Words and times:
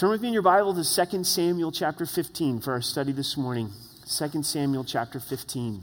Turn 0.00 0.08
with 0.08 0.22
me 0.22 0.28
in 0.28 0.32
your 0.32 0.42
Bible 0.42 0.72
to 0.72 1.06
2 1.06 1.24
Samuel 1.24 1.70
chapter 1.70 2.06
15 2.06 2.60
for 2.60 2.72
our 2.72 2.80
study 2.80 3.12
this 3.12 3.36
morning. 3.36 3.68
2 4.08 4.42
Samuel 4.42 4.82
chapter 4.82 5.20
15. 5.20 5.82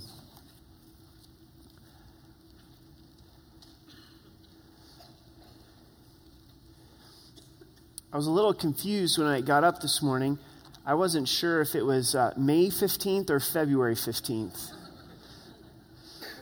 I 8.12 8.18
was 8.18 8.26
a 8.26 8.32
little 8.32 8.56
confused 8.56 9.20
when 9.20 9.28
I 9.28 9.42
got 9.42 9.64
up 9.64 9.82
this 9.82 10.02
morning. 10.02 10.40
I 10.84 10.96
wasn't 10.96 11.28
sure 11.28 11.62
if 11.62 11.76
it 11.76 11.84
was 11.84 12.16
uh, 12.16 12.34
May 12.36 12.70
15th 12.70 13.30
or 13.30 13.40
February 13.40 13.94
15th. 13.94 14.72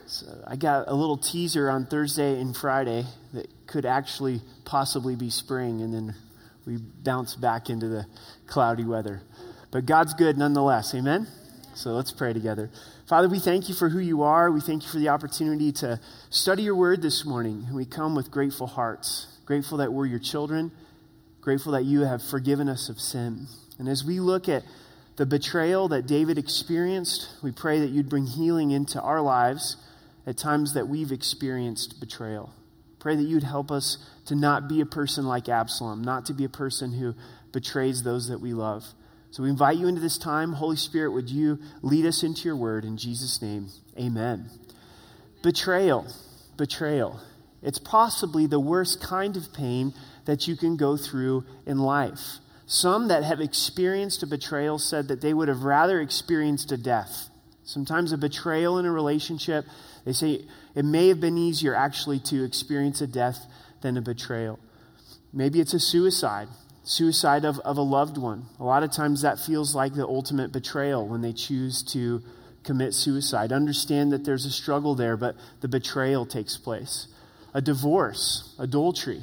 So 0.06 0.26
I 0.46 0.56
got 0.56 0.88
a 0.88 0.94
little 0.94 1.18
teaser 1.18 1.68
on 1.68 1.84
Thursday 1.84 2.40
and 2.40 2.56
Friday 2.56 3.04
that 3.34 3.50
could 3.66 3.84
actually 3.84 4.40
possibly 4.64 5.14
be 5.14 5.28
spring, 5.28 5.82
and 5.82 5.92
then 5.92 6.14
we 6.66 6.76
bounce 6.76 7.36
back 7.36 7.70
into 7.70 7.88
the 7.88 8.06
cloudy 8.46 8.84
weather. 8.84 9.22
But 9.70 9.86
God's 9.86 10.14
good 10.14 10.36
nonetheless. 10.36 10.94
Amen? 10.94 11.28
So 11.74 11.90
let's 11.90 12.10
pray 12.10 12.32
together. 12.32 12.70
Father, 13.06 13.28
we 13.28 13.38
thank 13.38 13.68
you 13.68 13.74
for 13.74 13.88
who 13.88 13.98
you 13.98 14.22
are. 14.22 14.50
We 14.50 14.60
thank 14.60 14.82
you 14.82 14.88
for 14.88 14.98
the 14.98 15.10
opportunity 15.10 15.70
to 15.72 16.00
study 16.30 16.62
your 16.62 16.74
word 16.74 17.02
this 17.02 17.24
morning. 17.24 17.66
We 17.72 17.84
come 17.84 18.14
with 18.16 18.30
grateful 18.30 18.66
hearts, 18.66 19.26
grateful 19.44 19.78
that 19.78 19.92
we're 19.92 20.06
your 20.06 20.18
children, 20.18 20.72
grateful 21.40 21.72
that 21.72 21.84
you 21.84 22.00
have 22.00 22.22
forgiven 22.22 22.68
us 22.68 22.88
of 22.88 22.98
sin. 22.98 23.46
And 23.78 23.88
as 23.88 24.04
we 24.04 24.20
look 24.20 24.48
at 24.48 24.64
the 25.16 25.26
betrayal 25.26 25.88
that 25.88 26.06
David 26.06 26.38
experienced, 26.38 27.28
we 27.42 27.52
pray 27.52 27.78
that 27.80 27.90
you'd 27.90 28.08
bring 28.08 28.26
healing 28.26 28.70
into 28.70 29.00
our 29.00 29.20
lives 29.20 29.76
at 30.26 30.36
times 30.36 30.74
that 30.74 30.88
we've 30.88 31.12
experienced 31.12 32.00
betrayal. 32.00 32.52
Pray 32.98 33.16
that 33.16 33.22
you'd 33.22 33.42
help 33.42 33.70
us 33.70 33.98
to 34.26 34.34
not 34.34 34.68
be 34.68 34.80
a 34.80 34.86
person 34.86 35.26
like 35.26 35.48
Absalom, 35.48 36.02
not 36.02 36.26
to 36.26 36.34
be 36.34 36.44
a 36.44 36.48
person 36.48 36.92
who 36.92 37.14
betrays 37.52 38.02
those 38.02 38.28
that 38.28 38.40
we 38.40 38.52
love. 38.52 38.84
So 39.30 39.42
we 39.42 39.50
invite 39.50 39.76
you 39.76 39.86
into 39.86 40.00
this 40.00 40.18
time. 40.18 40.54
Holy 40.54 40.76
Spirit, 40.76 41.12
would 41.12 41.28
you 41.28 41.58
lead 41.82 42.06
us 42.06 42.22
into 42.22 42.42
your 42.42 42.56
word? 42.56 42.84
In 42.84 42.96
Jesus' 42.96 43.42
name, 43.42 43.68
amen. 43.98 44.48
Betrayal. 45.42 46.06
Betrayal. 46.56 47.20
It's 47.62 47.78
possibly 47.78 48.46
the 48.46 48.60
worst 48.60 49.02
kind 49.02 49.36
of 49.36 49.52
pain 49.52 49.92
that 50.24 50.48
you 50.48 50.56
can 50.56 50.76
go 50.76 50.96
through 50.96 51.44
in 51.66 51.78
life. 51.78 52.38
Some 52.66 53.08
that 53.08 53.24
have 53.24 53.40
experienced 53.40 54.22
a 54.22 54.26
betrayal 54.26 54.78
said 54.78 55.08
that 55.08 55.20
they 55.20 55.32
would 55.32 55.48
have 55.48 55.62
rather 55.62 56.00
experienced 56.00 56.72
a 56.72 56.76
death. 56.76 57.30
Sometimes 57.66 58.12
a 58.12 58.16
betrayal 58.16 58.78
in 58.78 58.86
a 58.86 58.90
relationship 58.90 59.66
they 60.06 60.12
say 60.12 60.44
it 60.74 60.84
may 60.84 61.08
have 61.08 61.20
been 61.20 61.36
easier 61.36 61.74
actually 61.74 62.20
to 62.20 62.44
experience 62.44 63.00
a 63.00 63.08
death 63.08 63.44
than 63.82 63.96
a 63.96 64.00
betrayal. 64.00 64.58
Maybe 65.32 65.60
it's 65.60 65.74
a 65.74 65.80
suicide, 65.80 66.46
suicide 66.84 67.44
of, 67.44 67.58
of 67.58 67.76
a 67.76 67.82
loved 67.82 68.16
one. 68.16 68.46
A 68.60 68.64
lot 68.64 68.84
of 68.84 68.92
times 68.92 69.22
that 69.22 69.40
feels 69.40 69.74
like 69.74 69.94
the 69.94 70.06
ultimate 70.06 70.52
betrayal 70.52 71.06
when 71.06 71.22
they 71.22 71.32
choose 71.32 71.82
to 71.92 72.22
commit 72.62 72.94
suicide. 72.94 73.50
Understand 73.50 74.12
that 74.12 74.24
there's 74.24 74.46
a 74.46 74.50
struggle 74.50 74.94
there, 74.94 75.16
but 75.16 75.34
the 75.60 75.68
betrayal 75.68 76.24
takes 76.24 76.56
place. 76.56 77.08
A 77.52 77.60
divorce, 77.60 78.54
adultery, 78.60 79.22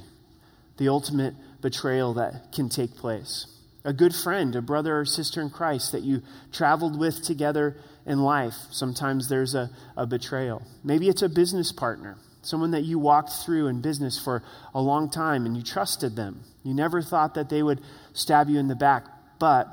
the 0.77 0.89
ultimate 0.89 1.33
betrayal 1.61 2.13
that 2.15 2.51
can 2.51 2.67
take 2.67 2.93
place. 2.95 3.47
A 3.85 3.93
good 3.93 4.13
friend, 4.13 4.53
a 4.55 4.61
brother 4.61 4.99
or 4.99 5.05
sister 5.05 5.41
in 5.41 5.49
Christ 5.49 5.93
that 5.93 6.03
you 6.03 6.23
traveled 6.51 6.99
with 6.99 7.23
together 7.23 7.77
in 8.05 8.19
life, 8.19 8.55
sometimes 8.71 9.29
there's 9.29 9.55
a, 9.55 9.69
a 9.95 10.05
betrayal. 10.05 10.61
Maybe 10.83 11.07
it's 11.07 11.21
a 11.21 11.29
business 11.29 11.71
partner, 11.71 12.17
someone 12.41 12.71
that 12.71 12.83
you 12.83 12.99
walked 12.99 13.31
through 13.31 13.67
in 13.67 13.81
business 13.81 14.19
for 14.19 14.43
a 14.73 14.81
long 14.81 15.09
time 15.09 15.45
and 15.45 15.55
you 15.55 15.63
trusted 15.63 16.15
them. 16.15 16.43
You 16.63 16.73
never 16.73 17.01
thought 17.01 17.35
that 17.35 17.49
they 17.49 17.63
would 17.63 17.81
stab 18.13 18.49
you 18.49 18.59
in 18.59 18.67
the 18.67 18.75
back, 18.75 19.05
but 19.39 19.67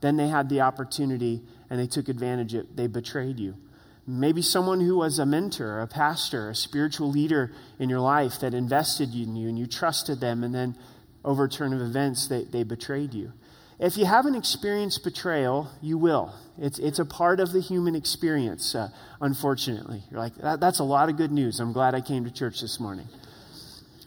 then 0.00 0.16
they 0.16 0.28
had 0.28 0.48
the 0.48 0.60
opportunity 0.60 1.42
and 1.70 1.78
they 1.78 1.86
took 1.86 2.08
advantage 2.08 2.54
of 2.54 2.60
it. 2.60 2.76
They 2.76 2.86
betrayed 2.86 3.38
you. 3.38 3.54
Maybe 4.06 4.40
someone 4.40 4.80
who 4.80 4.96
was 4.96 5.18
a 5.18 5.26
mentor, 5.26 5.80
a 5.80 5.86
pastor, 5.86 6.48
a 6.48 6.54
spiritual 6.54 7.10
leader 7.10 7.52
in 7.78 7.90
your 7.90 8.00
life 8.00 8.40
that 8.40 8.54
invested 8.54 9.14
in 9.14 9.36
you 9.36 9.48
and 9.48 9.58
you 9.58 9.66
trusted 9.66 10.18
them, 10.18 10.42
and 10.42 10.54
then 10.54 10.78
over 11.26 11.46
turn 11.46 11.74
of 11.74 11.82
events, 11.82 12.26
they, 12.26 12.44
they 12.44 12.62
betrayed 12.62 13.12
you. 13.12 13.34
If 13.78 13.96
you 13.96 14.06
haven't 14.06 14.34
experienced 14.34 15.04
betrayal, 15.04 15.70
you 15.80 15.98
will. 15.98 16.34
It's, 16.58 16.80
it's 16.80 16.98
a 16.98 17.04
part 17.04 17.38
of 17.38 17.52
the 17.52 17.60
human 17.60 17.94
experience, 17.94 18.74
uh, 18.74 18.88
unfortunately. 19.20 20.02
You're 20.10 20.18
like, 20.18 20.34
that, 20.36 20.58
that's 20.58 20.80
a 20.80 20.84
lot 20.84 21.08
of 21.08 21.16
good 21.16 21.30
news. 21.30 21.60
I'm 21.60 21.72
glad 21.72 21.94
I 21.94 22.00
came 22.00 22.24
to 22.24 22.30
church 22.30 22.60
this 22.60 22.80
morning. 22.80 23.06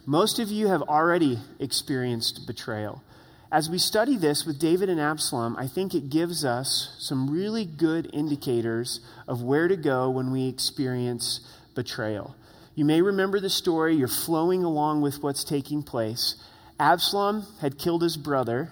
Most 0.06 0.40
of 0.40 0.50
you 0.50 0.68
have 0.68 0.82
already 0.82 1.40
experienced 1.60 2.46
betrayal. 2.46 3.02
As 3.50 3.70
we 3.70 3.78
study 3.78 4.18
this 4.18 4.46
with 4.46 4.60
David 4.60 4.90
and 4.90 5.00
Absalom, 5.00 5.56
I 5.56 5.68
think 5.68 5.96
it 5.96 6.10
gives 6.10 6.44
us 6.44 6.94
some 7.00 7.30
really 7.30 7.64
good 7.64 8.10
indicators 8.12 9.00
of 9.26 9.42
where 9.42 9.70
to 9.70 9.78
go 9.78 10.10
when 10.10 10.32
we 10.32 10.50
experience 10.50 11.40
betrayal. 11.76 12.36
You 12.76 12.84
may 12.84 13.02
remember 13.02 13.40
the 13.40 13.50
story, 13.50 13.96
you're 13.96 14.10
flowing 14.10 14.66
along 14.66 15.02
with 15.02 15.24
what's 15.24 15.46
taking 15.46 15.82
place. 15.82 16.36
Absalom 16.78 17.46
had 17.62 17.78
killed 17.78 18.02
his 18.02 18.18
brother 18.18 18.72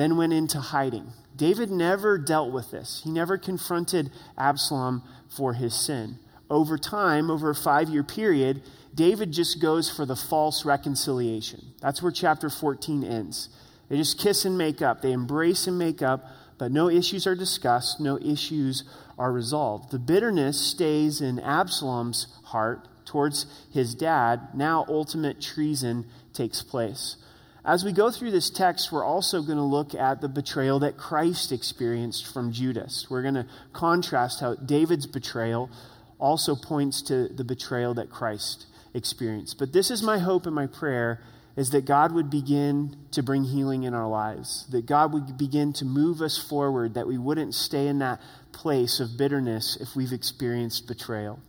then 0.00 0.16
went 0.16 0.32
into 0.32 0.58
hiding. 0.58 1.12
David 1.36 1.70
never 1.70 2.16
dealt 2.16 2.52
with 2.52 2.70
this. 2.70 3.02
He 3.04 3.10
never 3.10 3.36
confronted 3.36 4.10
Absalom 4.38 5.02
for 5.28 5.52
his 5.52 5.74
sin. 5.74 6.18
Over 6.48 6.78
time, 6.78 7.30
over 7.30 7.50
a 7.50 7.54
five 7.54 7.88
year 7.88 8.02
period, 8.02 8.62
David 8.94 9.30
just 9.32 9.60
goes 9.60 9.90
for 9.90 10.06
the 10.06 10.16
false 10.16 10.64
reconciliation. 10.64 11.60
That's 11.80 12.02
where 12.02 12.12
chapter 12.12 12.50
14 12.50 13.04
ends. 13.04 13.50
They 13.88 13.96
just 13.96 14.18
kiss 14.18 14.44
and 14.44 14.56
make 14.56 14.82
up, 14.82 15.02
they 15.02 15.12
embrace 15.12 15.66
and 15.66 15.78
make 15.78 16.00
up, 16.02 16.24
but 16.58 16.72
no 16.72 16.88
issues 16.88 17.26
are 17.26 17.34
discussed, 17.34 18.00
no 18.00 18.18
issues 18.18 18.84
are 19.18 19.32
resolved. 19.32 19.90
The 19.90 19.98
bitterness 19.98 20.60
stays 20.60 21.20
in 21.20 21.38
Absalom's 21.40 22.26
heart 22.44 22.86
towards 23.04 23.46
his 23.72 23.94
dad. 23.94 24.48
Now, 24.54 24.84
ultimate 24.88 25.40
treason 25.40 26.06
takes 26.32 26.62
place. 26.62 27.16
As 27.64 27.84
we 27.84 27.92
go 27.92 28.10
through 28.10 28.30
this 28.30 28.48
text, 28.48 28.90
we're 28.90 29.04
also 29.04 29.42
going 29.42 29.58
to 29.58 29.64
look 29.64 29.94
at 29.94 30.22
the 30.22 30.28
betrayal 30.28 30.78
that 30.80 30.96
Christ 30.96 31.52
experienced 31.52 32.32
from 32.32 32.52
Judas. 32.52 33.06
We're 33.10 33.22
going 33.22 33.34
to 33.34 33.46
contrast 33.72 34.40
how 34.40 34.54
David's 34.54 35.06
betrayal 35.06 35.70
also 36.18 36.54
points 36.54 37.02
to 37.02 37.28
the 37.28 37.44
betrayal 37.44 37.94
that 37.94 38.10
Christ 38.10 38.66
experienced. 38.94 39.58
But 39.58 39.72
this 39.72 39.90
is 39.90 40.02
my 40.02 40.18
hope 40.18 40.46
and 40.46 40.54
my 40.54 40.66
prayer 40.66 41.20
is 41.56 41.70
that 41.70 41.84
God 41.84 42.12
would 42.12 42.30
begin 42.30 42.96
to 43.10 43.22
bring 43.22 43.44
healing 43.44 43.82
in 43.82 43.92
our 43.92 44.08
lives, 44.08 44.66
that 44.70 44.86
God 44.86 45.12
would 45.12 45.36
begin 45.36 45.72
to 45.74 45.84
move 45.84 46.22
us 46.22 46.38
forward, 46.38 46.94
that 46.94 47.06
we 47.06 47.18
wouldn't 47.18 47.54
stay 47.54 47.88
in 47.88 47.98
that 47.98 48.20
place 48.52 49.00
of 49.00 49.18
bitterness 49.18 49.76
if 49.80 49.94
we've 49.94 50.12
experienced 50.12 50.86
betrayal. 50.86 51.40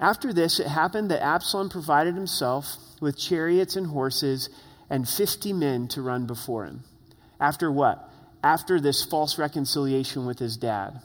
After 0.00 0.32
this, 0.32 0.58
it 0.58 0.66
happened 0.66 1.10
that 1.12 1.22
Absalom 1.22 1.68
provided 1.68 2.14
himself 2.16 2.76
with 3.00 3.16
chariots 3.16 3.76
and 3.76 3.86
horses 3.86 4.48
and 4.92 5.08
50 5.08 5.54
men 5.54 5.88
to 5.88 6.02
run 6.02 6.26
before 6.26 6.66
him. 6.66 6.84
After 7.40 7.72
what? 7.72 8.10
After 8.44 8.78
this 8.78 9.02
false 9.02 9.38
reconciliation 9.38 10.26
with 10.26 10.38
his 10.38 10.58
dad. 10.58 11.00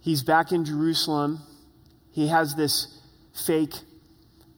He's 0.00 0.24
back 0.24 0.50
in 0.50 0.64
Jerusalem. 0.64 1.38
He 2.10 2.26
has 2.26 2.56
this 2.56 3.00
fake 3.46 3.74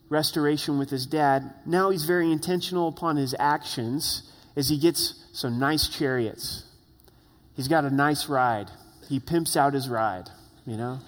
restoration 0.08 0.78
with 0.78 0.88
his 0.88 1.04
dad. 1.04 1.52
Now 1.66 1.90
he's 1.90 2.06
very 2.06 2.32
intentional 2.32 2.88
upon 2.88 3.16
his 3.16 3.34
actions 3.38 4.22
as 4.56 4.70
he 4.70 4.78
gets 4.78 5.22
some 5.34 5.58
nice 5.58 5.86
chariots. 5.86 6.64
He's 7.56 7.68
got 7.68 7.84
a 7.84 7.90
nice 7.90 8.26
ride. 8.26 8.70
He 9.10 9.20
pimps 9.20 9.54
out 9.54 9.74
his 9.74 9.86
ride, 9.86 10.30
you 10.64 10.78
know? 10.78 11.00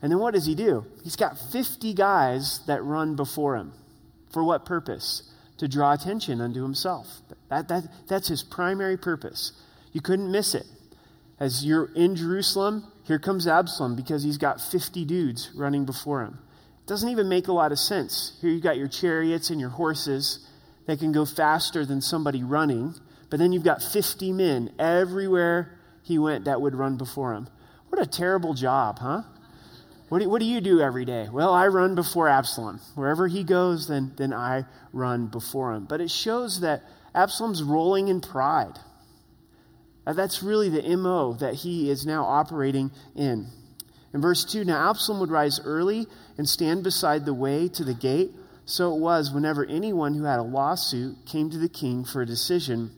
And 0.00 0.12
then 0.12 0.20
what 0.20 0.34
does 0.34 0.46
he 0.46 0.54
do? 0.54 0.86
He's 1.02 1.16
got 1.16 1.36
50 1.50 1.92
guys 1.92 2.60
that 2.68 2.84
run 2.84 3.16
before 3.16 3.56
him. 3.56 3.72
For 4.30 4.44
what 4.44 4.64
purpose? 4.64 5.28
To 5.58 5.68
draw 5.68 5.92
attention 5.92 6.40
unto 6.40 6.62
himself. 6.62 7.06
That, 7.48 7.68
that, 7.68 7.84
that's 8.08 8.28
his 8.28 8.42
primary 8.42 8.96
purpose. 8.96 9.52
You 9.92 10.00
couldn't 10.00 10.30
miss 10.30 10.54
it. 10.54 10.66
As 11.38 11.64
you're 11.64 11.90
in 11.94 12.16
Jerusalem, 12.16 12.90
here 13.04 13.18
comes 13.18 13.46
Absalom 13.46 13.96
because 13.96 14.22
he's 14.22 14.38
got 14.38 14.60
50 14.60 15.04
dudes 15.04 15.50
running 15.54 15.84
before 15.84 16.22
him. 16.22 16.38
It 16.84 16.88
doesn't 16.88 17.08
even 17.08 17.28
make 17.28 17.48
a 17.48 17.52
lot 17.52 17.72
of 17.72 17.78
sense. 17.78 18.36
Here 18.40 18.50
you've 18.50 18.62
got 18.62 18.76
your 18.76 18.88
chariots 18.88 19.50
and 19.50 19.60
your 19.60 19.70
horses 19.70 20.46
that 20.86 20.98
can 20.98 21.12
go 21.12 21.24
faster 21.24 21.84
than 21.86 22.00
somebody 22.00 22.42
running, 22.42 22.94
but 23.30 23.38
then 23.38 23.52
you've 23.52 23.64
got 23.64 23.82
50 23.82 24.32
men 24.32 24.72
everywhere 24.78 25.78
he 26.02 26.18
went 26.18 26.44
that 26.44 26.60
would 26.60 26.74
run 26.74 26.96
before 26.96 27.34
him. 27.34 27.48
What 27.88 28.02
a 28.02 28.06
terrible 28.06 28.54
job, 28.54 28.98
huh? 28.98 29.22
What 30.14 30.22
do, 30.22 30.30
what 30.30 30.38
do 30.38 30.44
you 30.44 30.60
do 30.60 30.80
every 30.80 31.04
day? 31.04 31.26
Well, 31.28 31.52
I 31.52 31.66
run 31.66 31.96
before 31.96 32.28
Absalom. 32.28 32.78
Wherever 32.94 33.26
he 33.26 33.42
goes, 33.42 33.88
then, 33.88 34.12
then 34.14 34.32
I 34.32 34.64
run 34.92 35.26
before 35.26 35.74
him. 35.74 35.86
But 35.86 36.00
it 36.00 36.08
shows 36.08 36.60
that 36.60 36.84
Absalom's 37.16 37.64
rolling 37.64 38.06
in 38.06 38.20
pride. 38.20 38.78
That's 40.06 40.40
really 40.40 40.68
the 40.68 40.96
MO 40.96 41.32
that 41.40 41.54
he 41.54 41.90
is 41.90 42.06
now 42.06 42.26
operating 42.26 42.92
in. 43.16 43.48
In 44.12 44.20
verse 44.20 44.44
2, 44.44 44.64
now 44.64 44.88
Absalom 44.88 45.18
would 45.18 45.32
rise 45.32 45.58
early 45.64 46.06
and 46.38 46.48
stand 46.48 46.84
beside 46.84 47.24
the 47.24 47.34
way 47.34 47.66
to 47.70 47.82
the 47.82 47.92
gate. 47.92 48.30
So 48.66 48.94
it 48.94 49.00
was 49.00 49.32
whenever 49.32 49.66
anyone 49.66 50.14
who 50.14 50.22
had 50.22 50.38
a 50.38 50.44
lawsuit 50.44 51.26
came 51.26 51.50
to 51.50 51.58
the 51.58 51.68
king 51.68 52.04
for 52.04 52.22
a 52.22 52.26
decision, 52.26 52.92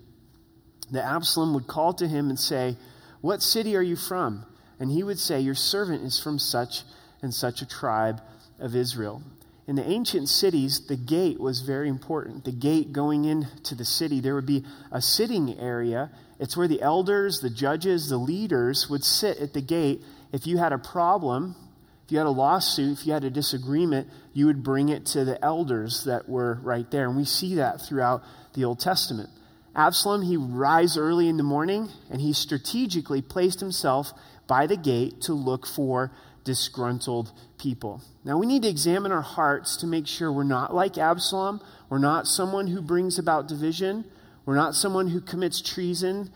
that 0.90 1.06
Absalom 1.06 1.54
would 1.54 1.66
call 1.66 1.94
to 1.94 2.06
him 2.06 2.28
and 2.28 2.38
say, 2.38 2.76
What 3.22 3.40
city 3.40 3.74
are 3.74 3.80
you 3.80 3.96
from? 3.96 4.44
And 4.78 4.90
he 4.90 5.02
would 5.02 5.18
say, 5.18 5.40
Your 5.40 5.54
servant 5.54 6.04
is 6.04 6.20
from 6.20 6.38
such 6.38 6.82
and 7.22 7.32
such 7.32 7.62
a 7.62 7.66
tribe 7.66 8.20
of 8.58 8.74
Israel. 8.74 9.22
In 9.66 9.74
the 9.74 9.88
ancient 9.88 10.28
cities, 10.28 10.86
the 10.86 10.96
gate 10.96 11.40
was 11.40 11.60
very 11.60 11.88
important. 11.88 12.44
The 12.44 12.52
gate 12.52 12.92
going 12.92 13.24
into 13.24 13.74
the 13.74 13.84
city, 13.84 14.20
there 14.20 14.34
would 14.34 14.46
be 14.46 14.64
a 14.92 15.02
sitting 15.02 15.58
area. 15.58 16.10
It's 16.38 16.56
where 16.56 16.68
the 16.68 16.80
elders, 16.80 17.40
the 17.40 17.50
judges, 17.50 18.08
the 18.08 18.16
leaders 18.16 18.88
would 18.88 19.02
sit 19.02 19.38
at 19.38 19.54
the 19.54 19.60
gate. 19.60 20.02
If 20.32 20.46
you 20.46 20.58
had 20.58 20.72
a 20.72 20.78
problem, 20.78 21.56
if 22.04 22.12
you 22.12 22.18
had 22.18 22.28
a 22.28 22.30
lawsuit, 22.30 23.00
if 23.00 23.06
you 23.06 23.12
had 23.12 23.24
a 23.24 23.30
disagreement, 23.30 24.08
you 24.32 24.46
would 24.46 24.62
bring 24.62 24.88
it 24.88 25.04
to 25.06 25.24
the 25.24 25.44
elders 25.44 26.04
that 26.04 26.28
were 26.28 26.60
right 26.62 26.88
there. 26.92 27.08
And 27.08 27.16
we 27.16 27.24
see 27.24 27.56
that 27.56 27.80
throughout 27.80 28.22
the 28.54 28.64
Old 28.64 28.78
Testament. 28.78 29.30
Absalom, 29.74 30.22
he 30.22 30.36
would 30.36 30.54
rise 30.54 30.96
early 30.96 31.28
in 31.28 31.36
the 31.36 31.42
morning 31.42 31.88
and 32.08 32.20
he 32.20 32.32
strategically 32.32 33.20
placed 33.20 33.58
himself 33.58 34.12
by 34.46 34.68
the 34.68 34.76
gate 34.76 35.20
to 35.22 35.34
look 35.34 35.66
for 35.66 36.12
disgruntled 36.46 37.30
people. 37.58 38.00
Now, 38.24 38.38
we 38.38 38.46
need 38.46 38.62
to 38.62 38.68
examine 38.68 39.12
our 39.12 39.20
hearts 39.20 39.76
to 39.78 39.86
make 39.86 40.06
sure 40.06 40.32
we're 40.32 40.44
not 40.44 40.74
like 40.74 40.96
Absalom. 40.96 41.60
We're 41.90 41.98
not 41.98 42.26
someone 42.26 42.68
who 42.68 42.80
brings 42.80 43.18
about 43.18 43.48
division. 43.48 44.06
We're 44.46 44.54
not 44.54 44.74
someone 44.74 45.08
who 45.08 45.20
commits 45.20 45.60
treason 45.60 46.30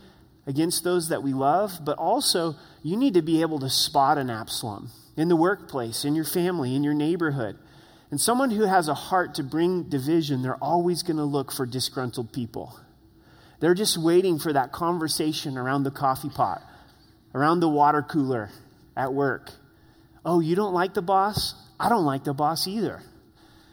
against 0.47 0.85
those 0.85 1.09
that 1.09 1.23
we 1.23 1.33
love. 1.33 1.79
But 1.83 1.97
also, 1.97 2.57
you 2.83 2.97
need 2.97 3.15
to 3.15 3.23
be 3.23 3.41
able 3.41 3.61
to 3.61 3.71
spot 3.71 4.19
an 4.19 4.29
Absalom 4.29 4.91
in 5.17 5.29
the 5.29 5.37
workplace, 5.37 6.05
in 6.05 6.15
your 6.15 6.25
family, 6.25 6.75
in 6.75 6.85
your 6.85 6.95
neighborhood. 6.95 7.57
And 8.11 8.21
someone 8.21 8.51
who 8.51 8.65
has 8.65 8.89
a 8.89 8.95
heart 8.95 9.37
to 9.37 9.45
bring 9.45 9.85
division, 9.85 10.43
they're 10.43 10.57
always 10.57 11.03
going 11.05 11.19
to 11.19 11.25
look 11.25 11.53
for 11.53 11.65
disgruntled 11.65 12.33
people. 12.33 12.79
They're 13.61 13.75
just 13.75 13.97
waiting 13.97 14.39
for 14.41 14.53
that 14.53 14.73
conversation 14.73 15.57
around 15.57 15.85
the 15.85 15.91
coffee 15.93 16.31
pot, 16.31 16.63
around 17.33 17.61
the 17.61 17.69
water 17.69 18.03
cooler 18.03 18.51
at 18.97 19.13
work. 19.13 19.53
Oh, 20.25 20.41
you 20.41 20.55
don't 20.57 20.75
like 20.75 20.95
the 20.95 21.03
boss? 21.03 21.55
I 21.79 21.89
don't 21.89 22.05
like 22.05 22.25
the 22.25 22.35
boss 22.35 22.67
either. 22.67 23.03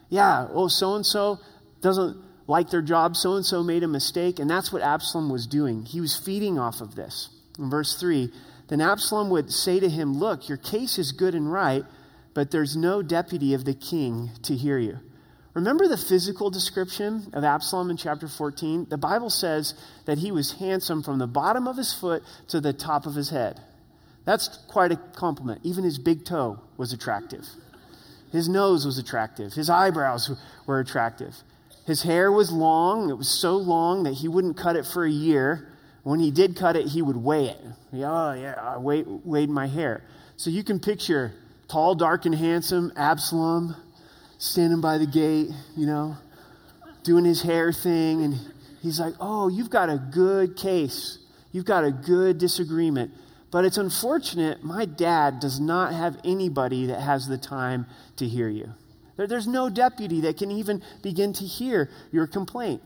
Yeah, 0.09 0.47
oh, 0.53 0.67
so 0.67 0.95
and 0.95 1.05
so 1.05 1.39
doesn't 1.81 2.23
like 2.47 2.69
their 2.69 2.81
job. 2.81 3.15
So 3.15 3.35
and 3.35 3.45
so 3.45 3.63
made 3.63 3.83
a 3.83 3.87
mistake. 3.87 4.39
And 4.39 4.49
that's 4.49 4.71
what 4.71 4.81
Absalom 4.81 5.29
was 5.29 5.47
doing. 5.47 5.83
He 5.83 5.99
was 5.99 6.15
feeding 6.15 6.57
off 6.57 6.81
of 6.81 6.95
this. 6.95 7.29
In 7.59 7.69
verse 7.69 7.99
3, 7.99 8.31
then 8.69 8.81
Absalom 8.81 9.29
would 9.29 9.51
say 9.51 9.79
to 9.79 9.89
him, 9.89 10.17
Look, 10.17 10.47
your 10.47 10.57
case 10.57 10.97
is 10.97 11.11
good 11.11 11.35
and 11.35 11.51
right, 11.51 11.83
but 12.33 12.51
there's 12.51 12.75
no 12.75 13.01
deputy 13.01 13.53
of 13.53 13.65
the 13.65 13.73
king 13.73 14.31
to 14.43 14.55
hear 14.55 14.77
you. 14.77 14.99
Remember 15.53 15.87
the 15.87 15.97
physical 15.97 16.51
description 16.51 17.31
of 17.33 17.43
Absalom 17.43 17.89
in 17.89 17.97
chapter 17.97 18.27
14? 18.27 18.87
The 18.89 18.97
Bible 18.97 19.31
says 19.31 19.73
that 20.05 20.19
he 20.19 20.31
was 20.31 20.53
handsome 20.53 21.01
from 21.01 21.17
the 21.17 21.25
bottom 21.25 21.67
of 21.67 21.77
his 21.77 21.93
foot 21.93 22.21
to 22.49 22.61
the 22.61 22.73
top 22.73 23.07
of 23.07 23.15
his 23.15 23.31
head. 23.31 23.59
That's 24.27 24.49
quite 24.67 24.91
a 24.91 24.97
compliment. 25.15 25.61
Even 25.63 25.85
his 25.85 25.97
big 25.97 26.25
toe 26.25 26.59
was 26.75 26.91
attractive. 26.91 27.47
His 28.29 28.49
nose 28.49 28.85
was 28.85 28.97
attractive. 28.97 29.53
His 29.53 29.69
eyebrows 29.69 30.37
were 30.65 30.81
attractive. 30.81 31.33
His 31.85 32.03
hair 32.03 32.29
was 32.29 32.51
long. 32.51 33.09
It 33.09 33.17
was 33.17 33.29
so 33.29 33.55
long 33.55 34.03
that 34.03 34.15
he 34.15 34.27
wouldn't 34.27 34.57
cut 34.57 34.75
it 34.75 34.85
for 34.85 35.05
a 35.05 35.09
year. 35.09 35.69
When 36.03 36.19
he 36.19 36.29
did 36.29 36.57
cut 36.57 36.75
it, 36.75 36.87
he 36.87 37.01
would 37.01 37.15
weigh 37.15 37.45
it. 37.45 37.61
Oh, 37.93 38.33
yeah, 38.33 38.55
I 38.61 38.77
weighed 38.77 39.49
my 39.49 39.65
hair. 39.65 40.03
So 40.35 40.49
you 40.49 40.61
can 40.61 40.81
picture 40.81 41.31
tall, 41.69 41.95
dark, 41.95 42.25
and 42.25 42.35
handsome 42.35 42.91
Absalom 42.97 43.77
standing 44.39 44.81
by 44.81 44.97
the 44.97 45.07
gate, 45.07 45.51
you 45.77 45.85
know, 45.85 46.17
doing 47.03 47.23
his 47.23 47.41
hair 47.43 47.71
thing. 47.71 48.23
And 48.23 48.35
he's 48.81 48.99
like, 48.99 49.13
Oh, 49.21 49.47
you've 49.47 49.69
got 49.69 49.87
a 49.87 49.97
good 49.97 50.57
case. 50.57 51.17
You've 51.53 51.63
got 51.63 51.85
a 51.85 51.91
good 51.91 52.39
disagreement. 52.39 53.11
But 53.49 53.65
it's 53.65 53.77
unfortunate, 53.77 54.63
my 54.63 54.85
dad 54.85 55.39
does 55.39 55.59
not 55.59 55.93
have 55.93 56.19
anybody 56.23 56.85
that 56.87 56.99
has 56.99 57.27
the 57.27 57.37
time 57.37 57.85
to 58.17 58.27
hear 58.27 58.49
you. 58.49 58.73
there's 59.15 59.47
no 59.47 59.69
deputy 59.69 60.21
that 60.21 60.37
can 60.37 60.51
even 60.51 60.83
begin 61.01 61.33
to 61.33 61.45
hear 61.45 61.89
your 62.11 62.27
complaint. 62.27 62.81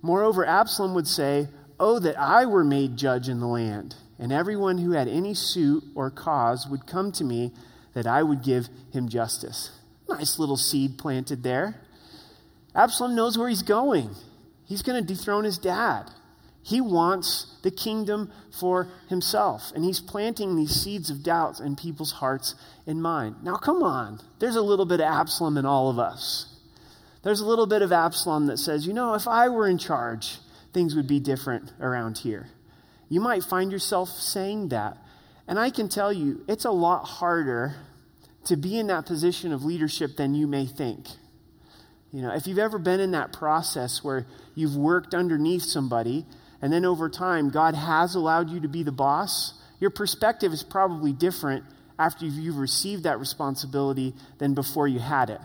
Moreover, 0.00 0.46
Absalom 0.46 0.94
would 0.94 1.08
say, 1.08 1.48
Oh, 1.80 1.98
that 2.00 2.18
I 2.18 2.46
were 2.46 2.64
made 2.64 2.96
judge 2.96 3.28
in 3.28 3.38
the 3.40 3.46
land, 3.46 3.94
and 4.18 4.32
everyone 4.32 4.78
who 4.78 4.92
had 4.92 5.08
any 5.08 5.34
suit 5.34 5.84
or 5.94 6.10
cause 6.10 6.66
would 6.68 6.86
come 6.86 7.12
to 7.12 7.24
me, 7.24 7.52
that 7.94 8.06
I 8.06 8.22
would 8.22 8.42
give 8.42 8.68
him 8.92 9.08
justice. 9.08 9.70
Nice 10.08 10.38
little 10.38 10.56
seed 10.56 10.98
planted 10.98 11.42
there. 11.42 11.80
Absalom 12.74 13.14
knows 13.14 13.36
where 13.36 13.48
he's 13.48 13.62
going. 13.62 14.10
He's 14.64 14.82
going 14.82 15.04
to 15.04 15.14
dethrone 15.14 15.44
his 15.44 15.58
dad. 15.58 16.10
He 16.62 16.80
wants 16.80 17.56
the 17.62 17.70
kingdom 17.70 18.30
for 18.58 18.88
himself. 19.08 19.72
And 19.74 19.84
he's 19.84 20.00
planting 20.00 20.56
these 20.56 20.72
seeds 20.72 21.10
of 21.10 21.22
doubts 21.22 21.60
in 21.60 21.76
people's 21.76 22.12
hearts 22.12 22.54
and 22.86 23.00
mind. 23.00 23.36
Now, 23.42 23.56
come 23.56 23.82
on. 23.82 24.20
There's 24.38 24.56
a 24.56 24.62
little 24.62 24.84
bit 24.84 25.00
of 25.00 25.06
Absalom 25.06 25.56
in 25.56 25.64
all 25.64 25.88
of 25.88 25.98
us. 25.98 26.54
There's 27.22 27.40
a 27.40 27.46
little 27.46 27.66
bit 27.66 27.82
of 27.82 27.92
Absalom 27.92 28.46
that 28.46 28.58
says, 28.58 28.86
you 28.86 28.92
know, 28.92 29.14
if 29.14 29.26
I 29.26 29.48
were 29.48 29.68
in 29.68 29.78
charge, 29.78 30.38
things 30.72 30.94
would 30.94 31.08
be 31.08 31.20
different 31.20 31.72
around 31.80 32.18
here. 32.18 32.48
You 33.08 33.20
might 33.20 33.42
find 33.42 33.72
yourself 33.72 34.10
saying 34.10 34.68
that. 34.68 34.98
And 35.46 35.58
I 35.58 35.70
can 35.70 35.88
tell 35.88 36.12
you, 36.12 36.44
it's 36.46 36.66
a 36.66 36.70
lot 36.70 37.04
harder 37.04 37.76
to 38.44 38.56
be 38.56 38.78
in 38.78 38.86
that 38.88 39.06
position 39.06 39.52
of 39.52 39.64
leadership 39.64 40.16
than 40.16 40.34
you 40.34 40.46
may 40.46 40.66
think. 40.66 41.06
You 42.12 42.22
know, 42.22 42.34
if 42.34 42.46
you've 42.46 42.58
ever 42.58 42.78
been 42.78 43.00
in 43.00 43.10
that 43.12 43.32
process 43.32 44.02
where 44.02 44.26
you've 44.54 44.76
worked 44.76 45.14
underneath 45.14 45.62
somebody 45.62 46.26
and 46.60 46.72
then 46.72 46.84
over 46.84 47.08
time 47.08 47.50
God 47.50 47.74
has 47.74 48.14
allowed 48.14 48.50
you 48.50 48.60
to 48.60 48.68
be 48.68 48.82
the 48.82 48.92
boss, 48.92 49.54
your 49.80 49.90
perspective 49.90 50.52
is 50.52 50.62
probably 50.62 51.12
different 51.12 51.64
after 51.98 52.26
you've 52.26 52.58
received 52.58 53.04
that 53.04 53.18
responsibility 53.18 54.14
than 54.38 54.54
before 54.54 54.88
you 54.88 54.98
had 54.98 55.30
it. 55.30 55.40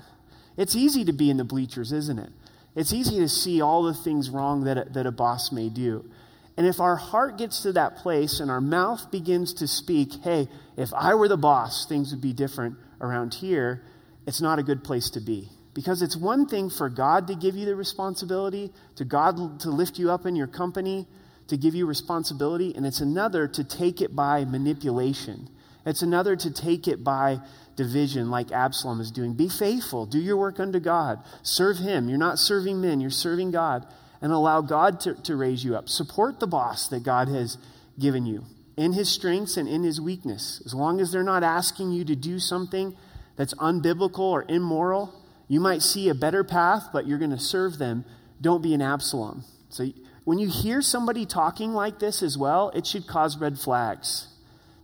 It's 0.57 0.75
easy 0.75 1.03
to 1.05 1.13
be 1.13 1.29
in 1.29 1.37
the 1.37 1.43
bleachers, 1.43 1.91
isn't 1.91 2.19
it? 2.19 2.29
It's 2.75 2.93
easy 2.93 3.19
to 3.19 3.29
see 3.29 3.61
all 3.61 3.83
the 3.83 3.93
things 3.93 4.29
wrong 4.29 4.63
that 4.63 4.77
a, 4.77 4.85
that 4.91 5.05
a 5.05 5.11
boss 5.11 5.51
may 5.51 5.69
do. 5.69 6.09
And 6.57 6.67
if 6.67 6.79
our 6.79 6.95
heart 6.95 7.37
gets 7.37 7.63
to 7.63 7.71
that 7.73 7.97
place 7.97 8.39
and 8.39 8.51
our 8.51 8.61
mouth 8.61 9.09
begins 9.11 9.53
to 9.55 9.67
speak, 9.67 10.13
hey, 10.23 10.47
if 10.77 10.93
I 10.93 11.15
were 11.15 11.27
the 11.27 11.37
boss, 11.37 11.87
things 11.87 12.11
would 12.11 12.21
be 12.21 12.33
different 12.33 12.77
around 13.01 13.35
here, 13.35 13.83
it's 14.27 14.41
not 14.41 14.59
a 14.59 14.63
good 14.63 14.83
place 14.83 15.09
to 15.11 15.19
be. 15.19 15.49
Because 15.73 16.01
it's 16.01 16.15
one 16.15 16.47
thing 16.47 16.69
for 16.69 16.89
God 16.89 17.27
to 17.27 17.35
give 17.35 17.55
you 17.55 17.65
the 17.65 17.75
responsibility, 17.75 18.71
to 18.95 19.05
God 19.05 19.59
to 19.61 19.69
lift 19.69 19.97
you 19.97 20.11
up 20.11 20.25
in 20.25 20.35
your 20.35 20.47
company, 20.47 21.07
to 21.47 21.57
give 21.57 21.73
you 21.73 21.85
responsibility, 21.85 22.73
and 22.75 22.85
it's 22.85 23.01
another 23.01 23.47
to 23.47 23.63
take 23.63 24.01
it 24.01 24.15
by 24.15 24.45
manipulation. 24.45 25.49
It's 25.85 26.01
another 26.01 26.35
to 26.35 26.51
take 26.51 26.87
it 26.87 27.03
by 27.03 27.39
division, 27.75 28.29
like 28.29 28.51
Absalom 28.51 29.01
is 29.01 29.11
doing. 29.11 29.33
Be 29.33 29.49
faithful, 29.49 30.05
do 30.05 30.19
your 30.19 30.37
work 30.37 30.59
unto 30.59 30.79
God, 30.79 31.19
serve 31.41 31.77
Him. 31.77 32.07
You're 32.07 32.19
not 32.19 32.39
serving 32.39 32.79
men, 32.79 33.01
you're 33.01 33.09
serving 33.09 33.51
God 33.51 33.85
and 34.23 34.31
allow 34.31 34.61
God 34.61 35.01
to, 35.01 35.15
to 35.23 35.35
raise 35.35 35.65
you 35.65 35.75
up. 35.75 35.89
Support 35.89 36.39
the 36.39 36.47
boss 36.47 36.87
that 36.87 37.03
God 37.03 37.27
has 37.27 37.57
given 37.99 38.25
you 38.25 38.45
in 38.77 38.93
his 38.93 39.09
strengths 39.09 39.57
and 39.57 39.67
in 39.67 39.83
his 39.83 39.99
weakness. 39.99 40.61
As 40.65 40.73
long 40.73 40.99
as 41.01 41.11
they're 41.11 41.23
not 41.23 41.43
asking 41.43 41.91
you 41.91 42.05
to 42.05 42.15
do 42.15 42.39
something 42.39 42.95
that's 43.35 43.53
unbiblical 43.55 44.19
or 44.19 44.45
immoral, 44.47 45.13
you 45.47 45.59
might 45.59 45.81
see 45.81 46.09
a 46.09 46.15
better 46.15 46.43
path, 46.43 46.89
but 46.93 47.07
you're 47.07 47.17
going 47.19 47.31
to 47.31 47.39
serve 47.39 47.77
them. 47.77 48.05
Don't 48.41 48.61
be 48.61 48.73
an 48.73 48.81
Absalom. 48.81 49.43
So 49.69 49.87
when 50.23 50.39
you 50.39 50.49
hear 50.49 50.81
somebody 50.81 51.25
talking 51.25 51.73
like 51.73 51.99
this 51.99 52.23
as 52.23 52.37
well, 52.37 52.69
it 52.69 52.85
should 52.87 53.07
cause 53.07 53.37
red 53.37 53.59
flags. 53.59 54.27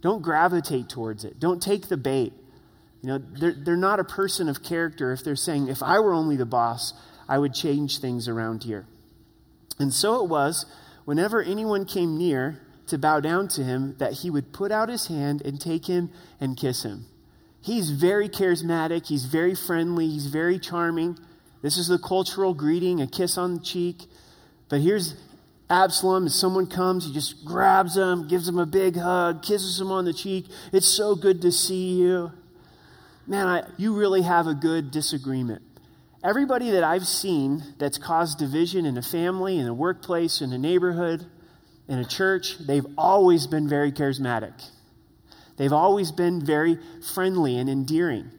Don't 0.02 0.22
gravitate 0.22 0.90
towards 0.90 1.26
it. 1.26 1.40
Don't 1.40 1.62
take 1.62 1.88
the 1.88 1.98
bait. 1.98 2.34
You 3.02 3.08
know, 3.10 3.18
they're, 3.18 3.54
they're 3.54 3.78
not 3.78 4.00
a 4.00 4.04
person 4.04 4.50
of 4.50 4.64
character 4.64 5.12
if 5.12 5.24
they're 5.24 5.36
saying, 5.36 5.70
if 5.70 5.82
I 5.82 6.00
were 6.00 6.14
only 6.14 6.36
the 6.36 6.46
boss, 6.46 6.94
I 7.28 7.38
would 7.38 7.54
change 7.54 8.00
things 8.00 8.28
around 8.28 8.64
here. 8.64 8.86
And 9.78 9.94
so 9.94 10.24
it 10.24 10.30
was, 10.30 10.66
whenever 11.06 11.42
anyone 11.42 11.86
came 11.86 12.18
near 12.18 12.62
to 12.88 12.98
bow 12.98 13.20
down 13.20 13.48
to 13.50 13.64
him, 13.64 13.96
that 14.00 14.14
he 14.14 14.30
would 14.30 14.52
put 14.52 14.72
out 14.72 14.90
his 14.90 15.08
hand 15.08 15.42
and 15.44 15.62
take 15.62 15.86
him 15.86 16.10
and 16.40 16.58
kiss 16.58 16.84
him. 16.84 17.06
He's 17.62 17.90
very 17.90 18.30
charismatic, 18.30 19.08
he's 19.08 19.26
very 19.26 19.56
friendly, 19.56 20.08
he's 20.08 20.28
very 20.28 20.60
charming. 20.60 21.18
This 21.62 21.78
is 21.78 21.88
the 21.88 22.00
cultural 22.00 22.54
greeting, 22.54 23.02
a 23.02 23.08
kiss 23.08 23.38
on 23.38 23.56
the 23.56 23.60
cheek. 23.60 24.04
But 24.70 24.82
here's 24.82 25.16
Absalom, 25.70 26.26
as 26.26 26.36
someone 26.36 26.68
comes, 26.68 27.06
he 27.06 27.14
just 27.14 27.46
grabs 27.46 27.96
him, 27.98 28.28
gives 28.28 28.48
him 28.48 28.58
a 28.58 28.66
big 28.66 28.96
hug, 28.96 29.44
kisses 29.44 29.80
him 29.80 29.92
on 29.92 30.06
the 30.06 30.14
cheek. 30.14 30.48
It's 30.72 30.88
so 30.88 31.16
good 31.16 31.42
to 31.42 31.52
see 31.52 32.00
you. 32.00 32.32
Man, 33.28 33.48
I, 33.48 33.64
you 33.78 33.96
really 33.96 34.24
have 34.24 34.48
a 34.48 34.56
good 34.56 34.90
disagreement. 34.90 35.62
Everybody 36.24 36.72
that 36.72 36.84
I've 36.84 37.06
seen 37.06 37.62
that's 37.78 37.98
caused 37.98 38.40
division 38.40 38.86
in 38.86 38.98
a 38.98 39.02
family, 39.02 39.60
in 39.60 39.68
a 39.68 39.74
workplace, 39.74 40.42
in 40.42 40.52
a 40.52 40.58
neighborhood, 40.58 41.26
in 41.88 42.00
a 42.00 42.06
church, 42.06 42.58
they've 42.58 42.86
always 42.98 43.48
been 43.48 43.70
very 43.70 43.92
charismatic. 43.92 44.54
They've 45.60 45.74
always 45.74 46.14
been 46.14 46.44
very 46.44 46.80
friendly 47.14 47.58
and 47.58 47.70
endearing. 47.70 48.32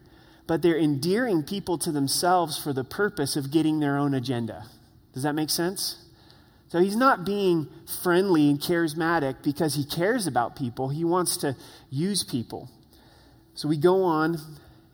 But 0.46 0.62
they're 0.62 0.78
endearing 0.78 1.42
people 1.42 1.76
to 1.78 1.92
themselves 1.92 2.56
for 2.56 2.72
the 2.72 2.82
purpose 2.82 3.36
of 3.36 3.52
getting 3.52 3.78
their 3.78 3.98
own 3.98 4.14
agenda. 4.14 4.64
Does 5.12 5.22
that 5.24 5.34
make 5.34 5.50
sense? 5.50 6.02
So 6.68 6.80
he's 6.80 6.96
not 6.96 7.26
being 7.26 7.68
friendly 8.02 8.48
and 8.48 8.58
charismatic 8.58 9.42
because 9.42 9.74
he 9.74 9.84
cares 9.84 10.26
about 10.26 10.56
people. 10.56 10.88
He 10.88 11.04
wants 11.04 11.36
to 11.38 11.56
use 11.90 12.24
people. 12.24 12.70
So 13.54 13.68
we 13.68 13.76
go 13.76 14.02
on 14.02 14.38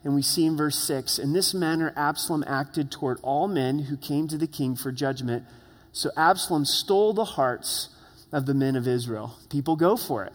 and 0.03 0.13
we 0.13 0.23
see 0.23 0.47
in 0.47 0.57
verse 0.57 0.79
6 0.81 1.21
In 1.21 1.33
this 1.33 1.55
manner, 1.55 1.93
Absalom 1.97 2.43
acted 2.49 2.91
toward 2.91 3.21
all 3.23 3.47
men 3.47 3.79
who 3.79 3.97
came 3.97 4.27
to 4.29 4.37
the 4.37 4.49
king 4.49 4.75
for 4.75 4.91
judgment. 4.91 5.45
So 5.93 6.11
Absalom 6.17 6.65
stole 6.65 7.13
the 7.13 7.25
hearts 7.25 7.91
of 8.33 8.47
the 8.47 8.55
men 8.55 8.75
of 8.75 8.89
Israel. 8.89 9.37
People 9.49 9.77
go 9.77 9.97
for 9.97 10.25
it. 10.25 10.33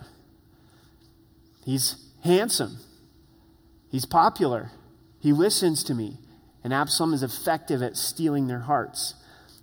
He's 1.64 1.96
handsome, 2.24 2.78
he's 3.90 4.06
popular, 4.06 4.72
he 5.20 5.34
listens 5.34 5.84
to 5.86 5.94
me. 5.94 6.18
And 6.64 6.74
Absalom 6.74 7.14
is 7.14 7.24
effective 7.24 7.82
at 7.82 7.98
stealing 7.98 8.46
their 8.46 8.60
hearts. 8.60 9.16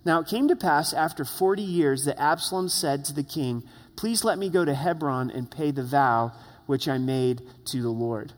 Now 0.03 0.19
it 0.19 0.27
came 0.27 0.47
to 0.49 0.55
pass 0.55 0.93
after 0.93 1.23
40 1.23 1.61
years 1.61 2.05
that 2.05 2.19
Absalom 2.19 2.67
said 2.67 3.05
to 3.05 3.13
the 3.13 3.23
king, 3.23 3.63
Please 3.95 4.23
let 4.23 4.37
me 4.37 4.49
go 4.49 4.65
to 4.65 4.73
Hebron 4.73 5.29
and 5.29 5.51
pay 5.51 5.71
the 5.71 5.83
vow 5.83 6.33
which 6.65 6.87
I 6.87 6.97
made 6.97 7.41
to 7.65 7.81
the 7.81 7.89
Lord. 7.89 8.33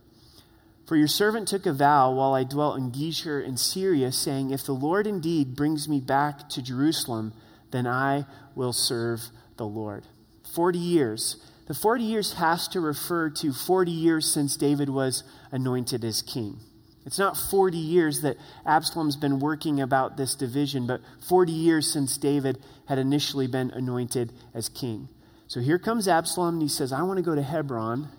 For 0.88 0.96
your 0.96 1.08
servant 1.08 1.48
took 1.48 1.66
a 1.66 1.74
vow 1.74 2.12
while 2.12 2.34
I 2.34 2.44
dwelt 2.44 2.78
in 2.78 2.92
Geshur 2.92 3.44
in 3.44 3.58
Syria, 3.58 4.12
saying, 4.12 4.52
If 4.52 4.66
the 4.66 4.74
Lord 4.74 5.08
indeed 5.08 5.56
brings 5.56 5.88
me 5.88 6.00
back 6.00 6.50
to 6.50 6.62
Jerusalem, 6.62 7.34
then 7.72 7.88
I 7.88 8.26
will 8.56 8.74
serve 8.74 9.30
the 9.58 9.66
Lord. 9.66 10.06
40 10.54 10.80
years. 10.80 11.38
The 11.72 11.76
40 11.76 12.04
years 12.04 12.34
has 12.34 12.68
to 12.68 12.82
refer 12.82 13.30
to 13.30 13.54
40 13.54 13.92
years 13.92 14.30
since 14.30 14.58
David 14.58 14.90
was 14.90 15.24
anointed 15.54 16.04
as 16.04 16.22
king. 16.22 16.60
It's 17.06 17.18
not 17.18 17.38
40 17.38 17.78
years 17.78 18.24
that 18.24 18.36
Absalom's 18.66 19.16
been 19.16 19.40
working 19.40 19.80
about 19.80 20.18
this 20.18 20.36
division, 20.36 20.86
but 20.86 21.00
40 21.30 21.54
years 21.54 21.90
since 21.90 22.18
David 22.18 22.62
had 22.90 22.98
initially 22.98 23.48
been 23.48 23.72
anointed 23.72 24.34
as 24.54 24.68
king. 24.68 25.08
So 25.48 25.62
here 25.62 25.80
comes 25.80 26.10
Absalom, 26.10 26.56
and 26.56 26.62
he 26.62 26.68
says, 26.68 26.92
I 26.92 27.04
want 27.04 27.20
to 27.20 27.24
go 27.24 27.36
to 27.36 27.42
Hebron 27.42 28.10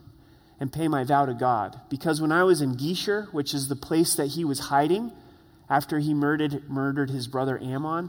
and 0.59 0.73
pay 0.73 0.89
my 0.89 1.05
vow 1.05 1.27
to 1.27 1.35
God. 1.35 1.79
Because 1.91 2.23
when 2.23 2.33
I 2.33 2.45
was 2.45 2.63
in 2.63 2.77
Geshur, 2.77 3.31
which 3.35 3.53
is 3.53 3.69
the 3.69 3.77
place 3.77 4.15
that 4.15 4.29
he 4.29 4.47
was 4.47 4.61
hiding 4.61 5.13
after 5.69 5.99
he 5.99 6.15
murdered, 6.15 6.71
murdered 6.71 7.11
his 7.11 7.29
brother 7.29 7.61
Amnon, 7.63 8.09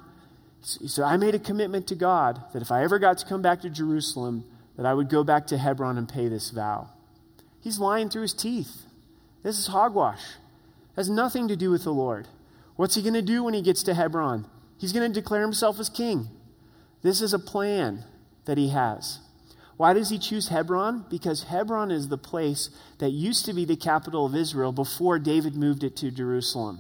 said, 0.62 1.04
I 1.04 1.18
made 1.18 1.36
a 1.36 1.40
commitment 1.40 1.88
to 1.88 1.96
God 1.96 2.42
that 2.54 2.62
if 2.62 2.72
I 2.72 2.86
ever 2.86 2.98
got 2.98 3.18
to 3.18 3.26
come 3.26 3.42
back 3.42 3.60
to 3.64 3.70
Jerusalem, 3.70 4.46
that 4.78 4.86
I 4.86 4.94
would 4.94 5.10
go 5.10 5.24
back 5.24 5.48
to 5.48 5.58
Hebron 5.58 5.98
and 5.98 6.10
pay 6.10 6.28
this 6.28 6.50
vow. 6.50 6.90
He's 7.62 7.80
lying 7.80 8.10
through 8.10 8.24
his 8.24 8.34
teeth. 8.34 8.84
This 9.44 9.60
is 9.60 9.68
hogwash 9.68 10.24
has 10.96 11.10
nothing 11.10 11.48
to 11.48 11.56
do 11.56 11.72
with 11.72 11.84
the 11.84 11.94
Lord. 11.94 12.28
What's 12.76 12.96
he 12.96 13.02
going 13.02 13.14
to 13.14 13.22
do 13.22 13.44
when 13.44 13.54
he 13.54 13.62
gets 13.62 13.84
to 13.84 13.94
Hebron? 13.94 14.46
He's 14.78 14.94
going 14.94 15.12
to 15.12 15.22
declare 15.22 15.42
himself 15.42 15.80
as 15.80 15.90
king. 15.90 16.28
This 17.02 17.22
is 17.22 17.34
a 17.34 17.40
plan 17.40 18.04
that 18.46 18.58
he 18.58 18.70
has. 18.70 19.20
Why 19.78 19.94
does 19.94 20.10
he 20.10 20.20
choose 20.20 20.50
Hebron? 20.50 21.06
Because 21.10 21.44
Hebron 21.44 21.92
is 21.92 22.08
the 22.08 22.18
place 22.18 22.70
that 23.00 23.10
used 23.10 23.46
to 23.46 23.54
be 23.54 23.66
the 23.66 23.76
capital 23.76 24.26
of 24.26 24.36
Israel 24.36 24.72
before 24.72 25.20
David 25.20 25.56
moved 25.56 25.84
it 25.84 25.96
to 25.98 26.12
Jerusalem. 26.12 26.80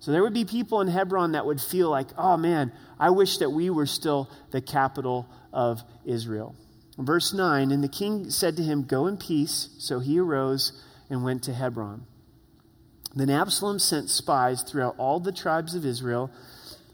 So 0.00 0.12
there 0.12 0.22
would 0.22 0.34
be 0.34 0.44
people 0.44 0.80
in 0.80 0.88
Hebron 0.88 1.32
that 1.32 1.46
would 1.46 1.60
feel 1.60 1.88
like, 1.88 2.08
oh 2.18 2.36
man, 2.36 2.72
I 2.98 3.10
wish 3.10 3.38
that 3.38 3.50
we 3.50 3.70
were 3.70 3.86
still 3.86 4.28
the 4.50 4.60
capital 4.60 5.28
of 5.52 5.82
Israel. 6.04 6.56
Verse 6.98 7.32
9 7.32 7.70
And 7.70 7.82
the 7.82 7.88
king 7.88 8.30
said 8.30 8.56
to 8.56 8.62
him, 8.62 8.84
Go 8.84 9.06
in 9.06 9.16
peace. 9.16 9.70
So 9.78 10.00
he 10.00 10.18
arose 10.18 10.72
and 11.10 11.24
went 11.24 11.42
to 11.44 11.54
Hebron. 11.54 12.06
Then 13.14 13.30
Absalom 13.30 13.78
sent 13.78 14.10
spies 14.10 14.62
throughout 14.62 14.96
all 14.98 15.20
the 15.20 15.32
tribes 15.32 15.74
of 15.74 15.86
Israel, 15.86 16.30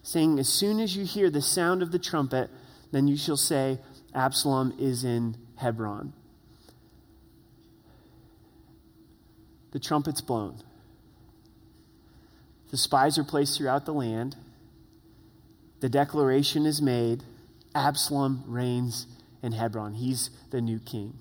saying, 0.03 0.39
As 0.39 0.49
soon 0.49 0.81
as 0.81 0.97
you 0.97 1.05
hear 1.05 1.31
the 1.31 1.43
sound 1.43 1.83
of 1.83 1.93
the 1.93 1.99
trumpet, 1.99 2.51
then 2.93 3.09
you 3.09 3.17
shall 3.17 3.37
say, 3.37 3.79
Absalom 4.15 4.75
is 4.79 5.05
in 5.05 5.37
Hebron. 5.57 6.13
The 9.73 9.79
trumpet's 9.79 10.21
blown. 10.21 10.63
The 12.71 12.77
spies 12.77 13.19
are 13.19 13.25
placed 13.25 13.57
throughout 13.57 13.87
the 13.87 13.95
land. 13.95 14.37
The 15.81 15.89
declaration 15.89 16.67
is 16.67 16.83
made 16.83 17.23
Absalom 17.75 18.45
reigns 18.47 19.07
in 19.43 19.53
Hebron. 19.53 19.95
He's 19.95 20.31
the 20.51 20.61
new 20.61 20.79
king. 20.79 21.15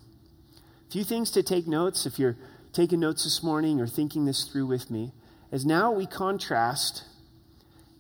A 0.87 0.91
few 0.91 1.03
things 1.03 1.31
to 1.31 1.43
take 1.43 1.67
notes 1.67 2.05
if 2.05 2.17
you're 2.19 2.37
taking 2.73 2.99
notes 2.99 3.23
this 3.23 3.43
morning 3.43 3.79
or 3.79 3.87
thinking 3.87 4.25
this 4.25 4.43
through 4.43 4.67
with 4.67 4.91
me, 4.91 5.11
is 5.51 5.65
now 5.65 5.91
we 5.91 6.05
contrast 6.05 7.03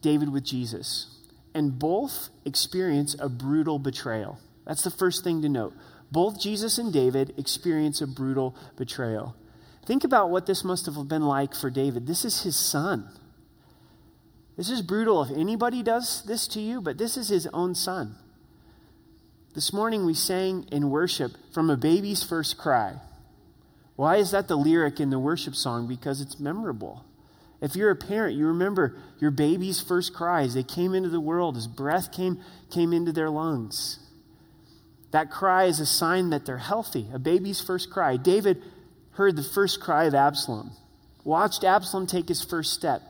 David 0.01 0.31
with 0.31 0.43
Jesus. 0.43 1.15
And 1.53 1.79
both 1.79 2.29
experience 2.45 3.15
a 3.19 3.27
brutal 3.27 3.79
betrayal. 3.79 4.39
That's 4.65 4.83
the 4.83 4.91
first 4.91 5.23
thing 5.23 5.41
to 5.41 5.49
note. 5.49 5.73
Both 6.11 6.39
Jesus 6.39 6.77
and 6.77 6.93
David 6.93 7.33
experience 7.37 8.01
a 8.01 8.07
brutal 8.07 8.55
betrayal. 8.77 9.35
Think 9.85 10.03
about 10.03 10.29
what 10.29 10.45
this 10.45 10.63
must 10.63 10.85
have 10.85 11.07
been 11.07 11.23
like 11.23 11.55
for 11.55 11.69
David. 11.69 12.05
This 12.05 12.23
is 12.23 12.43
his 12.43 12.55
son. 12.55 13.09
This 14.57 14.69
is 14.69 14.81
brutal 14.81 15.23
if 15.23 15.31
anybody 15.35 15.81
does 15.81 16.23
this 16.23 16.47
to 16.49 16.59
you, 16.59 16.81
but 16.81 16.97
this 16.97 17.17
is 17.17 17.29
his 17.29 17.47
own 17.53 17.73
son. 17.73 18.15
This 19.55 19.73
morning 19.73 20.05
we 20.05 20.13
sang 20.13 20.67
in 20.71 20.91
worship 20.91 21.31
from 21.53 21.71
a 21.71 21.77
baby's 21.77 22.21
first 22.21 22.57
cry. 22.57 22.97
Why 23.95 24.17
is 24.17 24.29
that 24.31 24.47
the 24.47 24.55
lyric 24.55 24.99
in 24.99 25.09
the 25.09 25.17
worship 25.17 25.55
song? 25.55 25.87
Because 25.87 26.21
it's 26.21 26.39
memorable. 26.39 27.03
If 27.59 27.75
you're 27.75 27.89
a 27.89 27.95
parent, 27.95 28.37
you 28.37 28.45
remember 28.45 28.95
your 29.19 29.31
baby's 29.31 29.81
first 29.81 30.13
cries. 30.13 30.53
They 30.53 30.63
came 30.63 30.93
into 30.93 31.09
the 31.09 31.19
world 31.19 31.57
as 31.57 31.65
breath 31.65 32.11
came, 32.11 32.39
came 32.69 32.93
into 32.93 33.11
their 33.11 33.29
lungs. 33.29 33.99
That 35.11 35.31
cry 35.31 35.65
is 35.65 35.79
a 35.79 35.85
sign 35.85 36.29
that 36.29 36.45
they're 36.45 36.57
healthy, 36.57 37.07
a 37.11 37.19
baby's 37.19 37.59
first 37.59 37.89
cry. 37.89 38.17
David 38.17 38.61
heard 39.13 39.35
the 39.35 39.43
first 39.43 39.81
cry 39.81 40.05
of 40.05 40.13
Absalom, 40.13 40.71
watched 41.23 41.63
Absalom 41.63 42.05
take 42.05 42.27
his 42.27 42.43
first 42.43 42.71
step, 42.71 43.01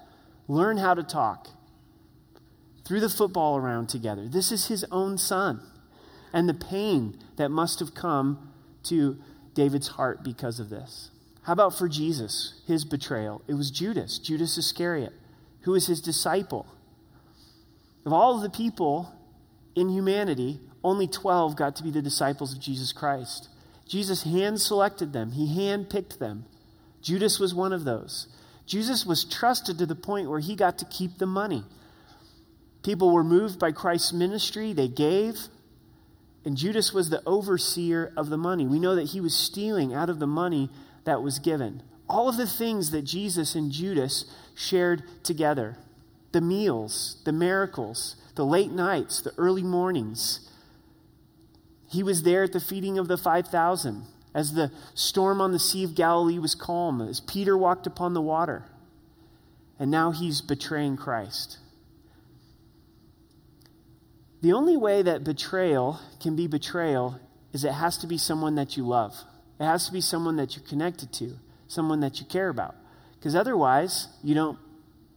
learn 0.48 0.78
how 0.78 0.94
to 0.94 1.04
talk, 1.04 1.50
threw 2.86 3.02
the 3.02 3.10
football 3.10 3.58
around 3.58 3.90
together. 3.90 4.28
This 4.30 4.54
is 4.54 4.68
his 4.68 4.86
own 4.90 5.18
son. 5.18 5.62
And 6.32 6.48
the 6.48 6.54
pain 6.54 7.18
that 7.38 7.50
must 7.50 7.80
have 7.80 7.94
come 7.94 8.52
to 8.84 9.18
David's 9.54 9.90
heart 9.90 10.24
because 10.24 10.60
of 10.60 10.70
this. 10.70 11.10
How 11.44 11.54
about 11.54 11.78
for 11.78 11.88
Jesus, 11.88 12.62
his 12.68 12.86
betrayal? 12.86 13.42
It 13.48 13.56
was 13.56 13.72
Judas, 13.72 14.20
Judas 14.20 14.58
Iscariot, 14.58 15.14
who 15.62 15.72
was 15.72 15.88
his 15.88 16.02
disciple. 16.02 16.68
Of 18.06 18.14
all 18.14 18.36
of 18.36 18.42
the 18.44 18.50
people 18.50 19.14
in 19.76 19.90
humanity, 19.90 20.60
only 20.84 21.08
12 21.08 21.56
got 21.56 21.76
to 21.78 21.84
be 21.84 21.92
the 21.92 22.02
disciples 22.02 22.54
of 22.54 22.60
Jesus 22.60 22.94
Christ. 22.94 23.50
Jesus 23.88 24.24
hand 24.24 24.62
selected 24.62 25.14
them, 25.14 25.32
he 25.32 25.54
hand 25.54 25.90
picked 25.90 26.20
them. 26.20 26.46
Judas 27.02 27.40
was 27.40 27.56
one 27.56 27.74
of 27.74 27.86
those. 27.86 28.28
Jesus 28.66 29.06
was 29.06 29.26
trusted 29.26 29.78
to 29.80 29.86
the 29.86 29.96
point 29.96 30.30
where 30.30 30.40
he 30.40 30.56
got 30.56 30.78
to 30.78 30.86
keep 30.86 31.18
the 31.18 31.26
money. 31.26 31.64
People 32.84 33.12
were 33.12 33.24
moved 33.24 33.58
by 33.58 33.72
Christ's 33.72 34.14
ministry, 34.14 34.74
they 34.74 34.88
gave, 34.88 35.48
and 36.46 36.58
Judas 36.58 36.94
was 36.94 37.10
the 37.10 37.22
overseer 37.26 38.14
of 38.16 38.30
the 38.30 38.38
money. 38.38 38.66
We 38.66 38.80
know 38.80 38.96
that 38.96 39.10
he 39.10 39.22
was 39.22 39.36
stealing 39.36 39.94
out 39.94 40.10
of 40.10 40.20
the 40.20 40.28
money 40.28 40.70
that 41.04 41.22
was 41.22 41.40
given. 41.40 41.84
All 42.08 42.30
of 42.30 42.38
the 42.38 42.48
things 42.48 42.92
that 42.92 43.04
Jesus 43.04 43.56
and 43.56 43.72
Judas 43.72 44.26
shared 44.56 45.04
together 45.24 45.78
the 46.32 46.42
meals, 46.42 47.18
the 47.26 47.32
miracles, 47.32 48.16
the 48.36 48.46
late 48.46 48.72
nights, 48.72 49.22
the 49.22 49.34
early 49.38 49.64
mornings. 49.64 50.48
He 51.88 52.04
was 52.04 52.22
there 52.22 52.44
at 52.44 52.54
the 52.54 52.60
feeding 52.60 53.00
of 53.00 53.08
the 53.08 53.18
5,000 53.18 54.06
as 54.34 54.54
the 54.54 54.72
storm 54.94 55.42
on 55.42 55.52
the 55.52 55.60
Sea 55.60 55.84
of 55.84 55.96
Galilee 55.96 56.38
was 56.38 56.54
calm, 56.54 57.02
as 57.02 57.20
Peter 57.20 57.58
walked 57.58 57.88
upon 57.88 58.14
the 58.14 58.22
water. 58.22 58.64
And 59.80 59.90
now 59.90 60.12
he's 60.12 60.42
betraying 60.42 60.98
Christ. 60.98 61.58
The 64.42 64.54
only 64.54 64.78
way 64.78 65.02
that 65.02 65.24
betrayal 65.24 66.00
can 66.22 66.36
be 66.36 66.48
betrayal 66.48 67.20
is 67.52 67.64
it 67.64 67.74
has 67.74 67.98
to 67.98 68.08
be 68.08 68.18
someone 68.18 68.56
that 68.56 68.78
you 68.78 68.88
love. 68.88 69.14
It 69.60 69.66
has 69.66 69.86
to 69.88 69.94
be 69.94 70.02
someone 70.02 70.38
that 70.38 70.56
you're 70.56 70.66
connected 70.66 71.12
to, 71.14 71.38
someone 71.68 72.00
that 72.00 72.20
you 72.20 72.26
care 72.26 72.50
about. 72.50 72.76
Because 73.16 73.36
otherwise, 73.36 74.08
you 74.24 74.34
don't 74.34 74.58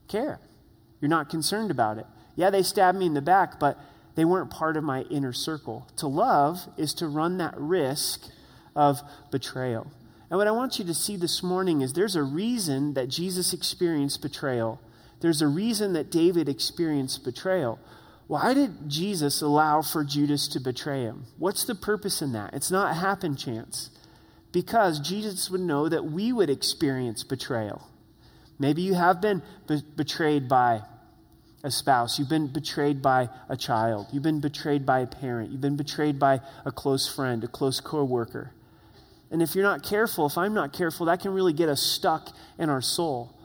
care. 0.09 0.39
You're 0.99 1.09
not 1.09 1.29
concerned 1.29 1.71
about 1.71 1.97
it. 1.97 2.05
Yeah, 2.35 2.49
they 2.49 2.63
stabbed 2.63 2.97
me 2.97 3.05
in 3.05 3.13
the 3.13 3.21
back, 3.21 3.59
but 3.59 3.79
they 4.15 4.25
weren't 4.25 4.51
part 4.51 4.75
of 4.75 4.83
my 4.83 5.01
inner 5.03 5.33
circle. 5.33 5.87
To 5.97 6.07
love 6.07 6.67
is 6.77 6.93
to 6.95 7.07
run 7.07 7.37
that 7.37 7.53
risk 7.57 8.25
of 8.75 9.01
betrayal. 9.31 9.91
And 10.29 10.37
what 10.37 10.47
I 10.47 10.51
want 10.51 10.79
you 10.79 10.85
to 10.85 10.93
see 10.93 11.15
this 11.15 11.43
morning 11.43 11.81
is 11.81 11.93
there's 11.93 12.15
a 12.15 12.23
reason 12.23 12.95
that 12.95 13.07
Jesus 13.07 13.53
experienced 13.53 14.21
betrayal. 14.21 14.81
There's 15.21 15.41
a 15.41 15.47
reason 15.47 15.93
that 15.93 16.11
David 16.11 16.49
experienced 16.49 17.23
betrayal. 17.23 17.79
Why 18.27 18.53
did 18.53 18.89
Jesus 18.89 19.41
allow 19.41 19.81
for 19.81 20.03
Judas 20.03 20.47
to 20.49 20.59
betray 20.59 21.01
him? 21.01 21.25
What's 21.37 21.65
the 21.65 21.75
purpose 21.75 22.21
in 22.21 22.31
that? 22.33 22.53
It's 22.53 22.71
not 22.71 22.95
happen 22.95 23.35
chance. 23.35 23.89
Because 24.51 24.99
Jesus 24.99 25.49
would 25.49 25.61
know 25.61 25.89
that 25.89 26.05
we 26.05 26.31
would 26.31 26.49
experience 26.49 27.23
betrayal. 27.23 27.87
Maybe 28.59 28.81
you 28.81 28.93
have 28.93 29.19
been 29.19 29.41
be- 29.67 29.83
betrayed 29.95 30.47
by 30.47 30.83
a 31.63 31.71
spouse. 31.71 32.19
You've 32.19 32.29
been 32.29 32.47
betrayed 32.47 33.01
by 33.01 33.29
a 33.49 33.57
child. 33.57 34.07
You've 34.11 34.23
been 34.23 34.41
betrayed 34.41 34.85
by 34.85 34.99
a 34.99 35.07
parent. 35.07 35.51
You've 35.51 35.61
been 35.61 35.77
betrayed 35.77 36.19
by 36.19 36.41
a 36.65 36.71
close 36.71 37.07
friend, 37.07 37.43
a 37.43 37.47
close 37.47 37.79
coworker. 37.79 38.51
And 39.31 39.41
if 39.41 39.55
you're 39.55 39.63
not 39.63 39.81
careful, 39.81 40.27
if 40.27 40.37
I'm 40.37 40.53
not 40.53 40.73
careful, 40.73 41.07
that 41.07 41.19
can 41.19 41.31
really 41.31 41.53
get 41.53 41.67
us 41.69 41.81
stuck 41.81 42.29
in 42.59 42.69
our 42.69 42.81
soul. 42.81 43.35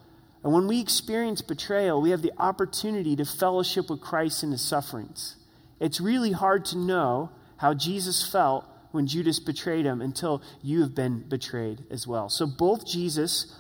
And 0.43 0.53
when 0.53 0.69
we 0.69 0.81
experience 0.81 1.43
betrayal, 1.43 2.01
we 2.01 2.11
have 2.11 2.23
the 2.23 2.33
opportunity 2.39 3.17
to 3.17 3.25
fellowship 3.25 3.91
with 3.91 4.01
Christ 4.01 4.43
in 4.43 4.53
his 4.53 4.63
sufferings. 4.63 5.37
It's 5.81 6.01
really 6.01 6.33
hard 6.33 6.65
to 6.67 6.79
know 6.79 7.31
how 7.57 7.75
Jesus 7.75 8.27
felt 8.27 8.65
when 8.93 9.07
Judas 9.07 9.41
betrayed 9.41 9.85
him 9.85 10.01
until 10.01 10.43
you 10.63 10.81
have 10.81 10.95
been 10.95 11.29
betrayed 11.29 11.85
as 11.91 12.07
well. 12.07 12.29
So 12.29 12.47
both 12.47 12.87
Jesus 12.87 13.55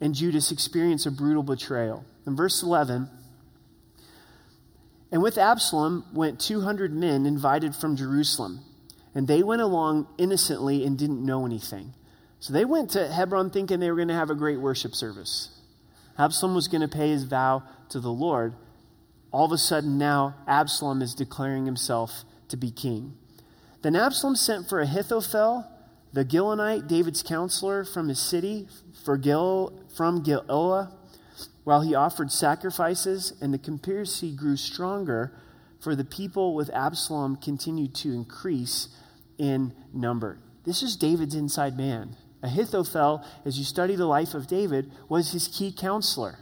and 0.00 0.14
Judas 0.14 0.50
experience 0.50 1.04
a 1.04 1.10
brutal 1.10 1.42
betrayal. 1.42 2.04
In 2.26 2.36
verse 2.36 2.62
11, 2.62 3.08
and 5.12 5.22
with 5.22 5.38
Absalom 5.38 6.04
went 6.12 6.40
200 6.40 6.92
men 6.92 7.26
invited 7.26 7.74
from 7.74 7.96
Jerusalem, 7.96 8.60
and 9.14 9.26
they 9.26 9.42
went 9.42 9.60
along 9.60 10.06
innocently 10.18 10.84
and 10.84 10.96
didn't 10.96 11.24
know 11.24 11.44
anything. 11.44 11.92
So 12.38 12.52
they 12.52 12.64
went 12.64 12.90
to 12.90 13.08
Hebron 13.08 13.50
thinking 13.50 13.80
they 13.80 13.90
were 13.90 13.96
going 13.96 14.08
to 14.08 14.14
have 14.14 14.30
a 14.30 14.34
great 14.36 14.60
worship 14.60 14.94
service. 14.94 15.59
Absalom 16.20 16.54
was 16.54 16.68
going 16.68 16.82
to 16.82 16.88
pay 16.88 17.08
his 17.08 17.24
vow 17.24 17.62
to 17.88 17.98
the 17.98 18.12
Lord. 18.12 18.52
All 19.32 19.46
of 19.46 19.52
a 19.52 19.58
sudden, 19.58 19.96
now 19.96 20.34
Absalom 20.46 21.00
is 21.00 21.14
declaring 21.14 21.64
himself 21.64 22.24
to 22.48 22.58
be 22.58 22.70
king. 22.70 23.14
Then 23.80 23.96
Absalom 23.96 24.36
sent 24.36 24.68
for 24.68 24.80
Ahithophel, 24.80 25.66
the 26.12 26.24
Gilonite, 26.24 26.86
David's 26.86 27.22
counselor 27.22 27.84
from 27.84 28.08
his 28.08 28.18
city, 28.18 28.68
for 29.02 29.16
Gil, 29.16 29.72
from 29.96 30.22
Giloah, 30.22 30.92
while 31.64 31.80
he 31.80 31.94
offered 31.94 32.30
sacrifices, 32.30 33.32
and 33.40 33.54
the 33.54 33.58
conspiracy 33.58 34.36
grew 34.36 34.58
stronger, 34.58 35.32
for 35.80 35.94
the 35.94 36.04
people 36.04 36.54
with 36.54 36.68
Absalom 36.74 37.36
continued 37.36 37.94
to 37.94 38.12
increase 38.12 38.88
in 39.38 39.72
number. 39.94 40.38
This 40.66 40.82
is 40.82 40.96
David's 40.96 41.34
inside 41.34 41.78
man. 41.78 42.16
Ahithophel, 42.42 43.24
as 43.44 43.58
you 43.58 43.64
study 43.64 43.96
the 43.96 44.06
life 44.06 44.34
of 44.34 44.46
David, 44.46 44.90
was 45.08 45.32
his 45.32 45.48
key 45.48 45.72
counselor. 45.72 46.38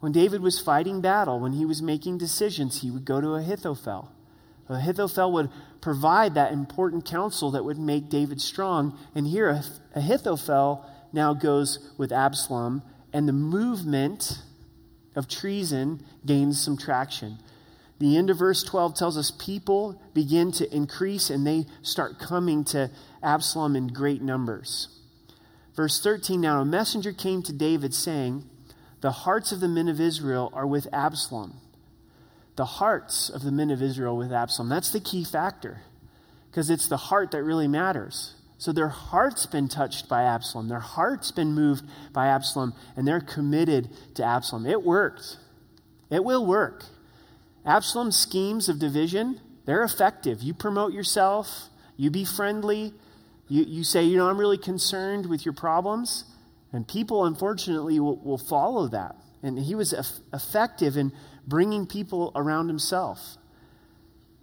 When 0.00 0.12
David 0.12 0.40
was 0.42 0.60
fighting 0.60 1.00
battle, 1.00 1.40
when 1.40 1.52
he 1.54 1.64
was 1.64 1.82
making 1.82 2.18
decisions, 2.18 2.82
he 2.82 2.90
would 2.90 3.04
go 3.04 3.20
to 3.20 3.34
Ahithophel. 3.34 4.10
Ahithophel 4.68 5.32
would 5.32 5.50
provide 5.80 6.34
that 6.34 6.52
important 6.52 7.04
counsel 7.04 7.50
that 7.50 7.64
would 7.64 7.78
make 7.78 8.08
David 8.08 8.40
strong. 8.40 8.98
And 9.14 9.26
here, 9.26 9.62
Ahithophel 9.94 10.84
now 11.12 11.34
goes 11.34 11.90
with 11.98 12.12
Absalom, 12.12 12.82
and 13.12 13.28
the 13.28 13.32
movement 13.32 14.38
of 15.14 15.28
treason 15.28 16.02
gains 16.24 16.60
some 16.60 16.76
traction. 16.76 17.38
The 18.04 18.18
end 18.18 18.28
of 18.28 18.36
verse 18.36 18.62
12 18.62 18.94
tells 18.96 19.16
us 19.16 19.30
people 19.30 19.98
begin 20.12 20.52
to 20.52 20.76
increase 20.76 21.30
and 21.30 21.46
they 21.46 21.64
start 21.80 22.18
coming 22.18 22.62
to 22.64 22.90
Absalom 23.22 23.74
in 23.74 23.86
great 23.86 24.20
numbers. 24.20 24.88
Verse 25.74 25.98
13 26.02 26.38
Now 26.38 26.60
a 26.60 26.66
messenger 26.66 27.14
came 27.14 27.42
to 27.44 27.52
David 27.54 27.94
saying, 27.94 28.44
The 29.00 29.10
hearts 29.10 29.52
of 29.52 29.60
the 29.60 29.68
men 29.68 29.88
of 29.88 30.02
Israel 30.02 30.50
are 30.52 30.66
with 30.66 30.86
Absalom. 30.92 31.54
The 32.56 32.66
hearts 32.66 33.30
of 33.30 33.42
the 33.42 33.50
men 33.50 33.70
of 33.70 33.80
Israel 33.80 34.18
with 34.18 34.34
Absalom. 34.34 34.68
That's 34.68 34.90
the 34.90 35.00
key 35.00 35.24
factor 35.24 35.80
because 36.50 36.68
it's 36.68 36.88
the 36.88 36.98
heart 36.98 37.30
that 37.30 37.42
really 37.42 37.68
matters. 37.68 38.34
So 38.58 38.70
their 38.70 38.88
heart's 38.88 39.46
been 39.46 39.68
touched 39.68 40.10
by 40.10 40.24
Absalom. 40.24 40.68
Their 40.68 40.78
heart's 40.78 41.30
been 41.30 41.54
moved 41.54 41.86
by 42.12 42.26
Absalom, 42.26 42.74
and 42.98 43.08
they're 43.08 43.22
committed 43.22 43.88
to 44.16 44.22
Absalom. 44.22 44.66
It 44.66 44.82
worked. 44.82 45.38
It 46.10 46.22
will 46.22 46.44
work. 46.44 46.84
Absalom's 47.66 48.16
schemes 48.16 48.68
of 48.68 48.78
division, 48.78 49.40
they're 49.64 49.82
effective. 49.82 50.42
You 50.42 50.54
promote 50.54 50.92
yourself, 50.92 51.68
you 51.96 52.10
be 52.10 52.24
friendly, 52.24 52.92
you, 53.48 53.64
you 53.64 53.84
say, 53.84 54.04
you 54.04 54.16
know, 54.16 54.28
I'm 54.28 54.38
really 54.38 54.58
concerned 54.58 55.26
with 55.26 55.44
your 55.44 55.54
problems, 55.54 56.24
and 56.72 56.86
people, 56.86 57.24
unfortunately, 57.24 58.00
will, 58.00 58.16
will 58.16 58.38
follow 58.38 58.88
that. 58.88 59.16
And 59.42 59.58
he 59.58 59.74
was 59.74 59.92
effective 60.32 60.96
in 60.96 61.12
bringing 61.46 61.86
people 61.86 62.32
around 62.34 62.68
himself. 62.68 63.36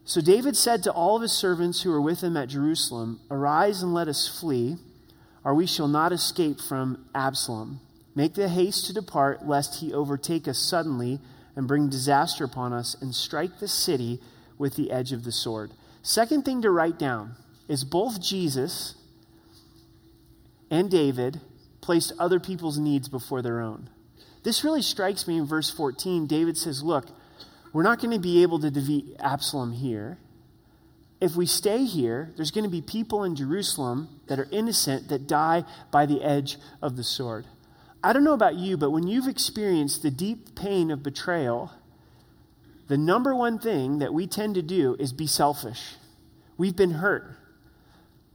So 0.04 0.22
David 0.22 0.56
said 0.56 0.84
to 0.84 0.92
all 0.92 1.16
of 1.16 1.22
his 1.22 1.32
servants 1.32 1.82
who 1.82 1.92
were 1.92 2.02
with 2.02 2.22
him 2.22 2.38
at 2.38 2.50
Jerusalem, 2.50 3.20
Arise 3.30 3.82
and 3.82 3.94
let 3.94 4.08
us 4.08 4.28
flee, 4.28 4.78
or 5.44 5.54
we 5.54 5.66
shall 5.66 5.88
not 5.88 6.12
escape 6.12 6.60
from 6.60 7.06
Absalom. 7.14 7.80
Make 8.14 8.34
the 8.34 8.50
haste 8.50 8.88
to 8.88 8.94
depart, 8.94 9.48
lest 9.48 9.80
he 9.80 9.94
overtake 9.94 10.48
us 10.48 10.60
suddenly 10.60 11.20
and 11.56 11.68
bring 11.68 11.90
disaster 11.90 12.44
upon 12.44 12.74
us 12.74 12.96
and 13.02 13.14
strike 13.14 13.60
the 13.60 13.68
city 13.68 14.20
with 14.58 14.76
the 14.76 14.92
edge 14.92 15.12
of 15.12 15.24
the 15.24 15.32
sword. 15.32 15.72
Second 16.02 16.46
thing 16.46 16.62
to 16.62 16.72
write 16.72 16.98
down 16.98 17.36
is 17.68 17.84
both 17.84 18.22
Jesus 18.22 18.96
and 20.70 20.90
David 20.90 21.42
placed 21.82 22.14
other 22.18 22.40
people's 22.40 22.78
needs 22.78 23.10
before 23.10 23.42
their 23.42 23.60
own. 23.60 23.90
This 24.44 24.64
really 24.64 24.82
strikes 24.82 25.28
me 25.28 25.38
in 25.38 25.46
verse 25.46 25.70
14. 25.70 26.26
David 26.26 26.58
says, 26.58 26.82
Look, 26.82 27.10
we're 27.74 27.84
not 27.84 28.00
going 28.00 28.12
to 28.12 28.20
be 28.20 28.42
able 28.42 28.60
to 28.60 28.72
defeat 28.72 29.16
Absalom 29.20 29.74
here. 29.74 30.18
If 31.20 31.36
we 31.36 31.46
stay 31.46 31.84
here, 31.84 32.32
there's 32.36 32.50
going 32.50 32.64
to 32.64 32.70
be 32.70 32.82
people 32.82 33.24
in 33.24 33.36
Jerusalem 33.36 34.10
that 34.28 34.40
are 34.40 34.48
innocent 34.52 35.10
that 35.10 35.28
die 35.28 35.66
by 35.92 36.08
the 36.08 36.24
edge 36.24 36.58
of 36.82 36.96
the 36.96 37.04
sword. 37.04 37.46
I 38.04 38.14
don't 38.14 38.24
know 38.24 38.34
about 38.34 38.56
you, 38.56 38.78
but 38.78 38.92
when 38.92 39.08
you've 39.08 39.28
experienced 39.28 40.02
the 40.02 40.12
deep 40.12 40.56
pain 40.56 40.90
of 40.90 41.04
betrayal, 41.04 41.72
the 42.88 42.98
number 42.98 43.36
one 43.36 43.60
thing 43.60 44.00
that 44.00 44.14
we 44.14 44.28
tend 44.28 44.56
to 44.56 44.62
do 44.62 44.96
is 45.00 45.14
be 45.14 45.28
selfish. 45.28 45.96
We've 46.58 46.76
been 46.76 46.92
hurt. 46.92 47.36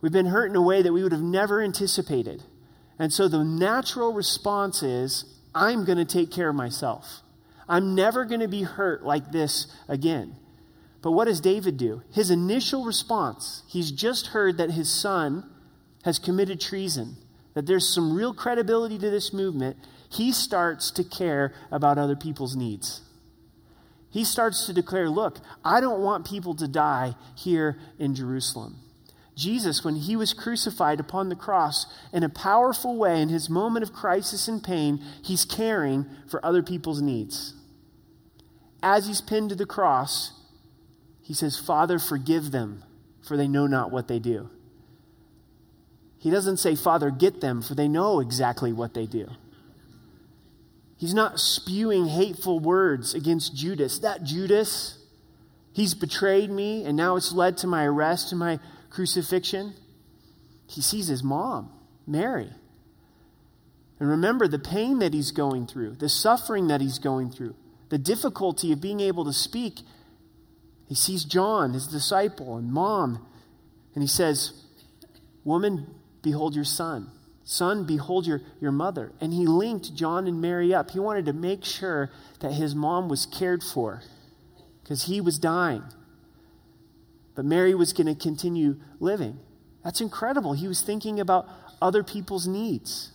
We've 0.01 0.13
been 0.13 0.27
hurt 0.27 0.51
in 0.51 0.57
a 0.57 0.63
way 0.63 0.83
that 0.83 0.93
we 0.93 1.03
would 1.03 1.13
have 1.13 1.23
never 1.23 1.63
anticipated. 1.63 2.45
And 2.99 3.13
so 3.13 3.29
the 3.29 3.45
natural 3.45 4.13
response 4.13 4.83
is, 4.83 5.25
I'm 5.55 5.85
going 5.85 5.99
to 5.99 6.05
take 6.05 6.31
care 6.31 6.51
of 6.51 6.55
myself. 6.55 7.23
I'm 7.69 7.95
never 7.95 8.25
going 8.25 8.41
to 8.41 8.49
be 8.49 8.63
hurt 8.63 9.05
like 9.05 9.33
this 9.33 9.67
again. 9.89 10.37
But 11.03 11.13
what 11.13 11.27
does 11.27 11.41
David 11.41 11.77
do? 11.77 12.03
His 12.13 12.31
initial 12.31 12.85
response, 12.85 13.63
he's 13.69 13.91
just 13.91 14.29
heard 14.29 14.59
that 14.59 14.71
his 14.71 14.91
son 14.91 15.49
has 16.05 16.19
committed 16.19 16.61
treason, 16.61 17.17
that 17.57 17.65
there's 17.65 17.89
some 17.89 18.15
real 18.15 18.35
credibility 18.35 18.99
to 18.99 19.09
this 19.09 19.33
movement. 19.33 19.79
He 20.11 20.31
starts 20.31 20.91
to 20.91 21.03
care 21.03 21.55
about 21.73 21.97
other 21.97 22.15
people's 22.15 22.55
needs. 22.55 23.01
He 24.11 24.25
starts 24.25 24.67
to 24.67 24.75
declare, 24.75 25.09
Look, 25.09 25.39
I 25.65 25.81
don't 25.81 26.03
want 26.03 26.27
people 26.27 26.55
to 26.55 26.69
die 26.69 27.15
here 27.35 27.79
in 27.99 28.15
Jerusalem. 28.15 28.77
Jesus, 29.35 29.83
when 29.83 29.97
he 29.97 30.17
was 30.17 30.35
crucified 30.35 31.01
upon 31.01 31.31
the 31.31 31.35
cross, 31.35 31.87
in 32.13 32.23
a 32.23 32.29
powerful 32.29 32.99
way, 32.99 33.23
in 33.23 33.31
his 33.31 33.49
moment 33.49 33.83
of 33.83 33.93
crisis 33.95 34.49
and 34.49 34.63
pain, 34.63 35.03
he's 35.23 35.47
caring 35.47 36.05
for 36.29 36.45
other 36.45 36.63
people's 36.63 37.01
needs. 37.01 37.55
As 38.83 39.07
he's 39.07 39.23
pinned 39.23 39.49
to 39.49 39.55
the 39.55 39.65
cross, 39.65 40.33
he 41.23 41.33
says, 41.33 41.59
Father, 41.59 41.99
forgive 41.99 42.51
them, 42.51 42.85
for 43.27 43.39
they 43.39 43.49
know 43.49 43.67
not 43.67 43.91
what 43.91 44.09
they 44.09 44.19
do. 44.19 44.51
He 46.19 46.31
doesn't 46.31 46.57
say, 46.57 46.75
Father, 46.75 47.11
get 47.11 47.41
them, 47.41 47.63
for 47.63 47.75
they 47.75 47.89
know 47.89 48.21
exactly 48.21 48.73
what 48.73 48.95
they 48.95 49.07
do. 49.07 49.29
He's 50.97 51.15
not 51.15 51.39
spewing 51.39 52.07
hateful 52.07 52.59
words 52.59 53.15
against 53.15 53.55
Judas. 53.55 53.99
That 53.99 54.25
Judas, 54.25 54.99
he's 55.73 55.95
betrayed 55.95 56.51
me, 56.51 56.85
and 56.85 56.97
now 56.97 57.17
it's 57.17 57.33
led 57.33 57.59
to 57.59 57.67
my 57.67 57.85
arrest 57.85 58.33
and 58.33 58.39
my 58.39 58.59
crucifixion, 58.91 59.75
he 60.67 60.81
sees 60.81 61.07
his 61.07 61.23
mom, 61.23 61.71
Mary. 62.07 62.51
And 64.01 64.09
remember 64.09 64.49
the 64.49 64.59
pain 64.59 64.99
that 64.99 65.15
he's 65.15 65.31
going 65.31 65.67
through, 65.67 65.97
the 65.97 66.09
suffering 66.09 66.69
that 66.69 66.81
he's 66.81 66.99
going 66.99 67.31
through, 67.31 67.55
the 67.89 67.99
difficulty 67.99 68.73
of 68.73 68.81
being 68.81 69.01
able 69.01 69.25
to 69.25 69.33
speak. 69.33 69.81
He 70.89 70.95
sees 70.95 71.25
John, 71.25 71.73
his 71.73 71.87
disciple, 71.87 72.57
and 72.57 72.73
mom, 72.73 73.27
and 73.95 74.03
he 74.03 74.09
says, 74.09 74.53
Woman, 75.45 75.87
behold 76.27 76.57
your 76.57 76.65
son. 76.65 77.09
Son, 77.45 77.85
behold 77.85 78.27
your, 78.27 78.43
your 78.61 78.73
mother. 78.73 79.13
And 79.21 79.33
he 79.33 79.47
linked 79.47 79.95
John 79.95 80.27
and 80.27 80.41
Mary 80.41 80.75
up. 80.75 80.91
He 80.91 80.99
wanted 80.99 81.27
to 81.27 81.33
make 81.33 81.65
sure 81.65 82.11
that 82.41 82.51
his 82.51 82.75
mom 82.75 83.09
was 83.09 83.27
cared 83.27 83.63
for 83.63 84.03
because 84.83 85.05
he 85.05 85.21
was 85.21 85.39
dying. 85.39 85.85
But 87.37 87.45
Mary 87.45 87.77
was 87.77 87.93
going 87.93 88.09
to 88.09 88.21
continue 88.21 88.81
living. 88.99 89.39
That's 89.85 90.01
incredible. 90.01 90.55
He 90.55 90.67
was 90.67 90.83
thinking 90.83 91.21
about 91.21 91.49
other 91.81 92.03
people's 92.03 92.49
needs. 92.49 93.13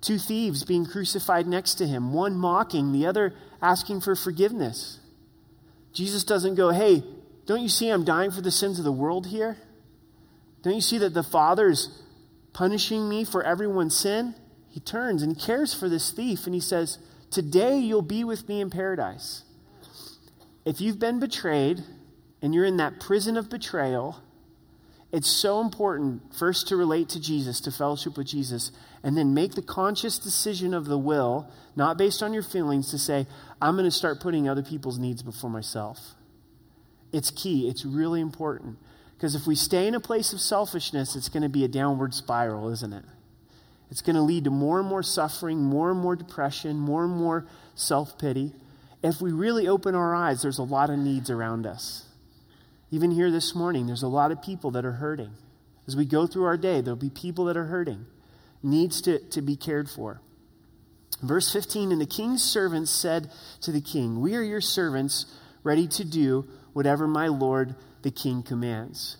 Two 0.00 0.16
thieves 0.16 0.64
being 0.64 0.86
crucified 0.86 1.46
next 1.46 1.74
to 1.74 1.86
him, 1.86 2.14
one 2.14 2.34
mocking, 2.34 2.92
the 2.92 3.04
other 3.04 3.34
asking 3.60 4.00
for 4.00 4.16
forgiveness. 4.16 4.98
Jesus 5.92 6.24
doesn't 6.24 6.54
go, 6.54 6.70
Hey, 6.70 7.02
don't 7.44 7.60
you 7.60 7.68
see 7.68 7.90
I'm 7.90 8.04
dying 8.04 8.30
for 8.30 8.40
the 8.40 8.50
sins 8.50 8.78
of 8.78 8.86
the 8.86 8.92
world 8.92 9.26
here? 9.26 9.58
Don't 10.62 10.74
you 10.74 10.80
see 10.80 10.98
that 10.98 11.14
the 11.14 11.22
Father 11.22 11.68
is 11.68 12.02
punishing 12.52 13.08
me 13.08 13.24
for 13.24 13.42
everyone's 13.42 13.96
sin? 13.96 14.34
He 14.68 14.80
turns 14.80 15.22
and 15.22 15.38
cares 15.38 15.74
for 15.74 15.88
this 15.88 16.10
thief 16.10 16.46
and 16.46 16.54
he 16.54 16.60
says, 16.60 16.98
Today 17.30 17.78
you'll 17.78 18.02
be 18.02 18.24
with 18.24 18.48
me 18.48 18.60
in 18.60 18.70
paradise. 18.70 19.44
if 20.64 20.80
you've 20.80 20.98
been 20.98 21.18
betrayed 21.18 21.82
and 22.42 22.54
you're 22.54 22.64
in 22.64 22.76
that 22.76 23.00
prison 23.00 23.36
of 23.36 23.48
betrayal, 23.48 24.22
it's 25.12 25.30
so 25.30 25.60
important 25.60 26.34
first 26.34 26.68
to 26.68 26.76
relate 26.76 27.08
to 27.10 27.20
Jesus, 27.20 27.60
to 27.62 27.72
fellowship 27.72 28.16
with 28.16 28.28
Jesus, 28.28 28.70
and 29.02 29.16
then 29.16 29.34
make 29.34 29.54
the 29.54 29.62
conscious 29.62 30.18
decision 30.18 30.72
of 30.72 30.84
the 30.86 30.98
will, 30.98 31.50
not 31.74 31.98
based 31.98 32.22
on 32.22 32.32
your 32.32 32.44
feelings, 32.44 32.90
to 32.90 32.98
say, 32.98 33.26
I'm 33.60 33.74
going 33.74 33.86
to 33.86 33.90
start 33.90 34.20
putting 34.20 34.48
other 34.48 34.62
people's 34.62 34.98
needs 34.98 35.22
before 35.22 35.50
myself. 35.50 36.14
It's 37.12 37.30
key, 37.30 37.68
it's 37.68 37.84
really 37.84 38.20
important. 38.20 38.78
Because 39.20 39.34
if 39.34 39.46
we 39.46 39.54
stay 39.54 39.86
in 39.86 39.94
a 39.94 40.00
place 40.00 40.32
of 40.32 40.40
selfishness, 40.40 41.14
it's 41.14 41.28
going 41.28 41.42
to 41.42 41.50
be 41.50 41.62
a 41.62 41.68
downward 41.68 42.14
spiral, 42.14 42.70
isn't 42.70 42.94
it? 42.94 43.04
It's 43.90 44.00
going 44.00 44.16
to 44.16 44.22
lead 44.22 44.44
to 44.44 44.50
more 44.50 44.80
and 44.80 44.88
more 44.88 45.02
suffering, 45.02 45.58
more 45.58 45.90
and 45.90 46.00
more 46.00 46.16
depression, 46.16 46.78
more 46.78 47.04
and 47.04 47.14
more 47.14 47.46
self 47.74 48.18
pity. 48.18 48.54
If 49.02 49.20
we 49.20 49.30
really 49.30 49.68
open 49.68 49.94
our 49.94 50.14
eyes, 50.14 50.40
there's 50.40 50.56
a 50.56 50.62
lot 50.62 50.88
of 50.88 50.98
needs 50.98 51.28
around 51.28 51.66
us. 51.66 52.06
Even 52.90 53.10
here 53.10 53.30
this 53.30 53.54
morning, 53.54 53.86
there's 53.86 54.02
a 54.02 54.08
lot 54.08 54.32
of 54.32 54.40
people 54.40 54.70
that 54.70 54.86
are 54.86 54.92
hurting. 54.92 55.32
As 55.86 55.94
we 55.94 56.06
go 56.06 56.26
through 56.26 56.44
our 56.44 56.56
day, 56.56 56.80
there'll 56.80 56.96
be 56.96 57.10
people 57.10 57.44
that 57.44 57.58
are 57.58 57.66
hurting, 57.66 58.06
needs 58.62 59.02
to, 59.02 59.18
to 59.18 59.42
be 59.42 59.54
cared 59.54 59.90
for. 59.90 60.22
Verse 61.22 61.52
15 61.52 61.92
And 61.92 62.00
the 62.00 62.06
king's 62.06 62.42
servants 62.42 62.90
said 62.90 63.30
to 63.60 63.70
the 63.70 63.82
king, 63.82 64.22
We 64.22 64.34
are 64.36 64.42
your 64.42 64.62
servants, 64.62 65.26
ready 65.62 65.86
to 65.88 66.06
do 66.06 66.48
whatever 66.72 67.06
my 67.06 67.28
lord 67.28 67.74
the 68.02 68.10
king 68.10 68.42
commands. 68.42 69.16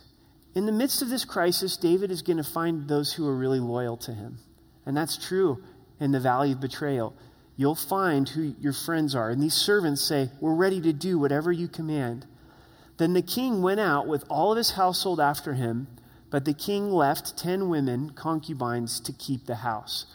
In 0.55 0.67
the 0.67 0.73
midst 0.73 1.01
of 1.03 1.09
this 1.09 1.25
crisis, 1.25 1.77
David 1.77 2.11
is 2.11 2.23
going 2.23 2.37
to 2.37 2.45
find 2.45 2.89
those 2.89 3.13
who 3.13 3.27
are 3.27 3.37
really 3.37 3.61
loyal 3.61 3.97
to 3.99 4.13
him. 4.13 4.39
And 4.85 4.97
that's 4.97 5.17
true 5.17 5.63
in 6.01 6.13
the 6.13 6.21
valley 6.21 6.53
of 6.53 6.61
betrayal. 6.61 7.15
You'll 7.57 7.75
find 7.75 8.29
who 8.29 8.55
your 8.59 8.73
friends 8.73 9.15
are. 9.15 9.31
And 9.31 9.43
these 9.43 9.55
servants 9.55 10.01
say, 10.03 10.31
We're 10.41 10.55
ready 10.55 10.81
to 10.81 10.93
do 10.93 11.19
whatever 11.19 11.53
you 11.53 11.69
command. 11.69 12.27
Then 12.97 13.13
the 13.13 13.23
king 13.23 13.63
went 13.63 13.81
out 13.81 14.09
with 14.09 14.25
all 14.29 14.51
of 14.51 14.59
his 14.59 14.73
household 14.73 15.21
after 15.21 15.55
him, 15.55 15.87
but 16.31 16.45
the 16.45 16.55
king 16.55 16.91
left 16.91 17.37
ten 17.37 17.69
women, 17.69 18.11
concubines, 18.11 19.01
to 19.01 19.13
keep 19.13 19.47
the 19.47 19.57
house. 19.57 20.07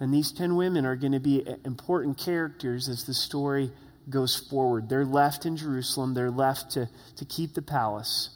And 0.00 0.12
these 0.12 0.32
ten 0.32 0.56
women 0.56 0.86
are 0.86 0.96
going 0.96 1.12
to 1.12 1.20
be 1.20 1.44
important 1.64 2.18
characters 2.18 2.88
as 2.88 3.04
the 3.04 3.14
story 3.14 3.70
goes 4.10 4.36
forward. 4.36 4.88
They're 4.88 5.04
left 5.04 5.46
in 5.46 5.56
Jerusalem, 5.56 6.14
they're 6.14 6.30
left 6.30 6.72
to, 6.72 6.88
to 7.16 7.24
keep 7.24 7.54
the 7.54 7.62
palace. 7.62 8.30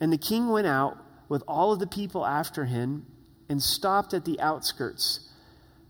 And 0.00 0.12
the 0.12 0.18
king 0.18 0.48
went 0.48 0.66
out 0.66 0.96
with 1.28 1.42
all 1.46 1.72
of 1.72 1.78
the 1.78 1.86
people 1.86 2.26
after 2.26 2.64
him 2.64 3.06
and 3.48 3.62
stopped 3.62 4.14
at 4.14 4.24
the 4.24 4.40
outskirts. 4.40 5.28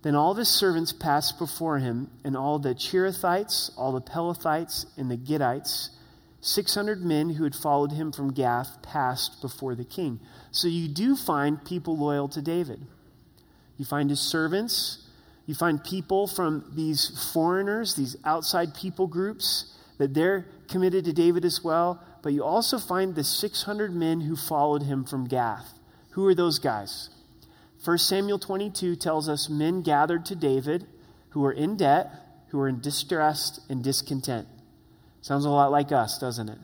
Then 0.03 0.15
all 0.15 0.35
his 0.35 0.49
servants 0.49 0.93
passed 0.93 1.39
before 1.39 1.79
him, 1.79 2.11
and 2.25 2.37
all 2.37 2.59
the 2.59 2.75
Cherethites, 2.75 3.71
all 3.77 3.93
the 3.93 4.01
Pelethites, 4.01 4.87
and 4.97 5.11
the 5.11 5.17
Gittites, 5.17 5.91
600 6.41 7.05
men 7.05 7.31
who 7.31 7.45
had 7.45 7.55
followed 7.55 7.93
him 7.93 8.13
from 8.13 8.33
Gath, 8.33 8.81
passed 8.83 9.43
before 9.43 9.75
the 9.75 9.85
king. 9.85 10.21
So 10.51 10.69
you 10.69 10.89
do 10.89 11.17
find 11.17 11.63
people 11.63 11.99
loyal 11.99 12.29
to 12.29 12.41
David. 12.41 12.87
You 13.77 13.85
find 13.85 14.09
his 14.09 14.21
servants, 14.21 15.07
you 15.51 15.55
find 15.57 15.83
people 15.83 16.29
from 16.29 16.71
these 16.77 17.29
foreigners, 17.33 17.97
these 17.97 18.15
outside 18.25 18.73
people 18.73 19.09
groups, 19.09 19.77
that 19.99 20.15
they're 20.15 20.47
committed 20.69 21.05
to 21.07 21.13
David 21.13 21.45
as 21.45 21.65
well. 21.65 22.01
But 22.23 22.35
you 22.35 22.45
also 22.45 22.79
find 22.79 23.17
the 23.17 23.25
600 23.25 23.93
men 23.93 24.21
who 24.21 24.37
followed 24.37 24.85
him 24.85 25.05
from 25.05 25.27
Gath. 25.27 25.75
Who 26.11 26.25
are 26.29 26.37
those 26.37 26.61
guys? 26.61 27.11
1 27.85 27.99
Samuel 27.99 28.39
22 28.39 28.95
tells 28.95 29.29
us 29.29 29.49
men 29.49 29.83
gathered 29.83 30.25
to 30.27 30.37
David 30.37 30.87
who 31.31 31.45
are 31.45 31.53
in 31.53 31.77
debt, 31.77 32.13
who 32.51 32.61
are 32.61 32.69
in 32.69 32.81
distress 32.81 33.59
and 33.69 33.83
discontent. 33.83 34.47
Sounds 35.21 35.45
a 35.45 35.51
lot 35.51 35.73
like 35.73 35.91
us, 35.91 36.17
doesn't 36.17 36.49
it? 36.49 36.59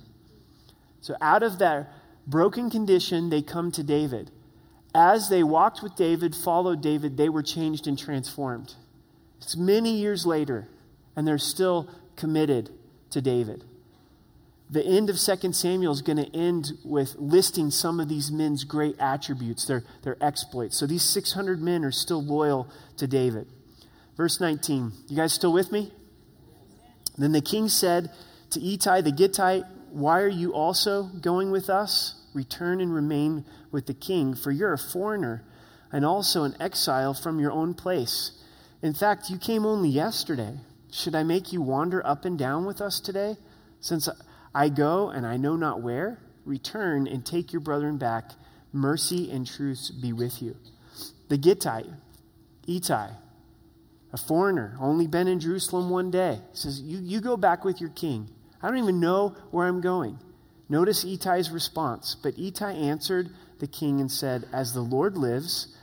So, 1.01 1.17
out 1.21 1.43
of 1.43 1.59
their 1.59 1.89
broken 2.25 2.71
condition, 2.71 3.31
they 3.31 3.43
come 3.43 3.73
to 3.73 3.83
David. 3.83 4.31
As 4.97 5.29
they 5.29 5.43
walked 5.43 5.83
with 5.83 5.95
David, 5.95 6.35
followed 6.35 6.81
David, 6.81 7.17
they 7.17 7.29
were 7.29 7.43
changed 7.43 7.87
and 7.87 7.99
transformed. 7.99 8.75
It's 9.41 9.57
many 9.57 9.91
years 9.91 10.25
later, 10.25 10.69
and 11.15 11.29
they're 11.29 11.39
still 11.39 11.91
committed 12.17 12.71
to 13.11 13.21
David 13.21 13.63
the 14.69 14.85
end 14.85 15.09
of 15.11 15.19
2 15.19 15.53
Samuel 15.53 15.93
is 15.93 16.03
going 16.03 16.17
to 16.17 16.37
end 16.37 16.73
with 16.85 17.15
listing 17.19 17.71
some 17.71 18.01
of 18.01 18.09
these 18.09 18.33
men's 18.33 18.65
great 18.65 18.97
attributes, 18.99 19.65
their, 19.65 19.85
their 20.03 20.17
exploits. 20.21 20.77
So 20.77 20.87
these 20.87 21.05
600 21.05 21.63
men 21.63 21.85
are 21.85 21.93
still 21.93 22.23
loyal 22.23 22.69
to 22.97 23.07
David. 23.07 23.47
Verse 24.17 24.41
19. 24.41 24.93
You 25.09 25.17
guys 25.17 25.33
still 25.33 25.53
with 25.53 25.71
me? 25.71 25.93
Then 27.17 27.33
the 27.33 27.41
king 27.41 27.69
said 27.69 28.11
to 28.51 28.61
Ittai 28.61 29.03
the 29.03 29.13
Gittite, 29.13 29.65
Why 29.91 30.21
are 30.21 30.29
you 30.29 30.53
also 30.53 31.05
going 31.05 31.51
with 31.51 31.71
us? 31.71 32.15
Return 32.37 32.83
and 32.83 32.95
remain 32.95 33.47
with 33.73 33.87
the 33.87 33.95
king, 33.95 34.35
for 34.35 34.51
you're 34.51 34.75
a 34.75 34.79
foreigner 34.79 35.43
and 35.91 36.05
also 36.05 36.45
an 36.45 36.55
exile 36.61 37.15
from 37.15 37.41
your 37.41 37.51
own 37.51 37.73
place. 37.73 38.33
In 38.83 38.93
fact, 38.93 39.31
you 39.31 39.39
came 39.39 39.65
only 39.65 39.89
yesterday. 39.89 40.59
Should 40.93 41.15
I 41.15 41.23
make 41.23 41.51
you 41.51 41.63
wander 41.63 42.07
up 42.07 42.27
and 42.27 42.39
down 42.39 42.67
with 42.67 42.83
us 42.83 43.01
today? 43.01 43.37
Since 43.81 44.11
I 44.55 44.69
go 44.69 45.09
and 45.09 45.27
I 45.27 45.39
know 45.39 45.57
not 45.57 45.81
where. 45.81 46.19
Return 46.45 47.07
and 47.07 47.25
take 47.25 47.55
your 47.55 47.61
brethren 47.61 47.97
back. 47.97 48.33
Mercy 48.71 49.31
and 49.31 49.47
truth 49.47 49.91
be 50.03 50.13
with 50.13 50.43
you. 50.43 50.57
The 51.29 51.39
Gittite, 51.39 51.91
Ittai, 52.69 53.13
a 54.13 54.17
foreigner, 54.19 54.77
only 54.79 55.07
been 55.07 55.27
in 55.27 55.41
Jerusalem 55.41 55.89
one 55.89 56.11
day, 56.11 56.41
says, 56.53 56.83
you, 56.83 56.99
you 56.99 57.23
go 57.23 57.39
back 57.39 57.65
with 57.65 57.81
your 57.81 57.91
king. 57.91 58.29
I 58.63 58.69
don't 58.69 58.79
even 58.79 59.01
know 59.01 59.35
where 59.51 59.67
I'm 59.67 59.81
going. 59.81 60.19
Notice 60.69 61.05
Ittai's 61.05 61.51
response. 61.51 62.17
But 62.21 62.39
Ittai 62.39 62.73
answered 62.73 63.31
the 63.59 63.67
king 63.67 64.01
and 64.01 64.11
said, 64.11 64.49
As 64.53 64.73
the 64.73 64.81
Lord 64.81 65.17
lives, 65.17 65.77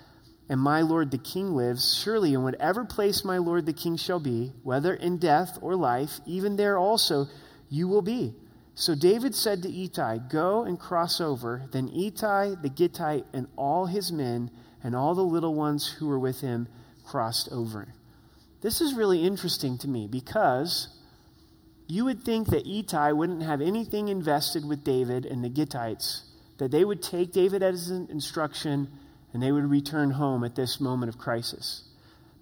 and 0.49 0.59
my 0.59 0.81
Lord 0.81 1.11
the 1.11 1.17
king 1.17 1.55
lives, 1.55 1.97
surely 1.97 2.33
in 2.33 2.43
whatever 2.43 2.83
place 2.83 3.23
my 3.23 3.37
Lord 3.37 3.65
the 3.65 3.73
king 3.73 3.95
shall 3.95 4.19
be, 4.19 4.51
whether 4.63 4.93
in 4.93 5.17
death 5.17 5.57
or 5.61 5.75
life, 5.75 6.19
even 6.25 6.57
there 6.57 6.77
also 6.77 7.27
you 7.69 7.87
will 7.87 8.01
be. 8.01 8.35
So 8.75 8.95
David 8.95 9.35
said 9.35 9.61
to 9.63 9.69
Ittai, 9.69 10.17
Go 10.29 10.63
and 10.63 10.79
cross 10.79 11.21
over. 11.21 11.63
Then 11.71 11.89
Ittai 11.89 12.55
the 12.61 12.69
Gittite 12.69 13.25
and 13.33 13.47
all 13.55 13.85
his 13.85 14.11
men 14.11 14.51
and 14.83 14.95
all 14.95 15.15
the 15.15 15.21
little 15.21 15.53
ones 15.53 15.87
who 15.87 16.07
were 16.07 16.19
with 16.19 16.41
him 16.41 16.67
crossed 17.05 17.49
over. 17.51 17.93
This 18.61 18.81
is 18.81 18.93
really 18.93 19.25
interesting 19.25 19.77
to 19.79 19.87
me 19.87 20.07
because 20.07 20.87
you 21.93 22.05
would 22.05 22.23
think 22.23 22.47
that 22.47 22.65
Ittai 22.65 23.11
wouldn't 23.11 23.43
have 23.43 23.61
anything 23.61 24.07
invested 24.07 24.65
with 24.65 24.83
David 24.83 25.27
and 25.27 25.43
the 25.43 25.49
Gittites, 25.49 26.23
that 26.57 26.71
they 26.71 26.83
would 26.83 27.03
take 27.03 27.31
David 27.31 27.61
as 27.61 27.91
an 27.91 28.07
instruction 28.09 28.87
and 29.31 29.43
they 29.43 29.51
would 29.51 29.69
return 29.69 30.09
home 30.09 30.43
at 30.43 30.55
this 30.55 30.79
moment 30.79 31.09
of 31.09 31.19
crisis. 31.19 31.83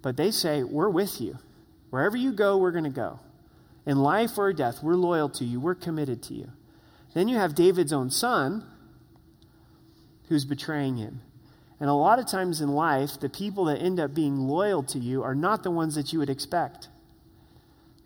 But 0.00 0.16
they 0.16 0.30
say, 0.30 0.62
We're 0.62 0.88
with 0.88 1.20
you. 1.20 1.36
Wherever 1.90 2.16
you 2.16 2.32
go, 2.32 2.56
we're 2.56 2.70
going 2.70 2.84
to 2.84 2.90
go. 2.90 3.20
In 3.84 3.98
life 3.98 4.38
or 4.38 4.54
death, 4.54 4.82
we're 4.82 4.94
loyal 4.94 5.28
to 5.28 5.44
you, 5.44 5.60
we're 5.60 5.74
committed 5.74 6.22
to 6.24 6.34
you. 6.34 6.48
Then 7.12 7.28
you 7.28 7.36
have 7.36 7.54
David's 7.54 7.92
own 7.92 8.08
son 8.08 8.64
who's 10.30 10.46
betraying 10.46 10.96
him. 10.96 11.20
And 11.78 11.90
a 11.90 11.94
lot 11.94 12.18
of 12.18 12.26
times 12.26 12.62
in 12.62 12.70
life, 12.70 13.20
the 13.20 13.28
people 13.28 13.66
that 13.66 13.82
end 13.82 14.00
up 14.00 14.14
being 14.14 14.38
loyal 14.48 14.82
to 14.84 14.98
you 14.98 15.22
are 15.22 15.34
not 15.34 15.62
the 15.62 15.70
ones 15.70 15.94
that 15.96 16.10
you 16.10 16.20
would 16.20 16.30
expect. 16.30 16.88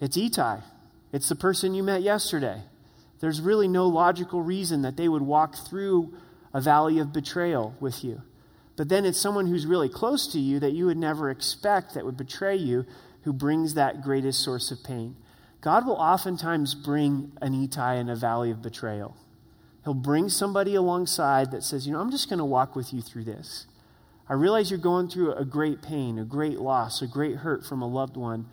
It's 0.01 0.17
Ittai, 0.17 0.63
it's 1.13 1.29
the 1.29 1.37
person 1.37 1.75
you 1.75 1.83
met 1.83 2.03
yesterday. 2.03 2.63
There's 3.21 3.41
really 3.41 3.69
no 3.69 3.87
logical 3.87 4.43
reason 4.43 4.83
that 4.83 4.97
they 4.97 5.09
would 5.09 5.23
walk 5.23 5.57
through 5.57 6.15
a 6.53 6.61
valley 6.61 6.99
of 6.99 7.13
betrayal 7.13 7.75
with 7.81 8.05
you. 8.05 8.23
But 8.77 8.89
then 8.89 9.05
it's 9.05 9.21
someone 9.21 9.47
who's 9.47 9.67
really 9.67 9.89
close 9.89 10.31
to 10.33 10.39
you 10.39 10.61
that 10.61 10.73
you 10.73 10.87
would 10.87 10.99
never 10.99 11.31
expect 11.31 11.95
that 11.95 12.05
would 12.05 12.17
betray 12.17 12.57
you 12.57 12.85
who 13.23 13.33
brings 13.33 13.75
that 13.75 14.03
greatest 14.03 14.45
source 14.45 14.71
of 14.71 14.85
pain. 14.85 15.17
God 15.63 15.87
will 15.87 15.97
oftentimes 15.97 16.75
bring 16.75 17.33
an 17.41 17.55
Ittai 17.55 17.97
in 17.97 18.09
a 18.09 18.17
valley 18.17 18.51
of 18.51 18.63
betrayal. 18.63 19.17
He'll 19.83 19.95
bring 19.95 20.29
somebody 20.29 20.75
alongside 20.75 21.51
that 21.53 21.63
says, 21.63 21.87
You 21.87 21.93
know, 21.93 22.01
I'm 22.01 22.11
just 22.11 22.29
going 22.29 22.39
to 22.39 22.45
walk 22.45 22.77
with 22.77 22.93
you 22.93 23.01
through 23.01 23.25
this. 23.25 23.67
I 24.29 24.35
realize 24.35 24.71
you're 24.71 24.79
going 24.79 25.09
through 25.09 25.33
a 25.33 25.45
great 25.45 25.83
pain, 25.83 26.19
a 26.19 26.25
great 26.25 26.59
loss, 26.59 27.01
a 27.03 27.07
great 27.07 27.37
hurt 27.37 27.65
from 27.65 27.83
a 27.83 27.87
loved 27.87 28.17
one. 28.17 28.47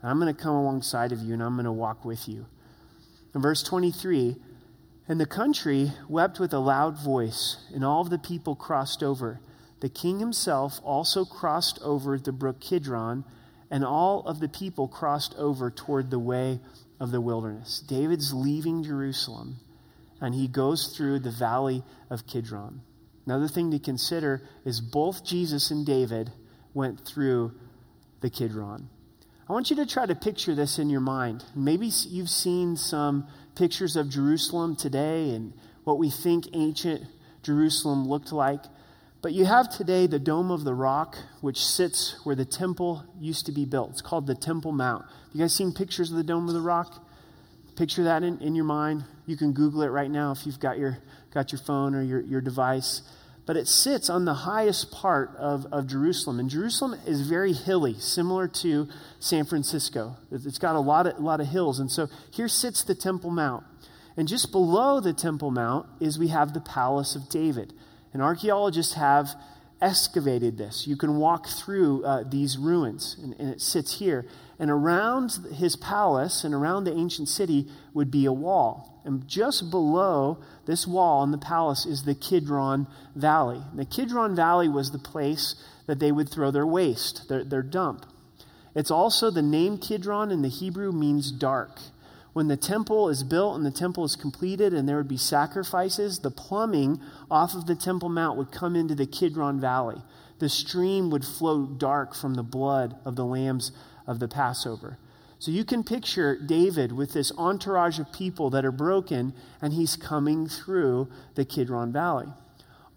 And 0.00 0.10
I'm 0.10 0.20
going 0.20 0.34
to 0.34 0.42
come 0.42 0.54
alongside 0.54 1.12
of 1.12 1.20
you 1.20 1.34
and 1.34 1.42
I'm 1.42 1.54
going 1.54 1.64
to 1.64 1.72
walk 1.72 2.04
with 2.04 2.28
you. 2.28 2.46
In 3.34 3.42
verse 3.42 3.62
23, 3.62 4.36
and 5.08 5.20
the 5.20 5.26
country 5.26 5.92
wept 6.08 6.38
with 6.38 6.52
a 6.52 6.58
loud 6.58 7.02
voice, 7.02 7.56
and 7.74 7.82
all 7.84 8.02
of 8.02 8.10
the 8.10 8.18
people 8.18 8.54
crossed 8.54 9.02
over. 9.02 9.40
The 9.80 9.88
king 9.88 10.18
himself 10.18 10.80
also 10.84 11.24
crossed 11.24 11.78
over 11.82 12.18
the 12.18 12.32
brook 12.32 12.60
Kidron 12.60 13.24
and 13.70 13.84
all 13.84 14.20
of 14.26 14.40
the 14.40 14.48
people 14.48 14.88
crossed 14.88 15.34
over 15.36 15.70
toward 15.70 16.10
the 16.10 16.18
way 16.18 16.60
of 17.00 17.10
the 17.10 17.20
wilderness. 17.20 17.80
David's 17.80 18.32
leaving 18.32 18.82
Jerusalem, 18.82 19.56
and 20.20 20.34
he 20.34 20.48
goes 20.48 20.96
through 20.96 21.20
the 21.20 21.30
valley 21.30 21.82
of 22.10 22.26
Kidron. 22.26 22.80
Another 23.26 23.48
thing 23.48 23.70
to 23.70 23.78
consider 23.78 24.42
is 24.64 24.80
both 24.80 25.24
Jesus 25.24 25.70
and 25.70 25.84
David 25.84 26.32
went 26.72 27.00
through 27.00 27.52
the 28.20 28.30
Kidron. 28.30 28.88
I 29.48 29.54
want 29.54 29.70
you 29.70 29.76
to 29.76 29.86
try 29.86 30.04
to 30.04 30.14
picture 30.14 30.54
this 30.54 30.78
in 30.78 30.90
your 30.90 31.00
mind. 31.00 31.42
Maybe 31.54 31.86
you've 31.86 32.28
seen 32.28 32.76
some 32.76 33.26
pictures 33.54 33.96
of 33.96 34.10
Jerusalem 34.10 34.76
today 34.76 35.30
and 35.30 35.54
what 35.84 35.98
we 35.98 36.10
think 36.10 36.48
ancient 36.52 37.04
Jerusalem 37.42 38.06
looked 38.06 38.30
like. 38.30 38.60
But 39.22 39.32
you 39.32 39.46
have 39.46 39.70
today 39.70 40.06
the 40.06 40.18
Dome 40.18 40.50
of 40.50 40.64
the 40.64 40.74
Rock, 40.74 41.16
which 41.40 41.64
sits 41.64 42.20
where 42.24 42.36
the 42.36 42.44
temple 42.44 43.02
used 43.18 43.46
to 43.46 43.52
be 43.52 43.64
built. 43.64 43.92
It's 43.92 44.02
called 44.02 44.26
the 44.26 44.34
Temple 44.34 44.72
Mount. 44.72 45.06
You 45.32 45.40
guys 45.40 45.54
seen 45.54 45.72
pictures 45.72 46.10
of 46.10 46.18
the 46.18 46.24
Dome 46.24 46.46
of 46.46 46.52
the 46.52 46.60
Rock? 46.60 47.02
Picture 47.74 48.04
that 48.04 48.22
in, 48.22 48.38
in 48.40 48.54
your 48.54 48.66
mind. 48.66 49.04
You 49.24 49.38
can 49.38 49.54
Google 49.54 49.80
it 49.80 49.88
right 49.88 50.10
now 50.10 50.30
if 50.30 50.44
you've 50.44 50.60
got 50.60 50.78
your, 50.78 50.98
got 51.32 51.52
your 51.52 51.60
phone 51.60 51.94
or 51.94 52.02
your, 52.02 52.20
your 52.20 52.42
device. 52.42 53.00
But 53.48 53.56
it 53.56 53.66
sits 53.66 54.10
on 54.10 54.26
the 54.26 54.34
highest 54.34 54.92
part 54.92 55.34
of, 55.38 55.66
of 55.72 55.86
Jerusalem. 55.86 56.38
And 56.38 56.50
Jerusalem 56.50 57.00
is 57.06 57.22
very 57.22 57.54
hilly, 57.54 57.94
similar 57.94 58.46
to 58.46 58.88
San 59.20 59.46
Francisco. 59.46 60.18
It's 60.30 60.58
got 60.58 60.76
a 60.76 60.80
lot 60.80 61.06
of, 61.06 61.16
a 61.16 61.22
lot 61.22 61.40
of 61.40 61.46
hills. 61.46 61.80
And 61.80 61.90
so 61.90 62.08
here 62.30 62.46
sits 62.46 62.82
the 62.82 62.94
Temple 62.94 63.30
Mount. 63.30 63.64
And 64.18 64.28
just 64.28 64.52
below 64.52 65.00
the 65.00 65.14
Temple 65.14 65.50
Mount 65.50 65.86
is 65.98 66.18
we 66.18 66.28
have 66.28 66.52
the 66.52 66.60
Palace 66.60 67.16
of 67.16 67.30
David. 67.30 67.72
And 68.12 68.20
archaeologists 68.20 68.92
have 68.94 69.30
excavated 69.80 70.58
this. 70.58 70.86
You 70.86 70.96
can 70.96 71.16
walk 71.16 71.48
through 71.48 72.04
uh, 72.04 72.24
these 72.28 72.58
ruins, 72.58 73.16
and, 73.22 73.34
and 73.38 73.48
it 73.48 73.62
sits 73.62 73.98
here. 73.98 74.26
And 74.58 74.70
around 74.70 75.38
his 75.54 75.74
palace 75.74 76.44
and 76.44 76.52
around 76.52 76.84
the 76.84 76.94
ancient 76.94 77.30
city 77.30 77.68
would 77.94 78.10
be 78.10 78.26
a 78.26 78.32
wall. 78.32 78.97
And 79.08 79.26
just 79.26 79.70
below 79.70 80.38
this 80.66 80.86
wall 80.86 81.24
in 81.24 81.30
the 81.30 81.38
palace 81.38 81.86
is 81.86 82.04
the 82.04 82.14
Kidron 82.14 82.86
Valley. 83.16 83.62
The 83.74 83.86
Kidron 83.86 84.36
Valley 84.36 84.68
was 84.68 84.90
the 84.90 84.98
place 84.98 85.54
that 85.86 85.98
they 85.98 86.12
would 86.12 86.28
throw 86.28 86.50
their 86.50 86.66
waste, 86.66 87.26
their, 87.28 87.42
their 87.42 87.62
dump. 87.62 88.04
It's 88.74 88.90
also 88.90 89.30
the 89.30 89.42
name 89.42 89.78
Kidron 89.78 90.30
in 90.30 90.42
the 90.42 90.48
Hebrew 90.48 90.92
means 90.92 91.32
dark 91.32 91.80
when 92.38 92.46
the 92.46 92.56
temple 92.56 93.08
is 93.08 93.24
built 93.24 93.56
and 93.56 93.66
the 93.66 93.70
temple 93.72 94.04
is 94.04 94.14
completed 94.14 94.72
and 94.72 94.88
there 94.88 94.96
would 94.96 95.08
be 95.08 95.16
sacrifices, 95.16 96.20
the 96.20 96.30
plumbing 96.30 97.00
off 97.28 97.52
of 97.52 97.66
the 97.66 97.74
Temple 97.74 98.08
Mount 98.08 98.38
would 98.38 98.52
come 98.52 98.76
into 98.76 98.94
the 98.94 99.06
Kidron 99.06 99.60
Valley. 99.60 100.00
The 100.38 100.48
stream 100.48 101.10
would 101.10 101.24
flow 101.24 101.66
dark 101.66 102.14
from 102.14 102.34
the 102.34 102.44
blood 102.44 102.94
of 103.04 103.16
the 103.16 103.24
lambs 103.24 103.72
of 104.06 104.20
the 104.20 104.28
Passover. 104.28 104.98
So 105.38 105.50
you 105.52 105.64
can 105.64 105.84
picture 105.84 106.36
David 106.36 106.92
with 106.92 107.12
this 107.12 107.30
entourage 107.38 108.00
of 108.00 108.12
people 108.12 108.50
that 108.50 108.64
are 108.64 108.72
broken, 108.72 109.34
and 109.62 109.72
he's 109.72 109.94
coming 109.94 110.48
through 110.48 111.08
the 111.36 111.44
Kidron 111.44 111.92
Valley. 111.92 112.26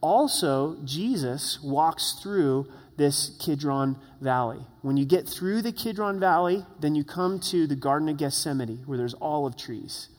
Also, 0.02 0.78
Jesus 0.84 1.60
walks 1.64 2.14
through 2.14 2.68
this 2.98 3.38
Kidron 3.40 3.98
Valley. 4.20 4.60
When 4.82 4.98
you 4.98 5.06
get 5.06 5.28
through 5.28 5.62
the 5.62 5.72
Kidron 5.72 6.20
Valley, 6.20 6.66
then 6.80 6.96
you 6.96 7.04
come 7.04 7.40
to 7.52 7.68
the 7.68 7.76
Garden 7.76 8.10
of 8.10 8.18
Gethsemane, 8.18 8.84
where 8.86 8.98
there's 8.98 9.16
olive 9.22 9.56
trees. 9.56 10.10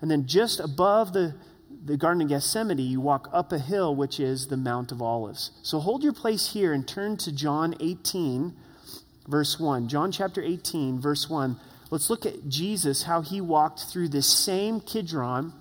And 0.00 0.10
then 0.10 0.26
just 0.26 0.60
above 0.60 1.12
the, 1.12 1.34
the 1.84 1.96
Garden 1.96 2.22
of 2.22 2.28
Gethsemane, 2.28 2.78
you 2.78 3.00
walk 3.00 3.28
up 3.32 3.52
a 3.52 3.58
hill, 3.58 3.94
which 3.94 4.20
is 4.20 4.46
the 4.46 4.56
Mount 4.56 4.92
of 4.92 5.02
Olives. 5.02 5.50
So 5.62 5.80
hold 5.80 6.04
your 6.04 6.12
place 6.12 6.52
here 6.52 6.72
and 6.72 6.86
turn 6.86 7.16
to 7.18 7.32
John 7.32 7.74
18, 7.80 8.54
verse 9.30 9.58
1. 9.58 9.88
John 9.88 10.12
chapter 10.12 10.42
18, 10.42 11.00
verse 11.00 11.30
1. 11.30 11.56
Let's 11.90 12.10
look 12.10 12.26
at 12.26 12.48
Jesus, 12.48 13.04
how 13.04 13.22
he 13.22 13.40
walked 13.40 13.84
through 13.84 14.08
this 14.08 14.26
same 14.26 14.80
Kidron 14.80 15.52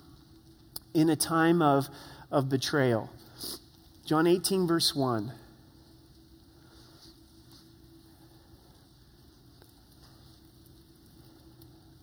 in 0.94 1.10
a 1.10 1.16
time 1.16 1.62
of, 1.62 1.88
of 2.32 2.50
betrayal. 2.50 3.10
John 4.06 4.28
18, 4.28 4.68
verse 4.68 4.96
1. 4.96 5.32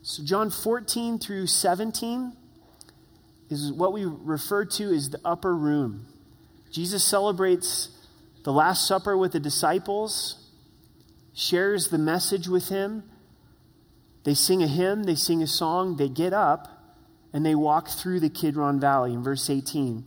So, 0.03 0.23
John 0.23 0.51
14 0.51 1.19
through 1.19 1.49
17 1.49 2.33
is 3.51 3.73
what 3.73 3.93
we 3.93 4.05
refer 4.05 4.65
to 4.65 4.95
as 4.95 5.11
the 5.11 5.21
upper 5.25 5.55
room. 5.55 6.07
Jesus 6.71 7.05
celebrates 7.05 7.91
the 8.45 8.53
Last 8.53 8.87
Supper 8.87 9.17
with 9.17 9.33
the 9.33 9.41
disciples, 9.41 10.46
shares 11.37 11.89
the 11.89 11.99
message 11.99 12.49
with 12.49 12.71
him. 12.71 13.05
They 14.25 14.35
sing 14.35 14.63
a 14.63 14.67
hymn, 14.67 15.05
they 15.05 15.15
sing 15.15 15.43
a 15.43 15.47
song, 15.47 15.99
they 15.99 16.09
get 16.09 16.33
up, 16.33 16.97
and 17.33 17.45
they 17.45 17.55
walk 17.55 17.89
through 17.89 18.21
the 18.21 18.31
Kidron 18.31 18.81
Valley 18.81 19.13
in 19.13 19.23
verse 19.23 19.51
18. 19.51 20.05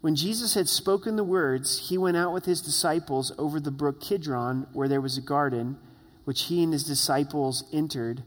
When 0.00 0.16
Jesus 0.16 0.54
had 0.54 0.68
spoken 0.68 1.16
the 1.16 1.24
words, 1.24 1.90
he 1.90 1.98
went 1.98 2.16
out 2.16 2.32
with 2.32 2.46
his 2.46 2.62
disciples 2.62 3.30
over 3.36 3.60
the 3.60 3.70
brook 3.70 4.00
Kidron, 4.00 4.66
where 4.72 4.88
there 4.88 5.02
was 5.02 5.18
a 5.18 5.22
garden, 5.22 5.76
which 6.24 6.44
he 6.44 6.62
and 6.62 6.72
his 6.72 6.84
disciples 6.84 7.64
entered. 7.70 8.22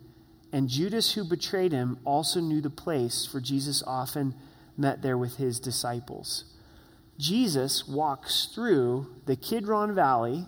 And 0.53 0.69
Judas, 0.69 1.13
who 1.13 1.23
betrayed 1.23 1.71
him, 1.71 1.97
also 2.05 2.39
knew 2.39 2.61
the 2.61 2.69
place, 2.69 3.25
for 3.25 3.41
Jesus 3.41 3.81
often 3.87 4.35
met 4.77 5.01
there 5.01 5.17
with 5.17 5.37
his 5.37 5.59
disciples. 5.59 6.45
Jesus 7.17 7.87
walks 7.87 8.49
through 8.53 9.07
the 9.25 9.35
Kidron 9.35 9.95
Valley 9.95 10.45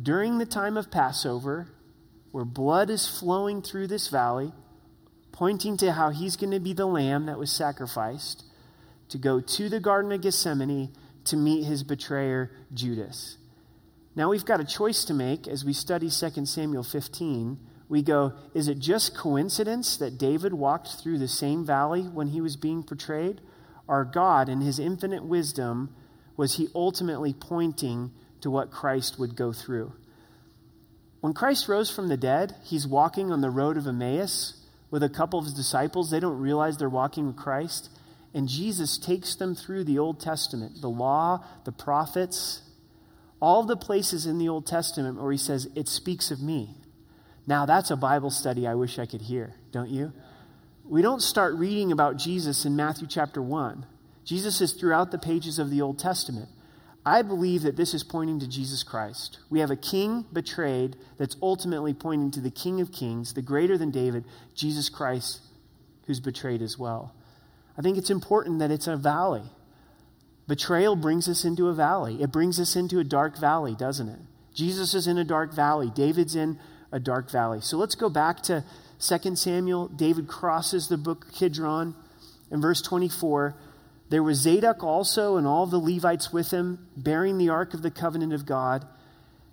during 0.00 0.38
the 0.38 0.46
time 0.46 0.76
of 0.76 0.90
Passover, 0.90 1.68
where 2.32 2.44
blood 2.44 2.90
is 2.90 3.08
flowing 3.08 3.62
through 3.62 3.88
this 3.88 4.08
valley, 4.08 4.52
pointing 5.32 5.76
to 5.78 5.92
how 5.92 6.10
he's 6.10 6.36
going 6.36 6.52
to 6.52 6.60
be 6.60 6.72
the 6.72 6.86
lamb 6.86 7.26
that 7.26 7.38
was 7.38 7.50
sacrificed, 7.50 8.44
to 9.08 9.18
go 9.18 9.40
to 9.40 9.68
the 9.68 9.80
Garden 9.80 10.12
of 10.12 10.20
Gethsemane 10.20 10.92
to 11.24 11.36
meet 11.36 11.64
his 11.64 11.82
betrayer, 11.82 12.50
Judas. 12.72 13.36
Now 14.14 14.30
we've 14.30 14.44
got 14.44 14.60
a 14.60 14.64
choice 14.64 15.04
to 15.04 15.14
make 15.14 15.48
as 15.48 15.64
we 15.64 15.72
study 15.72 16.08
2 16.10 16.46
Samuel 16.46 16.82
15 16.82 17.58
we 17.90 18.02
go, 18.02 18.34
is 18.54 18.68
it 18.68 18.78
just 18.78 19.16
coincidence 19.16 19.96
that 19.96 20.16
David 20.16 20.54
walked 20.54 20.94
through 21.02 21.18
the 21.18 21.26
same 21.26 21.66
valley 21.66 22.02
when 22.02 22.28
he 22.28 22.40
was 22.40 22.56
being 22.56 22.84
portrayed? 22.84 23.40
Or 23.88 24.04
God, 24.04 24.48
in 24.48 24.60
his 24.60 24.78
infinite 24.78 25.24
wisdom, 25.24 25.92
was 26.36 26.54
he 26.54 26.68
ultimately 26.72 27.34
pointing 27.34 28.12
to 28.40 28.50
what 28.50 28.70
Christ 28.70 29.18
would 29.18 29.36
go 29.36 29.52
through? 29.52 29.92
When 31.20 31.34
Christ 31.34 31.68
rose 31.68 31.90
from 31.90 32.08
the 32.08 32.16
dead, 32.16 32.54
he's 32.64 32.86
walking 32.86 33.30
on 33.30 33.40
the 33.40 33.50
road 33.50 33.76
of 33.76 33.86
Emmaus 33.86 34.64
with 34.90 35.02
a 35.02 35.08
couple 35.08 35.38
of 35.38 35.44
his 35.44 35.54
disciples. 35.54 36.10
They 36.10 36.20
don't 36.20 36.40
realize 36.40 36.78
they're 36.78 36.88
walking 36.88 37.26
with 37.26 37.36
Christ. 37.36 37.90
And 38.32 38.48
Jesus 38.48 38.96
takes 38.96 39.34
them 39.34 39.54
through 39.54 39.84
the 39.84 39.98
Old 39.98 40.20
Testament, 40.20 40.80
the 40.80 40.88
law, 40.88 41.44
the 41.64 41.72
prophets, 41.72 42.62
all 43.40 43.64
the 43.64 43.76
places 43.76 44.26
in 44.26 44.38
the 44.38 44.48
Old 44.48 44.66
Testament 44.66 45.20
where 45.20 45.32
he 45.32 45.38
says, 45.38 45.68
It 45.74 45.88
speaks 45.88 46.30
of 46.30 46.40
me. 46.40 46.76
Now, 47.46 47.66
that's 47.66 47.90
a 47.90 47.96
Bible 47.96 48.30
study 48.30 48.66
I 48.66 48.74
wish 48.74 48.98
I 48.98 49.06
could 49.06 49.22
hear, 49.22 49.54
don't 49.72 49.90
you? 49.90 50.12
We 50.84 51.02
don't 51.02 51.22
start 51.22 51.54
reading 51.54 51.90
about 51.92 52.16
Jesus 52.16 52.64
in 52.64 52.76
Matthew 52.76 53.06
chapter 53.08 53.42
1. 53.42 53.86
Jesus 54.24 54.60
is 54.60 54.72
throughout 54.72 55.10
the 55.10 55.18
pages 55.18 55.58
of 55.58 55.70
the 55.70 55.80
Old 55.80 55.98
Testament. 55.98 56.48
I 57.04 57.22
believe 57.22 57.62
that 57.62 57.76
this 57.76 57.94
is 57.94 58.04
pointing 58.04 58.40
to 58.40 58.48
Jesus 58.48 58.82
Christ. 58.82 59.38
We 59.48 59.60
have 59.60 59.70
a 59.70 59.76
king 59.76 60.26
betrayed 60.32 60.96
that's 61.18 61.36
ultimately 61.42 61.94
pointing 61.94 62.30
to 62.32 62.40
the 62.40 62.50
King 62.50 62.80
of 62.80 62.92
Kings, 62.92 63.32
the 63.32 63.42
greater 63.42 63.78
than 63.78 63.90
David, 63.90 64.24
Jesus 64.54 64.88
Christ, 64.88 65.40
who's 66.06 66.20
betrayed 66.20 66.60
as 66.60 66.78
well. 66.78 67.14
I 67.78 67.82
think 67.82 67.96
it's 67.96 68.10
important 68.10 68.58
that 68.58 68.70
it's 68.70 68.86
a 68.86 68.96
valley. 68.96 69.44
Betrayal 70.46 70.96
brings 70.96 71.28
us 71.28 71.44
into 71.44 71.68
a 71.68 71.72
valley. 71.72 72.22
It 72.22 72.32
brings 72.32 72.60
us 72.60 72.76
into 72.76 72.98
a 72.98 73.04
dark 73.04 73.38
valley, 73.38 73.74
doesn't 73.74 74.08
it? 74.08 74.18
Jesus 74.52 74.94
is 74.94 75.06
in 75.06 75.16
a 75.16 75.24
dark 75.24 75.54
valley. 75.54 75.90
David's 75.94 76.34
in 76.34 76.58
a 76.92 77.00
dark 77.00 77.30
valley. 77.30 77.60
So 77.60 77.78
let's 77.78 77.94
go 77.94 78.10
back 78.10 78.42
to 78.42 78.64
2 78.98 79.36
Samuel. 79.36 79.88
David 79.88 80.26
crosses 80.26 80.88
the 80.88 80.98
brook 80.98 81.32
Kidron. 81.32 81.94
In 82.50 82.60
verse 82.60 82.82
24, 82.82 83.54
there 84.10 84.24
was 84.24 84.38
Zadok 84.38 84.82
also 84.82 85.36
and 85.36 85.46
all 85.46 85.66
the 85.66 85.78
Levites 85.78 86.32
with 86.32 86.50
him, 86.50 86.86
bearing 86.96 87.38
the 87.38 87.48
ark 87.48 87.74
of 87.74 87.82
the 87.82 87.92
covenant 87.92 88.32
of 88.32 88.44
God. 88.44 88.84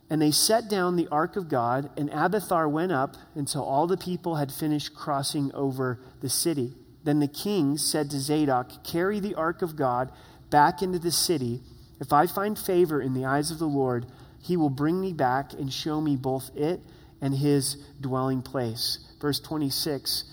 And 0.09 0.21
they 0.21 0.31
set 0.31 0.67
down 0.67 0.95
the 0.95 1.07
ark 1.11 1.35
of 1.35 1.47
God, 1.47 1.91
and 1.95 2.09
Abiathar 2.11 2.67
went 2.67 2.91
up 2.91 3.17
until 3.35 3.63
all 3.63 3.85
the 3.85 3.97
people 3.97 4.35
had 4.35 4.51
finished 4.51 4.95
crossing 4.95 5.53
over 5.53 5.99
the 6.21 6.29
city. 6.29 6.73
Then 7.03 7.19
the 7.19 7.27
king 7.27 7.77
said 7.77 8.09
to 8.09 8.19
Zadok, 8.19 8.83
Carry 8.83 9.19
the 9.19 9.35
ark 9.35 9.61
of 9.61 9.75
God 9.75 10.11
back 10.49 10.81
into 10.81 10.97
the 10.97 11.11
city. 11.11 11.61
If 11.99 12.11
I 12.11 12.25
find 12.25 12.57
favor 12.57 12.99
in 12.99 13.13
the 13.13 13.25
eyes 13.25 13.51
of 13.51 13.59
the 13.59 13.67
Lord, 13.67 14.07
he 14.41 14.57
will 14.57 14.69
bring 14.69 14.99
me 14.99 15.13
back 15.13 15.53
and 15.53 15.71
show 15.71 16.01
me 16.01 16.15
both 16.15 16.49
it 16.55 16.79
and 17.21 17.35
his 17.35 17.75
dwelling 18.01 18.41
place. 18.41 18.99
Verse 19.21 19.39
26 19.39 20.23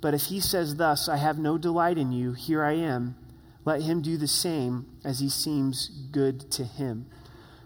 But 0.00 0.14
if 0.14 0.22
he 0.24 0.40
says 0.40 0.76
thus, 0.76 1.06
I 1.08 1.16
have 1.16 1.38
no 1.38 1.58
delight 1.58 1.98
in 1.98 2.12
you, 2.12 2.32
here 2.32 2.64
I 2.64 2.72
am, 2.72 3.16
let 3.64 3.82
him 3.82 4.02
do 4.02 4.16
the 4.16 4.28
same 4.28 4.86
as 5.04 5.20
he 5.20 5.28
seems 5.28 5.88
good 6.10 6.50
to 6.52 6.64
him. 6.64 7.06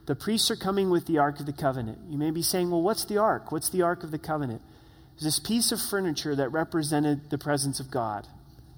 The 0.07 0.15
priests 0.15 0.51
are 0.51 0.57
coming 0.57 0.91
with 0.91 1.07
the 1.07 1.19
Ark 1.19 1.41
of 1.41 1.47
the 1.47 1.53
Covenant. 1.53 1.99
You 2.09 2.17
may 2.17 2.31
be 2.31 2.43
saying, 2.43 2.71
well, 2.71 2.83
what's 2.83 3.05
the 3.05 3.19
Ark? 3.19 3.53
What's 3.53 3.69
the 3.69 3.83
Ark 3.83 4.03
of 4.03 4.11
the 4.11 4.19
Covenant? 4.19 4.63
It's 5.15 5.25
this 5.25 5.39
piece 5.39 5.73
of 5.73 5.81
furniture 5.81 6.35
that 6.37 6.51
represented 6.51 7.31
the 7.31 7.39
presence 7.39 7.81
of 7.81 7.91
God. 7.91 8.27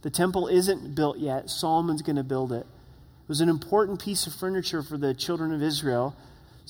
The 0.03 0.11
temple 0.11 0.49
isn't 0.49 0.95
built 0.95 1.19
yet, 1.19 1.51
Solomon's 1.51 2.03
going 2.03 2.17
to 2.17 2.25
build 2.25 2.53
it. 2.53 2.67
It 2.67 3.29
was 3.29 3.41
an 3.41 3.49
important 3.49 4.03
piece 4.03 4.27
of 4.27 4.35
furniture 4.35 4.83
for 4.83 4.97
the 4.97 5.15
children 5.15 5.53
of 5.53 5.63
Israel 5.63 6.17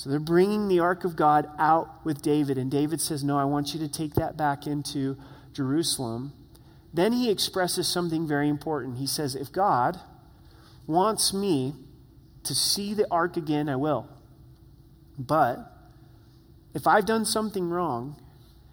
so 0.01 0.09
they're 0.09 0.19
bringing 0.19 0.69
the 0.69 0.81
ark 0.81 1.05
of 1.05 1.15
God 1.15 1.47
out 1.59 2.07
with 2.07 2.23
David. 2.23 2.57
And 2.57 2.71
David 2.71 3.03
says, 3.03 3.23
No, 3.23 3.39
I 3.39 3.45
want 3.45 3.75
you 3.75 3.81
to 3.81 3.89
take 3.89 4.15
that 4.15 4.35
back 4.35 4.67
into 4.67 5.19
Jerusalem. 5.53 6.33
then 6.95 7.13
he 7.13 7.31
expresses 7.31 7.87
something 7.87 8.27
very 8.27 8.49
important. 8.49 8.97
He 8.97 9.07
says, 9.07 9.35
If 9.35 9.53
God 9.53 10.01
wants 10.91 11.33
me 11.33 11.75
to 12.45 12.55
see 12.55 12.95
the 12.95 13.07
ark 13.11 13.37
again, 13.37 13.69
I 13.69 13.77
will. 13.77 14.09
But 15.19 15.59
if 16.75 16.87
I've 16.87 17.07
done 17.07 17.25
something 17.25 17.69
wrong, 17.69 18.21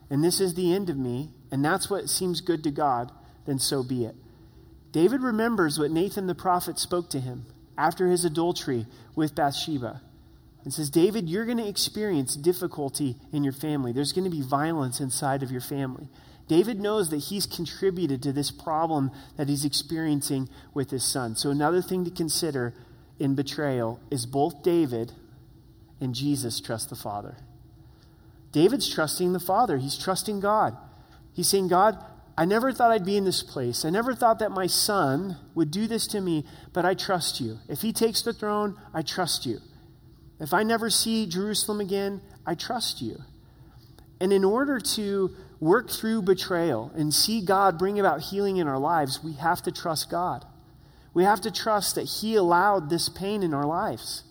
and 0.09 0.23
this 0.23 0.39
is 0.39 0.53
the 0.53 0.73
end 0.73 0.89
of 0.89 0.97
me, 0.97 1.31
and 1.51 1.63
that's 1.63 1.89
what 1.89 2.09
seems 2.09 2.41
good 2.41 2.63
to 2.63 2.71
God, 2.71 3.11
then 3.45 3.59
so 3.59 3.83
be 3.83 4.05
it. 4.05 4.15
David 4.91 5.21
remembers 5.21 5.77
what 5.77 5.91
Nathan 5.91 6.27
the 6.27 6.35
prophet 6.35 6.79
spoke 6.79 7.09
to 7.11 7.19
him 7.19 7.45
after 7.77 8.07
his 8.07 8.25
adultery 8.25 8.85
with 9.15 9.35
Bathsheba 9.35 10.01
and 10.63 10.73
says, 10.73 10.89
David, 10.89 11.29
you're 11.29 11.45
going 11.45 11.57
to 11.57 11.67
experience 11.67 12.35
difficulty 12.35 13.15
in 13.31 13.43
your 13.43 13.53
family. 13.53 13.91
There's 13.91 14.11
going 14.11 14.29
to 14.29 14.35
be 14.35 14.41
violence 14.41 14.99
inside 14.99 15.43
of 15.43 15.51
your 15.51 15.61
family. 15.61 16.09
David 16.47 16.79
knows 16.79 17.09
that 17.09 17.17
he's 17.17 17.45
contributed 17.45 18.23
to 18.23 18.31
this 18.31 18.51
problem 18.51 19.11
that 19.35 19.49
he's 19.49 19.65
experiencing 19.65 20.49
with 20.73 20.91
his 20.91 21.03
son. 21.03 21.35
So, 21.35 21.49
another 21.49 21.81
thing 21.81 22.05
to 22.05 22.11
consider 22.11 22.73
in 23.19 23.35
betrayal 23.35 23.99
is 24.09 24.25
both 24.25 24.63
David 24.63 25.11
and 25.99 26.15
Jesus 26.15 26.61
trust 26.61 26.89
the 26.89 26.95
Father. 26.95 27.37
David's 28.51 28.93
trusting 28.93 29.33
the 29.33 29.39
Father, 29.39 29.77
he's 29.77 29.97
trusting 29.97 30.39
God. 30.39 30.77
He's 31.33 31.49
saying, 31.49 31.67
God, 31.67 32.03
I 32.37 32.45
never 32.45 32.71
thought 32.71 32.91
I'd 32.91 33.05
be 33.05 33.17
in 33.17 33.25
this 33.25 33.43
place. 33.43 33.83
I 33.83 33.89
never 33.89 34.13
thought 34.13 34.39
that 34.39 34.51
my 34.51 34.67
son 34.67 35.37
would 35.55 35.71
do 35.71 35.87
this 35.87 36.07
to 36.07 36.21
me, 36.21 36.45
but 36.71 36.85
I 36.85 36.93
trust 36.93 37.41
you. 37.41 37.59
If 37.67 37.81
he 37.81 37.91
takes 37.91 38.21
the 38.21 38.33
throne, 38.33 38.79
I 38.93 39.01
trust 39.01 39.45
you. 39.45 39.59
If 40.39 40.53
I 40.53 40.63
never 40.63 40.89
see 40.89 41.25
Jerusalem 41.25 41.79
again, 41.79 42.21
I 42.45 42.53
trust 42.55 43.01
you. 43.01 43.21
And 44.19 44.31
in 44.31 44.43
order 44.43 44.79
to 44.79 45.35
work 45.59 45.89
through 45.89 46.21
betrayal 46.21 46.91
and 46.95 47.13
see 47.13 47.41
God 47.41 47.77
bring 47.77 47.99
about 47.99 48.21
healing 48.21 48.57
in 48.57 48.67
our 48.67 48.77
lives, 48.77 49.23
we 49.23 49.33
have 49.33 49.61
to 49.63 49.71
trust 49.71 50.09
God. 50.09 50.45
We 51.13 51.23
have 51.23 51.41
to 51.41 51.51
trust 51.51 51.95
that 51.95 52.03
He 52.03 52.35
allowed 52.35 52.89
this 52.89 53.09
pain 53.09 53.41
in 53.43 53.53
our 53.53 53.65
lives. 53.65 54.23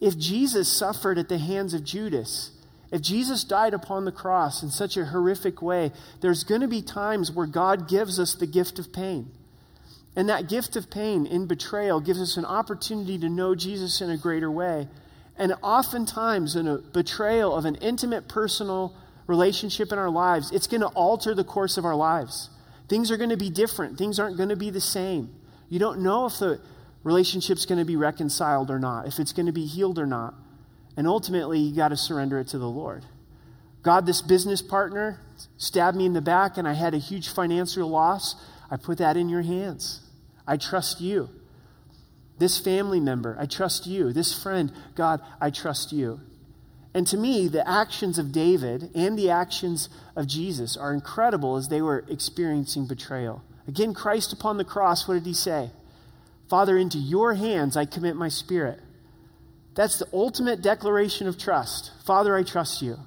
If 0.00 0.18
Jesus 0.18 0.68
suffered 0.68 1.18
at 1.18 1.28
the 1.28 1.38
hands 1.38 1.74
of 1.74 1.84
Judas, 1.84 2.52
if 2.92 3.00
Jesus 3.00 3.42
died 3.42 3.74
upon 3.74 4.04
the 4.04 4.12
cross 4.12 4.62
in 4.62 4.70
such 4.70 4.96
a 4.96 5.06
horrific 5.06 5.62
way, 5.62 5.92
there's 6.20 6.44
going 6.44 6.60
to 6.60 6.68
be 6.68 6.82
times 6.82 7.32
where 7.32 7.46
God 7.46 7.88
gives 7.88 8.20
us 8.20 8.34
the 8.34 8.46
gift 8.46 8.78
of 8.78 8.92
pain. 8.92 9.30
And 10.14 10.28
that 10.28 10.48
gift 10.48 10.76
of 10.76 10.90
pain 10.90 11.24
in 11.24 11.46
betrayal 11.46 12.00
gives 12.00 12.20
us 12.20 12.36
an 12.36 12.44
opportunity 12.44 13.18
to 13.18 13.30
know 13.30 13.54
Jesus 13.54 14.00
in 14.02 14.10
a 14.10 14.18
greater 14.18 14.50
way. 14.50 14.88
And 15.38 15.54
oftentimes, 15.62 16.54
in 16.54 16.68
a 16.68 16.78
betrayal 16.78 17.56
of 17.56 17.64
an 17.64 17.76
intimate, 17.76 18.28
personal 18.28 18.94
relationship 19.32 19.92
in 19.92 19.98
our 19.98 20.10
lives, 20.10 20.52
it's 20.52 20.66
going 20.66 20.82
to 20.82 20.88
alter 20.88 21.34
the 21.34 21.44
course 21.44 21.78
of 21.78 21.86
our 21.86 21.96
lives. 21.96 22.50
Things 22.88 23.10
are 23.10 23.16
going 23.16 23.30
to 23.30 23.38
be 23.38 23.48
different, 23.48 23.96
things 23.96 24.18
aren't 24.18 24.36
going 24.36 24.50
to 24.50 24.56
be 24.56 24.68
the 24.70 24.80
same. 24.80 25.34
You 25.70 25.78
don't 25.78 26.00
know 26.02 26.26
if 26.26 26.38
the 26.38 26.60
relationship's 27.02 27.64
going 27.64 27.78
to 27.78 27.86
be 27.86 27.96
reconciled 27.96 28.70
or 28.70 28.78
not, 28.78 29.06
if 29.06 29.18
it's 29.18 29.32
going 29.32 29.46
to 29.46 29.52
be 29.52 29.64
healed 29.64 29.98
or 29.98 30.06
not. 30.06 30.34
And 30.98 31.06
ultimately, 31.06 31.58
you 31.58 31.74
got 31.74 31.88
to 31.88 31.96
surrender 31.96 32.38
it 32.38 32.48
to 32.48 32.58
the 32.58 32.68
Lord. 32.68 33.04
God, 33.82 34.04
this 34.04 34.20
business 34.20 34.60
partner 34.60 35.18
stabbed 35.56 35.96
me 35.96 36.04
in 36.04 36.12
the 36.12 36.20
back 36.20 36.58
and 36.58 36.68
I 36.68 36.74
had 36.74 36.92
a 36.92 36.98
huge 36.98 37.30
financial 37.30 37.88
loss. 37.88 38.36
I 38.70 38.76
put 38.76 38.98
that 38.98 39.16
in 39.16 39.30
your 39.30 39.42
hands. 39.42 40.00
I 40.46 40.58
trust 40.58 41.00
you. 41.00 41.30
This 42.38 42.60
family 42.60 43.00
member, 43.00 43.36
I 43.40 43.46
trust 43.46 43.86
you. 43.86 44.12
This 44.12 44.40
friend, 44.42 44.72
God, 44.94 45.20
I 45.40 45.50
trust 45.50 45.92
you. 45.92 46.20
And 46.94 47.06
to 47.06 47.16
me, 47.16 47.48
the 47.48 47.66
actions 47.66 48.18
of 48.18 48.32
David 48.32 48.90
and 48.94 49.18
the 49.18 49.30
actions 49.30 49.88
of 50.14 50.26
Jesus 50.26 50.76
are 50.76 50.92
incredible 50.92 51.56
as 51.56 51.68
they 51.68 51.80
were 51.80 52.04
experiencing 52.08 52.86
betrayal. 52.86 53.42
Again, 53.66 53.94
Christ 53.94 54.32
upon 54.32 54.58
the 54.58 54.64
cross, 54.64 55.08
what 55.08 55.14
did 55.14 55.26
he 55.26 55.34
say? 55.34 55.70
Father, 56.48 56.76
into 56.76 56.98
your 56.98 57.34
hands 57.34 57.76
I 57.76 57.86
commit 57.86 58.16
my 58.16 58.28
spirit. 58.28 58.80
That's 59.74 59.98
the 59.98 60.08
ultimate 60.12 60.60
declaration 60.60 61.26
of 61.26 61.38
trust. 61.38 61.92
Father, 62.04 62.36
I 62.36 62.42
trust 62.42 62.82
you. 62.82 62.98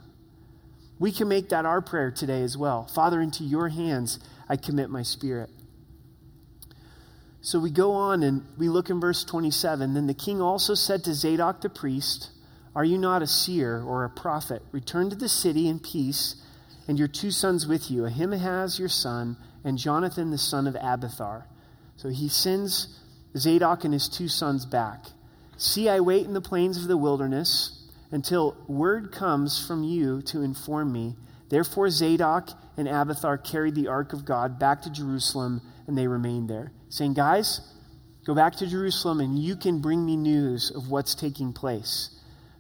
We 0.98 1.12
can 1.12 1.28
make 1.28 1.50
that 1.50 1.66
our 1.66 1.82
prayer 1.82 2.10
today 2.10 2.42
as 2.42 2.58
well. 2.58 2.88
Father, 2.88 3.22
into 3.22 3.44
your 3.44 3.70
hands 3.70 4.20
I 4.50 4.56
commit 4.56 4.90
my 4.90 5.04
spirit. 5.04 5.50
So 7.42 7.60
we 7.60 7.70
go 7.70 7.92
on 7.92 8.24
and 8.24 8.44
we 8.58 8.70
look 8.70 8.90
in 8.90 9.00
verse 9.00 9.24
27. 9.24 9.94
Then 9.94 10.08
the 10.08 10.16
king 10.16 10.42
also 10.42 10.74
said 10.74 11.04
to 11.04 11.14
Zadok 11.14 11.62
the 11.62 11.70
priest, 11.70 12.32
Are 12.76 12.84
you 12.84 12.98
not 12.98 13.22
a 13.22 13.28
seer 13.28 13.82
or 13.82 14.04
a 14.04 14.10
prophet? 14.10 14.62
Return 14.72 15.10
to 15.10 15.16
the 15.16 15.30
city 15.30 15.70
in 15.70 15.80
peace, 15.80 16.36
and 16.88 17.00
your 17.00 17.08
two 17.08 17.32
sons 17.32 17.66
with 17.66 17.90
you, 17.90 18.06
Ahimaaz 18.06 18.78
your 18.78 18.90
son, 18.90 19.38
and 19.64 19.78
Jonathan 19.78 20.30
the 20.30 20.38
son 20.38 20.68
of 20.68 20.76
Abiathar. 20.76 21.48
So 21.96 22.10
he 22.10 22.28
sends 22.28 23.00
Zadok 23.38 23.86
and 23.86 23.94
his 23.94 24.10
two 24.10 24.28
sons 24.28 24.66
back. 24.66 25.06
See, 25.58 25.88
I 25.88 26.02
wait 26.02 26.26
in 26.26 26.34
the 26.34 26.42
plains 26.42 26.78
of 26.78 26.90
the 26.90 26.98
wilderness 26.98 27.88
until 28.12 28.58
word 28.68 29.12
comes 29.12 29.66
from 29.66 29.84
you 29.84 30.22
to 30.24 30.42
inform 30.42 30.92
me. 30.92 31.16
Therefore, 31.50 31.90
Zadok 31.90 32.50
and 32.76 32.88
Abiathar 32.88 33.38
carried 33.38 33.76
the 33.76 33.88
ark 33.88 34.12
of 34.12 34.26
God 34.26 34.60
back 34.60 34.82
to 34.82 34.90
Jerusalem, 34.90 35.62
and 35.88 35.98
they 35.98 36.08
remained 36.08 36.50
there, 36.50 36.74
saying, 36.90 37.14
Guys, 37.14 37.62
go 38.26 38.36
back 38.36 38.56
to 38.58 38.68
Jerusalem, 38.68 39.22
and 39.22 39.40
you 39.40 39.56
can 39.56 39.80
bring 39.80 40.06
me 40.06 40.18
news 40.18 40.72
of 40.72 40.90
what's 40.90 41.16
taking 41.16 41.54
place. 41.54 42.10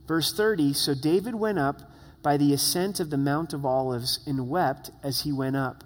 Verse 0.07 0.33
30 0.33 0.73
So 0.73 0.93
David 0.93 1.35
went 1.35 1.59
up 1.59 1.81
by 2.21 2.37
the 2.37 2.53
ascent 2.53 2.99
of 2.99 3.09
the 3.09 3.17
Mount 3.17 3.53
of 3.53 3.65
Olives 3.65 4.19
and 4.25 4.49
wept 4.49 4.91
as 5.03 5.21
he 5.21 5.31
went 5.31 5.55
up. 5.55 5.83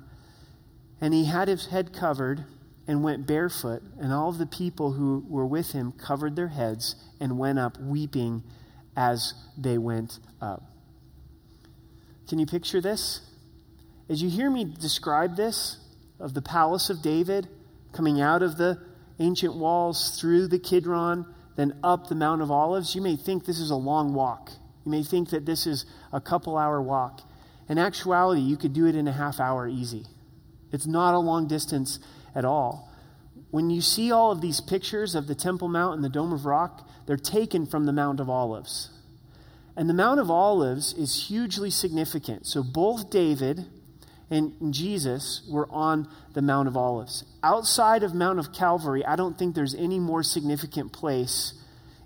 And 1.01 1.13
he 1.13 1.25
had 1.25 1.47
his 1.47 1.67
head 1.67 1.93
covered 1.93 2.45
and 2.87 3.03
went 3.03 3.27
barefoot, 3.27 3.83
and 3.99 4.11
all 4.11 4.31
the 4.31 4.45
people 4.45 4.93
who 4.93 5.23
were 5.29 5.45
with 5.45 5.73
him 5.73 5.91
covered 5.91 6.35
their 6.35 6.47
heads 6.47 6.95
and 7.19 7.37
went 7.37 7.59
up 7.59 7.79
weeping 7.79 8.43
as 8.95 9.33
they 9.57 9.77
went 9.77 10.19
up. 10.41 10.63
Can 12.27 12.39
you 12.39 12.45
picture 12.45 12.81
this? 12.81 13.21
As 14.09 14.21
you 14.23 14.29
hear 14.29 14.49
me 14.49 14.65
describe 14.65 15.35
this, 15.35 15.77
of 16.19 16.33
the 16.33 16.41
palace 16.41 16.89
of 16.89 17.01
David 17.01 17.47
coming 17.93 18.19
out 18.19 18.43
of 18.43 18.57
the 18.57 18.79
ancient 19.19 19.55
walls 19.55 20.19
through 20.19 20.47
the 20.47 20.59
Kidron, 20.59 21.25
then 21.59 21.77
up 21.83 22.07
the 22.07 22.15
Mount 22.15 22.41
of 22.41 22.49
Olives, 22.49 22.95
you 22.95 23.01
may 23.01 23.17
think 23.17 23.43
this 23.43 23.59
is 23.59 23.69
a 23.69 23.75
long 23.75 24.13
walk. 24.13 24.51
You 24.85 24.91
may 24.91 25.03
think 25.03 25.29
that 25.31 25.45
this 25.45 25.67
is 25.67 25.85
a 26.13 26.21
couple 26.21 26.57
hour 26.57 26.81
walk. 26.81 27.19
In 27.67 27.77
actuality, 27.77 28.39
you 28.39 28.55
could 28.55 28.71
do 28.71 28.85
it 28.85 28.95
in 28.95 29.09
a 29.09 29.11
half 29.11 29.41
hour 29.41 29.67
easy. 29.67 30.05
It's 30.71 30.87
not 30.87 31.13
a 31.13 31.19
long 31.19 31.49
distance 31.49 31.99
at 32.33 32.45
all. 32.45 32.89
When 33.51 33.69
you 33.69 33.81
see 33.81 34.09
all 34.09 34.31
of 34.31 34.39
these 34.39 34.61
pictures 34.61 35.15
of 35.15 35.27
the 35.27 35.35
Temple 35.35 35.67
Mount 35.67 35.95
and 35.95 36.03
the 36.03 36.07
Dome 36.07 36.31
of 36.31 36.45
Rock, 36.45 36.87
they're 37.05 37.17
taken 37.17 37.65
from 37.65 37.85
the 37.85 37.91
Mount 37.91 38.21
of 38.21 38.29
Olives. 38.29 38.91
And 39.75 39.89
the 39.89 39.93
Mount 39.93 40.21
of 40.21 40.31
Olives 40.31 40.93
is 40.93 41.27
hugely 41.27 41.71
significant. 41.71 42.47
So 42.47 42.63
both 42.63 43.09
David 43.09 43.65
and 44.29 44.73
Jesus 44.73 45.41
were 45.49 45.67
on 45.71 46.07
the 46.33 46.41
Mount 46.41 46.67
of 46.67 46.77
Olives. 46.77 47.23
Outside 47.43 48.03
of 48.03 48.13
Mount 48.13 48.37
of 48.37 48.53
Calvary, 48.53 49.03
I 49.03 49.15
don't 49.15 49.37
think 49.37 49.55
there's 49.55 49.73
any 49.73 49.99
more 49.99 50.21
significant 50.21 50.93
place 50.93 51.53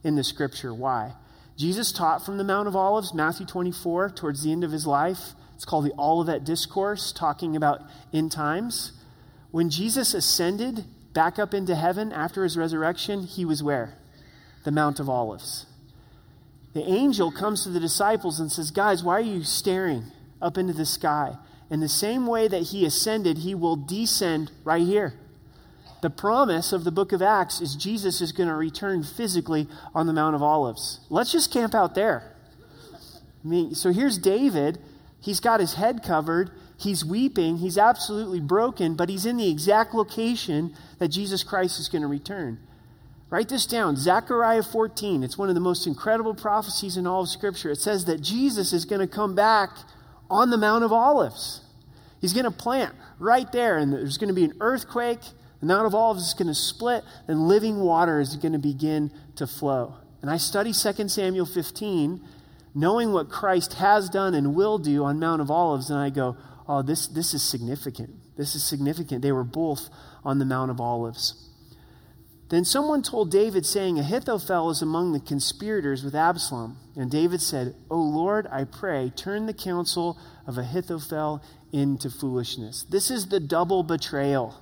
in 0.03 0.15
the 0.15 0.23
scripture. 0.23 0.73
Why? 0.73 1.13
Jesus 1.57 1.91
taught 1.91 2.25
from 2.25 2.38
the 2.38 2.43
Mount 2.43 2.67
of 2.67 2.75
Olives, 2.75 3.13
Matthew 3.13 3.45
24, 3.45 4.12
towards 4.12 4.43
the 4.43 4.51
end 4.51 4.63
of 4.63 4.71
his 4.71 4.88
life. 4.88 5.33
It's 5.55 5.65
called 5.65 5.86
the 5.86 5.93
Olivet 5.99 6.43
Discourse, 6.43 7.12
talking 7.12 7.55
about 7.55 7.81
end 8.13 8.31
times. 8.31 8.93
When 9.51 9.69
Jesus 9.69 10.13
ascended 10.13 10.86
back 11.13 11.38
up 11.38 11.53
into 11.53 11.75
heaven 11.75 12.12
after 12.12 12.43
his 12.43 12.57
resurrection, 12.57 13.23
he 13.23 13.45
was 13.45 13.62
where? 13.62 13.95
The 14.63 14.71
Mount 14.71 14.99
of 14.99 15.09
Olives. 15.09 15.65
The 16.73 16.83
angel 16.83 17.31
comes 17.31 17.63
to 17.63 17.69
the 17.69 17.79
disciples 17.79 18.39
and 18.39 18.51
says, 18.51 18.71
Guys, 18.71 19.03
why 19.03 19.17
are 19.17 19.21
you 19.21 19.43
staring 19.43 20.05
up 20.41 20.57
into 20.57 20.73
the 20.73 20.86
sky? 20.86 21.35
In 21.69 21.79
the 21.79 21.89
same 21.89 22.27
way 22.27 22.47
that 22.47 22.63
he 22.63 22.85
ascended, 22.85 23.39
he 23.39 23.55
will 23.55 23.75
descend 23.75 24.51
right 24.63 24.81
here. 24.81 25.13
The 26.01 26.09
promise 26.09 26.73
of 26.73 26.83
the 26.83 26.91
book 26.91 27.13
of 27.13 27.21
Acts 27.21 27.61
is 27.61 27.75
Jesus 27.75 28.19
is 28.19 28.33
going 28.33 28.49
to 28.49 28.55
return 28.55 29.03
physically 29.03 29.69
on 29.95 30.05
the 30.05 30.13
Mount 30.13 30.35
of 30.35 30.43
Olives. 30.43 30.99
Let's 31.09 31.31
just 31.31 31.51
camp 31.51 31.73
out 31.73 31.95
there. 31.95 32.35
I 33.43 33.47
mean, 33.47 33.73
so 33.73 33.91
here's 33.93 34.17
David. 34.17 34.79
He's 35.21 35.39
got 35.39 35.61
his 35.61 35.75
head 35.75 36.03
covered. 36.03 36.51
He's 36.77 37.05
weeping. 37.05 37.57
He's 37.57 37.77
absolutely 37.77 38.41
broken, 38.41 38.95
but 38.95 39.07
he's 39.07 39.25
in 39.25 39.37
the 39.37 39.49
exact 39.49 39.93
location 39.93 40.75
that 40.99 41.07
Jesus 41.07 41.43
Christ 41.43 41.79
is 41.79 41.87
going 41.87 42.01
to 42.01 42.07
return. 42.09 42.59
Write 43.29 43.49
this 43.49 43.65
down 43.65 43.95
Zechariah 43.95 44.63
14. 44.63 45.23
It's 45.23 45.37
one 45.37 45.49
of 45.49 45.55
the 45.55 45.61
most 45.61 45.87
incredible 45.87 46.35
prophecies 46.35 46.97
in 46.97 47.07
all 47.07 47.21
of 47.21 47.29
Scripture. 47.29 47.71
It 47.71 47.79
says 47.79 48.05
that 48.05 48.21
Jesus 48.21 48.73
is 48.73 48.83
going 48.83 48.99
to 48.99 49.07
come 49.07 49.33
back 49.33 49.69
on 50.30 50.50
the 50.50 50.58
Mount 50.58 50.84
of 50.84 50.92
Olives. 50.92 51.62
He's 52.21 52.34
going 52.34 52.46
to 52.46 52.52
plant 52.52 52.96
right 53.19 53.52
there, 53.52 53.78
and 53.78 53.92
there's 53.92 54.17
going 54.17 54.30
to 54.30 54.34
be 54.34 54.46
an 54.46 54.54
earthquake. 54.60 55.19
The 55.60 55.65
Mount 55.65 55.86
of 55.86 55.94
Olives 55.94 56.28
is 56.28 56.34
going 56.34 56.48
to 56.48 56.56
split, 56.56 57.04
and 57.28 57.48
living 57.48 57.80
water 57.80 58.19
is 58.19 58.36
going 58.36 58.54
to 58.54 58.60
begin 58.60 59.12
to 59.36 59.48
flow. 59.48 59.96
And 60.21 60.32
I 60.32 60.38
study 60.38 60.71
2 60.71 61.10
Samuel 61.10 61.46
15, 61.46 62.21
knowing 62.74 63.12
what 63.12 63.30
Christ 63.30 63.74
has 63.74 64.10
done 64.10 64.34
and 64.34 64.56
will 64.56 64.78
do 64.78 65.04
on 65.04 65.19
Mount 65.19 65.42
of 65.42 65.52
Olives, 65.52 65.90
and 65.90 66.00
I 66.00 66.10
go, 66.10 66.38
oh, 66.67 66.82
this, 66.82 67.08
this 67.08 67.34
is 67.34 67.44
significant. 67.44 68.12
This 68.38 68.56
is 68.56 68.63
significant. 68.63 69.21
They 69.21 69.32
were 69.32 69.44
both 69.44 69.90
on 70.24 70.40
the 70.40 70.46
Mount 70.46 70.71
of 70.71 70.80
Olives. 70.80 71.50
Then 72.54 72.65
someone 72.65 73.01
told 73.01 73.31
David, 73.31 73.65
saying, 73.65 73.97
Ahithophel 73.97 74.69
is 74.69 74.83
among 74.83 75.12
the 75.12 75.19
conspirators 75.19 76.04
with 76.04 76.13
Absalom. 76.13 76.77
And 76.95 77.10
David 77.10 77.41
said, 77.41 77.73
O 77.89 77.97
Lord, 77.99 78.45
I 78.45 78.63
pray, 78.63 79.12
turn 79.15 79.47
the 79.47 79.56
counsel 79.56 80.19
of 80.45 80.60
Ahithophel 80.60 81.41
into 81.71 82.12
foolishness. 82.12 82.85
This 82.87 83.10
is 83.10 83.29
the 83.29 83.39
double 83.39 83.81
betrayal 83.81 84.54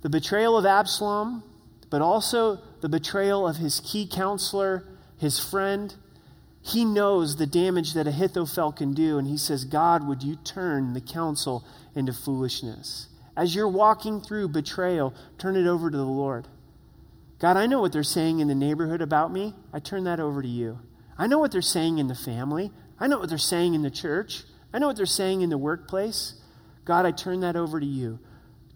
the 0.00 0.08
betrayal 0.08 0.56
of 0.56 0.64
Absalom, 0.64 1.42
but 1.90 2.00
also 2.00 2.58
the 2.80 2.88
betrayal 2.88 3.46
of 3.46 3.58
his 3.58 3.80
key 3.80 4.08
counselor, 4.10 4.82
his 5.18 5.38
friend. 5.38 5.94
He 6.62 6.86
knows 6.86 7.36
the 7.36 7.46
damage 7.46 7.92
that 7.92 8.06
Ahithophel 8.06 8.72
can 8.72 8.94
do, 8.94 9.18
and 9.18 9.28
he 9.28 9.36
says, 9.36 9.66
God, 9.66 10.08
would 10.08 10.22
you 10.22 10.36
turn 10.36 10.94
the 10.94 11.02
counsel 11.02 11.66
into 11.94 12.14
foolishness? 12.14 13.08
As 13.36 13.54
you're 13.54 13.68
walking 13.68 14.22
through 14.22 14.48
betrayal, 14.48 15.12
turn 15.36 15.54
it 15.54 15.66
over 15.66 15.90
to 15.90 15.96
the 15.98 16.02
Lord. 16.02 16.48
God, 17.42 17.56
I 17.56 17.66
know 17.66 17.80
what 17.80 17.92
they're 17.92 18.04
saying 18.04 18.38
in 18.38 18.46
the 18.46 18.54
neighborhood 18.54 19.02
about 19.02 19.32
me. 19.32 19.52
I 19.72 19.80
turn 19.80 20.04
that 20.04 20.20
over 20.20 20.42
to 20.42 20.48
you. 20.48 20.78
I 21.18 21.26
know 21.26 21.40
what 21.40 21.50
they're 21.50 21.60
saying 21.60 21.98
in 21.98 22.06
the 22.06 22.14
family. 22.14 22.70
I 23.00 23.08
know 23.08 23.18
what 23.18 23.30
they're 23.30 23.36
saying 23.36 23.74
in 23.74 23.82
the 23.82 23.90
church. 23.90 24.44
I 24.72 24.78
know 24.78 24.86
what 24.86 24.96
they're 24.96 25.06
saying 25.06 25.40
in 25.40 25.50
the 25.50 25.58
workplace. 25.58 26.34
God, 26.84 27.04
I 27.04 27.10
turn 27.10 27.40
that 27.40 27.56
over 27.56 27.80
to 27.80 27.86
you. 27.86 28.20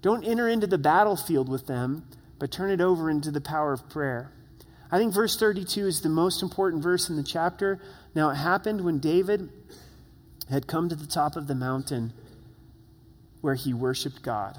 Don't 0.02 0.24
enter 0.24 0.48
into 0.48 0.66
the 0.66 0.78
battlefield 0.78 1.48
with 1.48 1.68
them, 1.68 2.08
but 2.40 2.50
turn 2.50 2.72
it 2.72 2.80
over 2.80 3.08
into 3.08 3.30
the 3.30 3.40
power 3.40 3.72
of 3.72 3.88
prayer. 3.88 4.32
I 4.90 4.98
think 4.98 5.14
verse 5.14 5.38
32 5.38 5.86
is 5.86 6.00
the 6.00 6.08
most 6.08 6.42
important 6.42 6.82
verse 6.82 7.08
in 7.08 7.14
the 7.14 7.22
chapter. 7.22 7.80
Now, 8.16 8.30
it 8.30 8.34
happened 8.34 8.80
when 8.80 8.98
David 8.98 9.48
had 10.50 10.66
come 10.66 10.88
to 10.88 10.96
the 10.96 11.06
top 11.06 11.36
of 11.36 11.46
the 11.46 11.54
mountain 11.54 12.12
where 13.42 13.54
he 13.54 13.72
worshiped 13.72 14.22
God. 14.22 14.58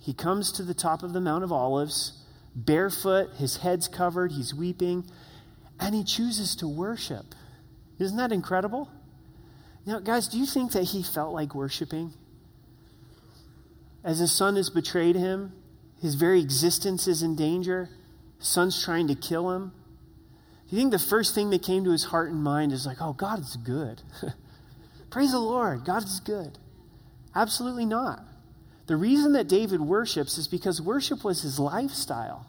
He 0.00 0.14
comes 0.14 0.52
to 0.52 0.62
the 0.62 0.72
top 0.72 1.02
of 1.02 1.12
the 1.12 1.20
Mount 1.20 1.42
of 1.42 1.50
Olives, 1.50 2.19
barefoot, 2.54 3.34
his 3.36 3.58
head's 3.58 3.88
covered, 3.88 4.32
he's 4.32 4.54
weeping, 4.54 5.04
and 5.78 5.94
he 5.94 6.04
chooses 6.04 6.56
to 6.56 6.68
worship. 6.68 7.34
Isn't 7.98 8.16
that 8.16 8.32
incredible? 8.32 8.90
Now, 9.86 9.98
guys, 9.98 10.28
do 10.28 10.38
you 10.38 10.46
think 10.46 10.72
that 10.72 10.84
he 10.84 11.02
felt 11.02 11.34
like 11.34 11.54
worshiping? 11.54 12.12
As 14.02 14.18
his 14.18 14.32
son 14.32 14.56
has 14.56 14.70
betrayed 14.70 15.16
him, 15.16 15.52
his 16.00 16.14
very 16.14 16.40
existence 16.40 17.06
is 17.06 17.22
in 17.22 17.36
danger, 17.36 17.90
his 18.38 18.48
son's 18.48 18.82
trying 18.82 19.08
to 19.08 19.14
kill 19.14 19.50
him. 19.50 19.72
Do 20.68 20.76
you 20.76 20.82
think 20.82 20.92
the 20.92 20.98
first 20.98 21.34
thing 21.34 21.50
that 21.50 21.62
came 21.62 21.84
to 21.84 21.90
his 21.90 22.04
heart 22.04 22.30
and 22.30 22.42
mind 22.42 22.72
is 22.72 22.86
like, 22.86 22.98
oh, 23.00 23.12
God 23.12 23.40
is 23.40 23.56
good? 23.56 24.02
Praise 25.10 25.32
the 25.32 25.40
Lord, 25.40 25.84
God 25.84 26.04
is 26.04 26.20
good. 26.20 26.58
Absolutely 27.34 27.86
not. 27.86 28.22
The 28.90 28.96
reason 28.96 29.34
that 29.34 29.46
David 29.46 29.80
worships 29.80 30.36
is 30.36 30.48
because 30.48 30.82
worship 30.82 31.22
was 31.22 31.42
his 31.42 31.60
lifestyle. 31.60 32.44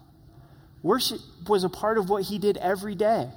Worship 0.82 1.20
was 1.46 1.62
a 1.62 1.68
part 1.68 1.98
of 1.98 2.10
what 2.10 2.24
he 2.24 2.36
did 2.36 2.56
every 2.56 2.96
day. 2.96 3.30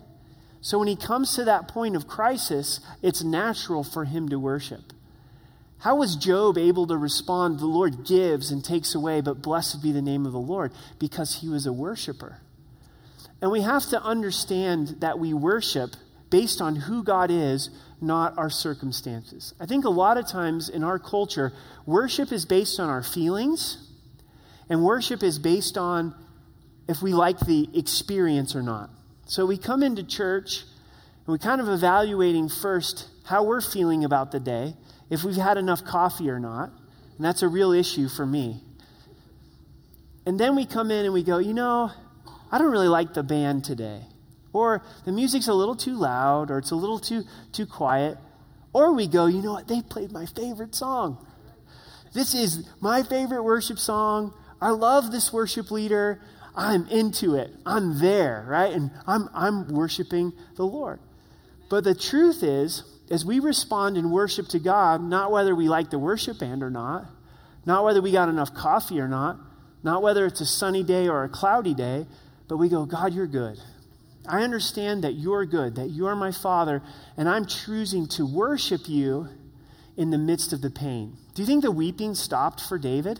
So 0.60 0.80
when 0.80 0.88
he 0.88 0.96
comes 0.96 1.36
to 1.36 1.44
that 1.44 1.68
point 1.68 1.96
of 1.96 2.08
crisis, 2.08 2.80
it's 3.04 3.24
natural 3.24 3.84
for 3.84 4.06
him 4.06 4.30
to 4.30 4.40
worship. 4.40 4.92
How 5.78 5.98
was 5.98 6.16
Job 6.16 6.58
able 6.58 6.88
to 6.88 6.98
respond, 6.98 7.60
The 7.60 7.68
Lord 7.68 8.06
gives 8.08 8.50
and 8.50 8.66
takes 8.66 8.96
away, 8.96 9.22
but 9.22 9.40
blessed 9.40 9.84
be 9.84 9.92
the 9.92 10.02
name 10.02 10.26
of 10.26 10.32
the 10.32 10.40
Lord? 10.40 10.72
Because 10.98 11.42
he 11.42 11.48
was 11.48 11.68
a 11.68 11.72
worshiper. 11.72 12.40
And 13.40 13.52
we 13.52 13.62
have 13.62 13.86
to 13.90 14.02
understand 14.02 15.02
that 15.02 15.20
we 15.20 15.32
worship 15.32 15.92
based 16.36 16.60
on 16.60 16.76
who 16.76 17.02
God 17.02 17.32
is, 17.32 17.70
not 18.02 18.38
our 18.38 18.50
circumstances. 18.50 19.54
I 19.58 19.66
think 19.66 19.86
a 19.86 19.90
lot 19.90 20.18
of 20.18 20.28
times 20.28 20.68
in 20.68 20.84
our 20.84 21.00
culture, 21.00 21.54
worship 21.86 22.34
is 22.34 22.46
based 22.46 22.78
on 22.78 22.90
our 22.90 23.02
feelings, 23.02 23.78
and 24.68 24.84
worship 24.84 25.24
is 25.24 25.40
based 25.40 25.78
on 25.78 26.14
if 26.90 27.02
we 27.02 27.14
like 27.14 27.40
the 27.40 27.70
experience 27.74 28.54
or 28.54 28.62
not. 28.62 28.90
So 29.28 29.46
we 29.46 29.58
come 29.58 29.82
into 29.82 30.04
church 30.04 30.64
and 31.20 31.28
we're 31.28 31.38
kind 31.38 31.62
of 31.62 31.70
evaluating 31.70 32.50
first 32.50 33.08
how 33.24 33.46
we're 33.46 33.62
feeling 33.62 34.04
about 34.04 34.34
the 34.34 34.42
day 34.42 34.74
if 35.10 35.24
we've 35.24 35.38
had 35.38 35.58
enough 35.58 35.86
coffee 35.86 36.30
or 36.30 36.38
not. 36.42 36.70
And 37.16 37.26
that's 37.26 37.44
a 37.44 37.48
real 37.48 37.72
issue 37.72 38.10
for 38.10 38.26
me. 38.26 38.60
And 40.26 40.38
then 40.38 40.58
we 40.58 40.66
come 40.66 40.92
in 40.92 41.06
and 41.06 41.14
we 41.14 41.24
go, 41.24 41.38
you 41.38 41.54
know, 41.54 41.92
I 42.52 42.58
don't 42.58 42.72
really 42.74 42.90
like 42.90 43.14
the 43.14 43.24
band 43.24 43.64
today. 43.64 44.02
Or 44.56 44.82
the 45.04 45.12
music's 45.12 45.50
a 45.50 45.54
little 45.54 45.76
too 45.76 45.96
loud, 45.96 46.50
or 46.50 46.60
it's 46.60 46.72
a 46.72 46.78
little 46.78 46.98
too, 46.98 47.24
too 47.52 47.66
quiet. 47.66 48.18
Or 48.72 48.94
we 48.94 49.06
go, 49.06 49.26
you 49.26 49.42
know 49.42 49.52
what, 49.52 49.68
they 49.68 49.82
played 49.82 50.14
my 50.14 50.26
favorite 50.26 50.74
song. 50.74 51.18
This 52.14 52.34
is 52.34 52.66
my 52.80 53.04
favorite 53.04 53.44
worship 53.44 53.78
song. 53.78 54.34
I 54.62 54.70
love 54.70 55.12
this 55.12 55.34
worship 55.34 55.72
leader. 55.72 56.22
I'm 56.56 56.88
into 56.88 57.36
it. 57.36 57.52
I'm 57.66 58.00
there, 58.00 58.46
right? 58.48 58.72
And 58.72 58.92
I'm, 59.06 59.28
I'm 59.34 59.68
worshiping 59.68 60.32
the 60.56 60.64
Lord. 60.64 61.02
But 61.70 61.84
the 61.84 61.94
truth 61.94 62.42
is, 62.42 62.84
as 63.12 63.26
we 63.26 63.42
respond 63.42 63.98
in 63.98 64.10
worship 64.10 64.48
to 64.50 64.60
God, 64.60 65.02
not 65.02 65.34
whether 65.34 65.54
we 65.54 65.68
like 65.68 65.90
the 65.90 66.00
worship 66.00 66.40
band 66.40 66.64
or 66.64 66.70
not, 66.70 67.08
not 67.66 67.84
whether 67.84 68.02
we 68.02 68.14
got 68.14 68.30
enough 68.30 68.54
coffee 68.54 69.02
or 69.02 69.10
not, 69.10 69.38
not 69.84 70.02
whether 70.02 70.26
it's 70.26 70.40
a 70.40 70.46
sunny 70.46 70.84
day 70.84 71.10
or 71.10 71.26
a 71.26 71.30
cloudy 71.30 71.74
day, 71.74 72.06
but 72.48 72.56
we 72.56 72.70
go, 72.70 72.86
God, 72.86 73.14
you're 73.14 73.28
good. 73.28 73.60
I 74.28 74.44
understand 74.44 75.04
that 75.04 75.14
you're 75.14 75.46
good, 75.46 75.76
that 75.76 75.90
you're 75.90 76.16
my 76.16 76.32
Father, 76.32 76.82
and 77.18 77.30
I'm 77.30 77.46
choosing 77.46 78.08
to 78.10 78.26
worship 78.26 78.88
you 78.88 79.30
in 79.98 80.10
the 80.10 80.18
midst 80.18 80.54
of 80.54 80.62
the 80.62 80.70
pain. 80.70 81.18
Do 81.34 81.42
you 81.42 81.46
think 81.46 81.64
the 81.64 81.72
weeping 81.72 82.16
stopped 82.16 82.62
for 82.62 82.78
David? 82.78 83.20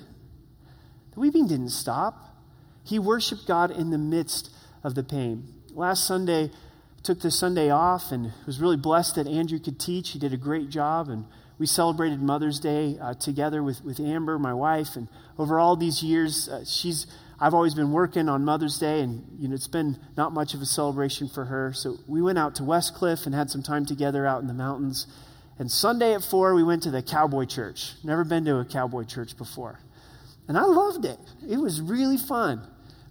The 1.14 1.20
weeping 1.20 1.48
didn't 1.48 1.70
stop. 1.70 2.36
He 2.84 3.00
worshiped 3.00 3.48
God 3.48 3.72
in 3.72 3.90
the 3.90 3.98
midst 3.98 4.52
of 4.84 4.96
the 4.96 5.04
pain. 5.04 5.48
Last 5.74 6.06
Sunday, 6.06 6.52
took 7.06 7.22
the 7.22 7.30
Sunday 7.30 7.70
off 7.70 8.12
and 8.12 8.34
was 8.48 8.60
really 8.60 8.78
blessed 8.78 9.16
that 9.16 9.28
Andrew 9.28 9.60
could 9.60 9.80
teach. 9.80 10.10
He 10.10 10.20
did 10.20 10.34
a 10.34 10.38
great 10.38 10.70
job, 10.70 11.08
and 11.08 11.26
we 11.60 11.68
celebrated 11.68 12.20
Mother's 12.20 12.60
Day 12.60 12.98
uh, 13.00 13.14
together 13.14 13.62
with, 13.62 13.84
with 13.86 14.00
Amber, 14.00 14.40
my 14.40 14.54
wife. 14.54 14.96
And 14.96 15.08
over 15.38 15.60
all 15.60 15.76
these 15.76 16.02
years, 16.02 16.50
uh, 16.50 16.66
she's 16.66 17.06
I've 17.40 17.54
always 17.54 17.74
been 17.74 17.92
working 17.92 18.30
on 18.30 18.46
Mother's 18.46 18.80
Day, 18.80 19.02
and 19.02 19.26
you 19.40 19.48
know 19.48 19.56
it's 19.56 19.68
been 19.68 19.98
not 20.16 20.34
much 20.34 20.54
of 20.54 20.62
a 20.62 20.66
celebration 20.66 21.28
for 21.28 21.46
her. 21.46 21.74
So 21.74 21.98
we 22.08 22.22
went 22.22 22.38
out 22.38 22.56
to 22.56 22.64
Westcliffe 22.64 23.26
and 23.26 23.36
had 23.36 23.50
some 23.50 23.62
time 23.62 23.86
together 23.86 24.26
out 24.26 24.42
in 24.42 24.48
the 24.48 24.54
mountains. 24.54 25.08
And 25.60 25.72
Sunday 25.72 26.14
at 26.14 26.24
four, 26.24 26.54
we 26.54 26.64
went 26.64 26.84
to 26.84 26.92
the 26.92 27.02
Cowboy 27.02 27.46
Church. 27.46 27.94
Never 28.04 28.24
been 28.24 28.46
to 28.46 28.58
a 28.58 28.66
Cowboy 28.66 29.04
Church 29.04 29.38
before, 29.38 29.80
and 30.48 30.58
I 30.58 30.64
loved 30.64 31.06
it. 31.06 31.20
It 31.48 31.58
was 31.58 31.82
really 31.82 32.18
fun. 32.18 32.62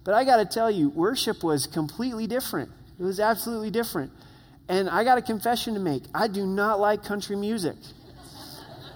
But 0.03 0.13
I 0.13 0.23
got 0.23 0.37
to 0.37 0.45
tell 0.45 0.69
you, 0.69 0.89
worship 0.89 1.43
was 1.43 1.65
completely 1.65 2.27
different. 2.27 2.69
It 2.99 3.03
was 3.03 3.19
absolutely 3.19 3.71
different. 3.71 4.11
And 4.69 4.89
I 4.89 5.03
got 5.03 5.17
a 5.17 5.21
confession 5.21 5.73
to 5.73 5.79
make. 5.79 6.03
I 6.13 6.27
do 6.27 6.45
not 6.45 6.79
like 6.79 7.03
country 7.03 7.35
music. 7.35 7.75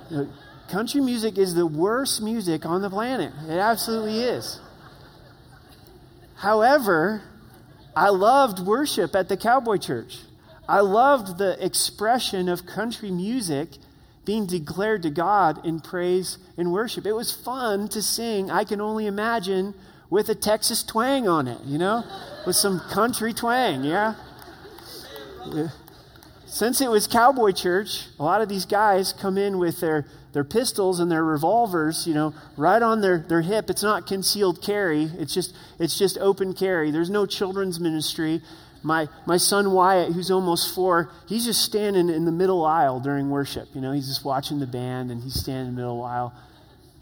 Country 0.71 1.01
music 1.01 1.39
is 1.39 1.55
the 1.55 1.65
worst 1.65 2.21
music 2.21 2.63
on 2.63 2.84
the 2.84 2.91
planet. 2.91 3.34
It 3.47 3.57
absolutely 3.57 4.19
is. 4.19 4.59
However, 6.40 7.22
I 7.96 8.10
loved 8.10 8.60
worship 8.60 9.16
at 9.16 9.30
the 9.30 9.38
cowboy 9.38 9.78
church. 9.78 10.20
I 10.68 10.80
loved 10.80 11.38
the 11.38 11.64
expression 11.64 12.48
of 12.48 12.66
country 12.66 13.12
music 13.12 13.70
being 14.24 14.46
declared 14.46 15.04
to 15.04 15.10
God 15.10 15.66
in 15.66 15.80
praise 15.80 16.38
and 16.58 16.72
worship. 16.72 17.06
It 17.06 17.14
was 17.14 17.34
fun 17.34 17.88
to 17.90 18.02
sing, 18.02 18.52
I 18.52 18.64
can 18.64 18.80
only 18.80 19.06
imagine, 19.08 19.74
with 20.10 20.30
a 20.30 20.36
Texas 20.36 20.84
twang 20.84 21.28
on 21.28 21.48
it, 21.48 21.62
you 21.66 21.78
know? 21.78 22.04
with 22.46 22.56
some 22.56 22.80
country 22.80 23.34
twang, 23.34 23.84
yeah? 23.84 24.16
Since 26.46 26.82
it 26.82 26.90
was 26.90 27.06
cowboy 27.06 27.52
church, 27.52 28.06
a 28.20 28.24
lot 28.24 28.42
of 28.42 28.50
these 28.50 28.66
guys 28.66 29.14
come 29.14 29.38
in 29.38 29.58
with 29.58 29.80
their, 29.82 30.06
their 30.34 30.43
pistols 30.43 30.99
and 30.99 31.11
their 31.11 31.23
revolvers, 31.23 32.05
you 32.07 32.13
know, 32.13 32.34
right 32.57 32.82
on 32.82 33.01
their, 33.01 33.19
their 33.19 33.41
hip. 33.41 33.69
It's 33.69 33.84
not 33.84 34.07
concealed 34.07 34.61
carry. 34.61 35.03
It's 35.03 35.34
just 35.34 35.55
it's 35.80 35.97
just 35.97 36.17
open 36.19 36.53
carry. 36.53 36.91
There's 36.91 37.09
no 37.09 37.25
children's 37.25 37.80
ministry. 37.80 38.41
My 38.84 39.07
my 39.25 39.38
son 39.38 39.71
Wyatt, 39.71 40.13
who's 40.13 40.32
almost 40.32 40.73
four, 40.73 41.11
he's 41.27 41.45
just 41.45 41.63
standing 41.63 42.09
in 42.09 42.25
the 42.25 42.32
middle 42.32 42.65
aisle 42.65 42.99
during 42.99 43.30
worship. 43.30 43.67
You 43.73 43.82
know, 43.82 43.91
he's 43.91 44.07
just 44.07 44.23
watching 44.23 44.59
the 44.59 44.67
band 44.67 45.11
and 45.11 45.21
he's 45.21 45.39
standing 45.39 45.69
in 45.69 45.75
the 45.75 45.82
middle 45.82 46.03
aisle. 46.03 46.34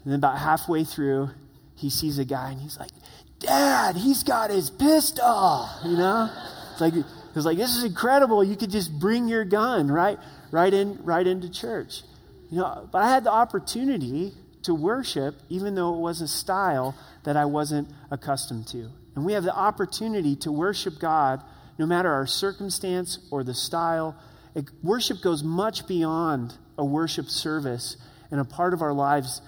And 0.04 0.12
then 0.12 0.18
about 0.18 0.38
halfway 0.38 0.84
through, 0.84 1.30
he 1.76 1.90
sees 1.90 2.18
a 2.18 2.24
guy 2.24 2.50
and 2.50 2.60
he's 2.60 2.78
like, 2.78 2.90
Dad, 3.38 3.96
he's 3.96 4.22
got 4.22 4.50
his 4.50 4.70
pistol, 4.70 5.68
you 5.84 5.96
know? 5.96 6.30
It's 6.72 6.80
like, 6.80 6.94
it's 7.36 7.44
like, 7.44 7.56
this 7.56 7.76
is 7.76 7.84
incredible. 7.84 8.42
You 8.42 8.56
could 8.56 8.70
just 8.70 8.98
bring 8.98 9.28
your 9.28 9.44
gun 9.44 9.90
right, 9.90 10.18
right, 10.50 10.72
in, 10.72 10.98
right 11.04 11.26
into 11.26 11.48
church. 11.48 12.02
You 12.50 12.58
know, 12.58 12.88
but 12.90 13.02
I 13.02 13.10
had 13.10 13.24
the 13.24 13.32
opportunity 13.32 14.32
to 14.62 14.74
worship, 14.74 15.36
even 15.48 15.74
though 15.74 15.94
it 15.94 16.00
was 16.00 16.20
a 16.20 16.28
style 16.28 16.96
that 17.24 17.36
I 17.36 17.44
wasn't 17.44 17.88
accustomed 18.10 18.66
to. 18.68 18.90
And 19.14 19.24
we 19.24 19.32
have 19.32 19.44
the 19.44 19.54
opportunity 19.54 20.36
to 20.36 20.52
worship 20.52 20.98
God 20.98 21.42
no 21.78 21.86
matter 21.86 22.12
our 22.12 22.26
circumstance 22.26 23.18
or 23.30 23.44
the 23.44 23.54
style. 23.54 24.16
It, 24.54 24.64
worship 24.82 25.20
goes 25.22 25.42
much 25.42 25.86
beyond 25.86 26.54
a 26.76 26.84
worship 26.84 27.26
service 27.26 27.96
and 28.30 28.40
a 28.40 28.44
part 28.44 28.74
of 28.74 28.82
our 28.82 28.92
lives 28.92 29.40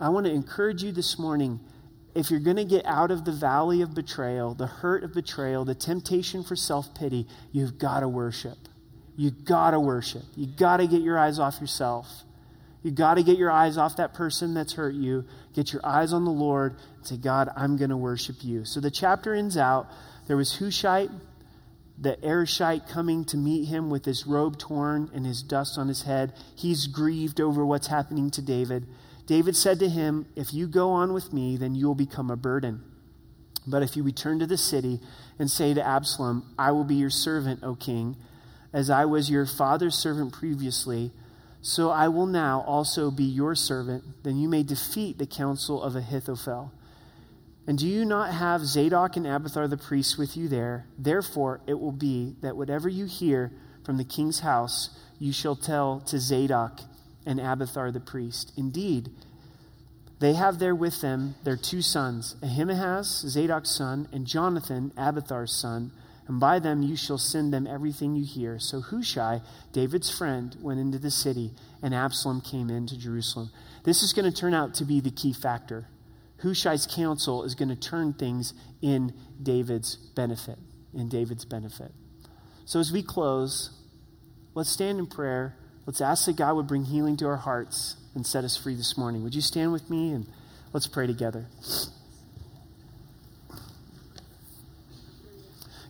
I 0.00 0.10
want 0.10 0.26
to 0.26 0.32
encourage 0.32 0.84
you 0.84 0.92
this 0.92 1.18
morning 1.18 1.58
if 2.14 2.30
you're 2.30 2.40
going 2.40 2.56
to 2.56 2.64
get 2.64 2.86
out 2.86 3.10
of 3.10 3.24
the 3.24 3.32
valley 3.32 3.82
of 3.82 3.94
betrayal, 3.94 4.54
the 4.54 4.66
hurt 4.66 5.02
of 5.02 5.12
betrayal, 5.12 5.64
the 5.64 5.74
temptation 5.74 6.44
for 6.44 6.54
self 6.54 6.94
pity, 6.94 7.26
you've 7.52 7.78
got 7.78 8.00
to 8.00 8.08
worship. 8.08 8.58
You've 9.16 9.44
got 9.44 9.72
to 9.72 9.80
worship. 9.80 10.22
You've 10.36 10.56
got 10.56 10.76
to 10.76 10.86
get 10.86 11.02
your 11.02 11.18
eyes 11.18 11.40
off 11.40 11.60
yourself. 11.60 12.06
You've 12.88 12.94
got 12.94 13.16
to 13.16 13.22
get 13.22 13.36
your 13.36 13.50
eyes 13.50 13.76
off 13.76 13.96
that 13.96 14.14
person 14.14 14.54
that's 14.54 14.72
hurt 14.72 14.94
you. 14.94 15.26
Get 15.52 15.74
your 15.74 15.84
eyes 15.84 16.14
on 16.14 16.24
the 16.24 16.30
Lord 16.30 16.76
and 16.96 17.06
say, 17.06 17.18
God, 17.18 17.50
I'm 17.54 17.76
going 17.76 17.90
to 17.90 17.98
worship 17.98 18.36
you. 18.40 18.64
So 18.64 18.80
the 18.80 18.90
chapter 18.90 19.34
ends 19.34 19.58
out. 19.58 19.90
There 20.26 20.38
was 20.38 20.56
Hushai, 20.56 21.08
the 21.98 22.16
Archite, 22.22 22.88
coming 22.88 23.26
to 23.26 23.36
meet 23.36 23.66
him 23.66 23.90
with 23.90 24.06
his 24.06 24.26
robe 24.26 24.58
torn 24.58 25.10
and 25.12 25.26
his 25.26 25.42
dust 25.42 25.76
on 25.76 25.88
his 25.88 26.04
head. 26.04 26.32
He's 26.56 26.86
grieved 26.86 27.42
over 27.42 27.62
what's 27.62 27.88
happening 27.88 28.30
to 28.30 28.40
David. 28.40 28.86
David 29.26 29.54
said 29.54 29.78
to 29.80 29.88
him, 29.90 30.24
If 30.34 30.54
you 30.54 30.66
go 30.66 30.92
on 30.92 31.12
with 31.12 31.30
me, 31.30 31.58
then 31.58 31.74
you 31.74 31.88
will 31.88 31.94
become 31.94 32.30
a 32.30 32.36
burden. 32.36 32.82
But 33.66 33.82
if 33.82 33.98
you 33.98 34.02
return 34.02 34.38
to 34.38 34.46
the 34.46 34.56
city 34.56 35.00
and 35.38 35.50
say 35.50 35.74
to 35.74 35.86
Absalom, 35.86 36.54
I 36.58 36.72
will 36.72 36.84
be 36.84 36.94
your 36.94 37.10
servant, 37.10 37.62
O 37.62 37.74
king, 37.74 38.16
as 38.72 38.88
I 38.88 39.04
was 39.04 39.28
your 39.28 39.44
father's 39.44 39.94
servant 39.94 40.32
previously, 40.32 41.12
so 41.60 41.90
I 41.90 42.08
will 42.08 42.26
now 42.26 42.64
also 42.66 43.10
be 43.10 43.24
your 43.24 43.54
servant, 43.54 44.04
then 44.22 44.36
you 44.36 44.48
may 44.48 44.62
defeat 44.62 45.18
the 45.18 45.26
counsel 45.26 45.82
of 45.82 45.96
Ahithophel. 45.96 46.72
And 47.66 47.76
do 47.76 47.86
you 47.86 48.04
not 48.04 48.32
have 48.32 48.64
Zadok 48.64 49.16
and 49.16 49.26
Abiathar 49.26 49.68
the 49.68 49.76
priests 49.76 50.16
with 50.16 50.36
you 50.36 50.48
there? 50.48 50.86
Therefore, 50.98 51.60
it 51.66 51.78
will 51.78 51.92
be 51.92 52.36
that 52.40 52.56
whatever 52.56 52.88
you 52.88 53.04
hear 53.04 53.52
from 53.84 53.98
the 53.98 54.04
king's 54.04 54.40
house, 54.40 54.90
you 55.18 55.32
shall 55.32 55.56
tell 55.56 56.00
to 56.06 56.18
Zadok 56.18 56.80
and 57.26 57.38
Abiathar 57.38 57.90
the 57.90 58.00
priest. 58.00 58.52
Indeed, 58.56 59.10
they 60.20 60.32
have 60.32 60.58
there 60.58 60.74
with 60.74 61.00
them 61.00 61.34
their 61.44 61.56
two 61.56 61.82
sons, 61.82 62.36
Ahimaaz, 62.42 63.24
Zadok's 63.28 63.70
son, 63.70 64.08
and 64.12 64.26
Jonathan, 64.26 64.92
Abiathar's 64.96 65.52
son 65.52 65.92
and 66.28 66.38
by 66.38 66.58
them 66.58 66.82
you 66.82 66.94
shall 66.94 67.18
send 67.18 67.52
them 67.52 67.66
everything 67.66 68.14
you 68.14 68.24
hear. 68.24 68.58
So 68.58 68.80
Hushai, 68.80 69.40
David's 69.72 70.16
friend, 70.16 70.54
went 70.60 70.78
into 70.78 70.98
the 70.98 71.10
city, 71.10 71.52
and 71.82 71.94
Absalom 71.94 72.42
came 72.42 72.70
into 72.70 72.98
Jerusalem. 72.98 73.50
This 73.84 74.02
is 74.02 74.12
going 74.12 74.30
to 74.30 74.40
turn 74.40 74.52
out 74.52 74.74
to 74.74 74.84
be 74.84 75.00
the 75.00 75.10
key 75.10 75.32
factor. 75.32 75.88
Hushai's 76.42 76.86
counsel 76.86 77.42
is 77.42 77.54
going 77.54 77.70
to 77.70 77.76
turn 77.76 78.12
things 78.12 78.52
in 78.82 79.14
David's 79.42 79.96
benefit. 79.96 80.58
In 80.94 81.08
David's 81.08 81.44
benefit. 81.44 81.92
So 82.66 82.78
as 82.78 82.92
we 82.92 83.02
close, 83.02 83.70
let's 84.54 84.70
stand 84.70 84.98
in 84.98 85.06
prayer. 85.06 85.56
Let's 85.86 86.02
ask 86.02 86.26
that 86.26 86.36
God 86.36 86.56
would 86.56 86.66
bring 86.66 86.84
healing 86.84 87.16
to 87.16 87.26
our 87.26 87.36
hearts 87.36 87.96
and 88.14 88.26
set 88.26 88.44
us 88.44 88.56
free 88.56 88.74
this 88.74 88.98
morning. 88.98 89.22
Would 89.24 89.34
you 89.34 89.40
stand 89.40 89.72
with 89.72 89.88
me 89.88 90.12
and 90.12 90.26
let's 90.74 90.86
pray 90.86 91.06
together? 91.06 91.46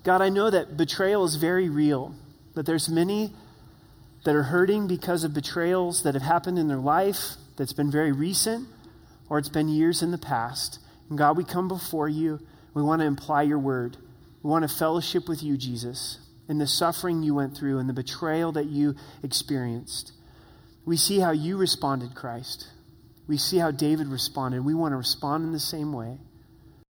God, 0.08 0.22
I 0.22 0.30
know 0.30 0.48
that 0.48 0.78
betrayal 0.78 1.26
is 1.26 1.34
very 1.34 1.68
real, 1.68 2.14
that 2.54 2.64
there's 2.64 2.88
many 2.88 3.30
that 4.24 4.34
are 4.34 4.44
hurting 4.44 4.86
because 4.86 5.22
of 5.22 5.34
betrayals 5.34 6.02
that 6.04 6.14
have 6.14 6.22
happened 6.22 6.58
in 6.58 6.66
their 6.66 6.78
life 6.78 7.32
that's 7.58 7.74
been 7.74 7.90
very 7.90 8.10
recent 8.10 8.66
or 9.28 9.36
it's 9.38 9.50
been 9.50 9.68
years 9.68 10.02
in 10.02 10.10
the 10.10 10.16
past. 10.16 10.78
And 11.10 11.18
God, 11.18 11.36
we 11.36 11.44
come 11.44 11.68
before 11.68 12.08
you. 12.08 12.40
We 12.72 12.80
want 12.80 13.02
to 13.02 13.06
imply 13.06 13.42
your 13.42 13.58
word. 13.58 13.98
We 14.42 14.48
want 14.48 14.66
to 14.66 14.74
fellowship 14.74 15.28
with 15.28 15.42
you, 15.42 15.58
Jesus, 15.58 16.16
in 16.48 16.56
the 16.56 16.66
suffering 16.66 17.22
you 17.22 17.34
went 17.34 17.54
through 17.54 17.76
and 17.76 17.86
the 17.86 17.92
betrayal 17.92 18.52
that 18.52 18.64
you 18.64 18.94
experienced. 19.22 20.12
We 20.86 20.96
see 20.96 21.18
how 21.18 21.32
you 21.32 21.58
responded, 21.58 22.14
Christ. 22.14 22.66
We 23.26 23.36
see 23.36 23.58
how 23.58 23.72
David 23.72 24.06
responded. 24.06 24.64
We 24.64 24.72
want 24.72 24.92
to 24.92 24.96
respond 24.96 25.44
in 25.44 25.52
the 25.52 25.60
same 25.60 25.92
way. 25.92 26.16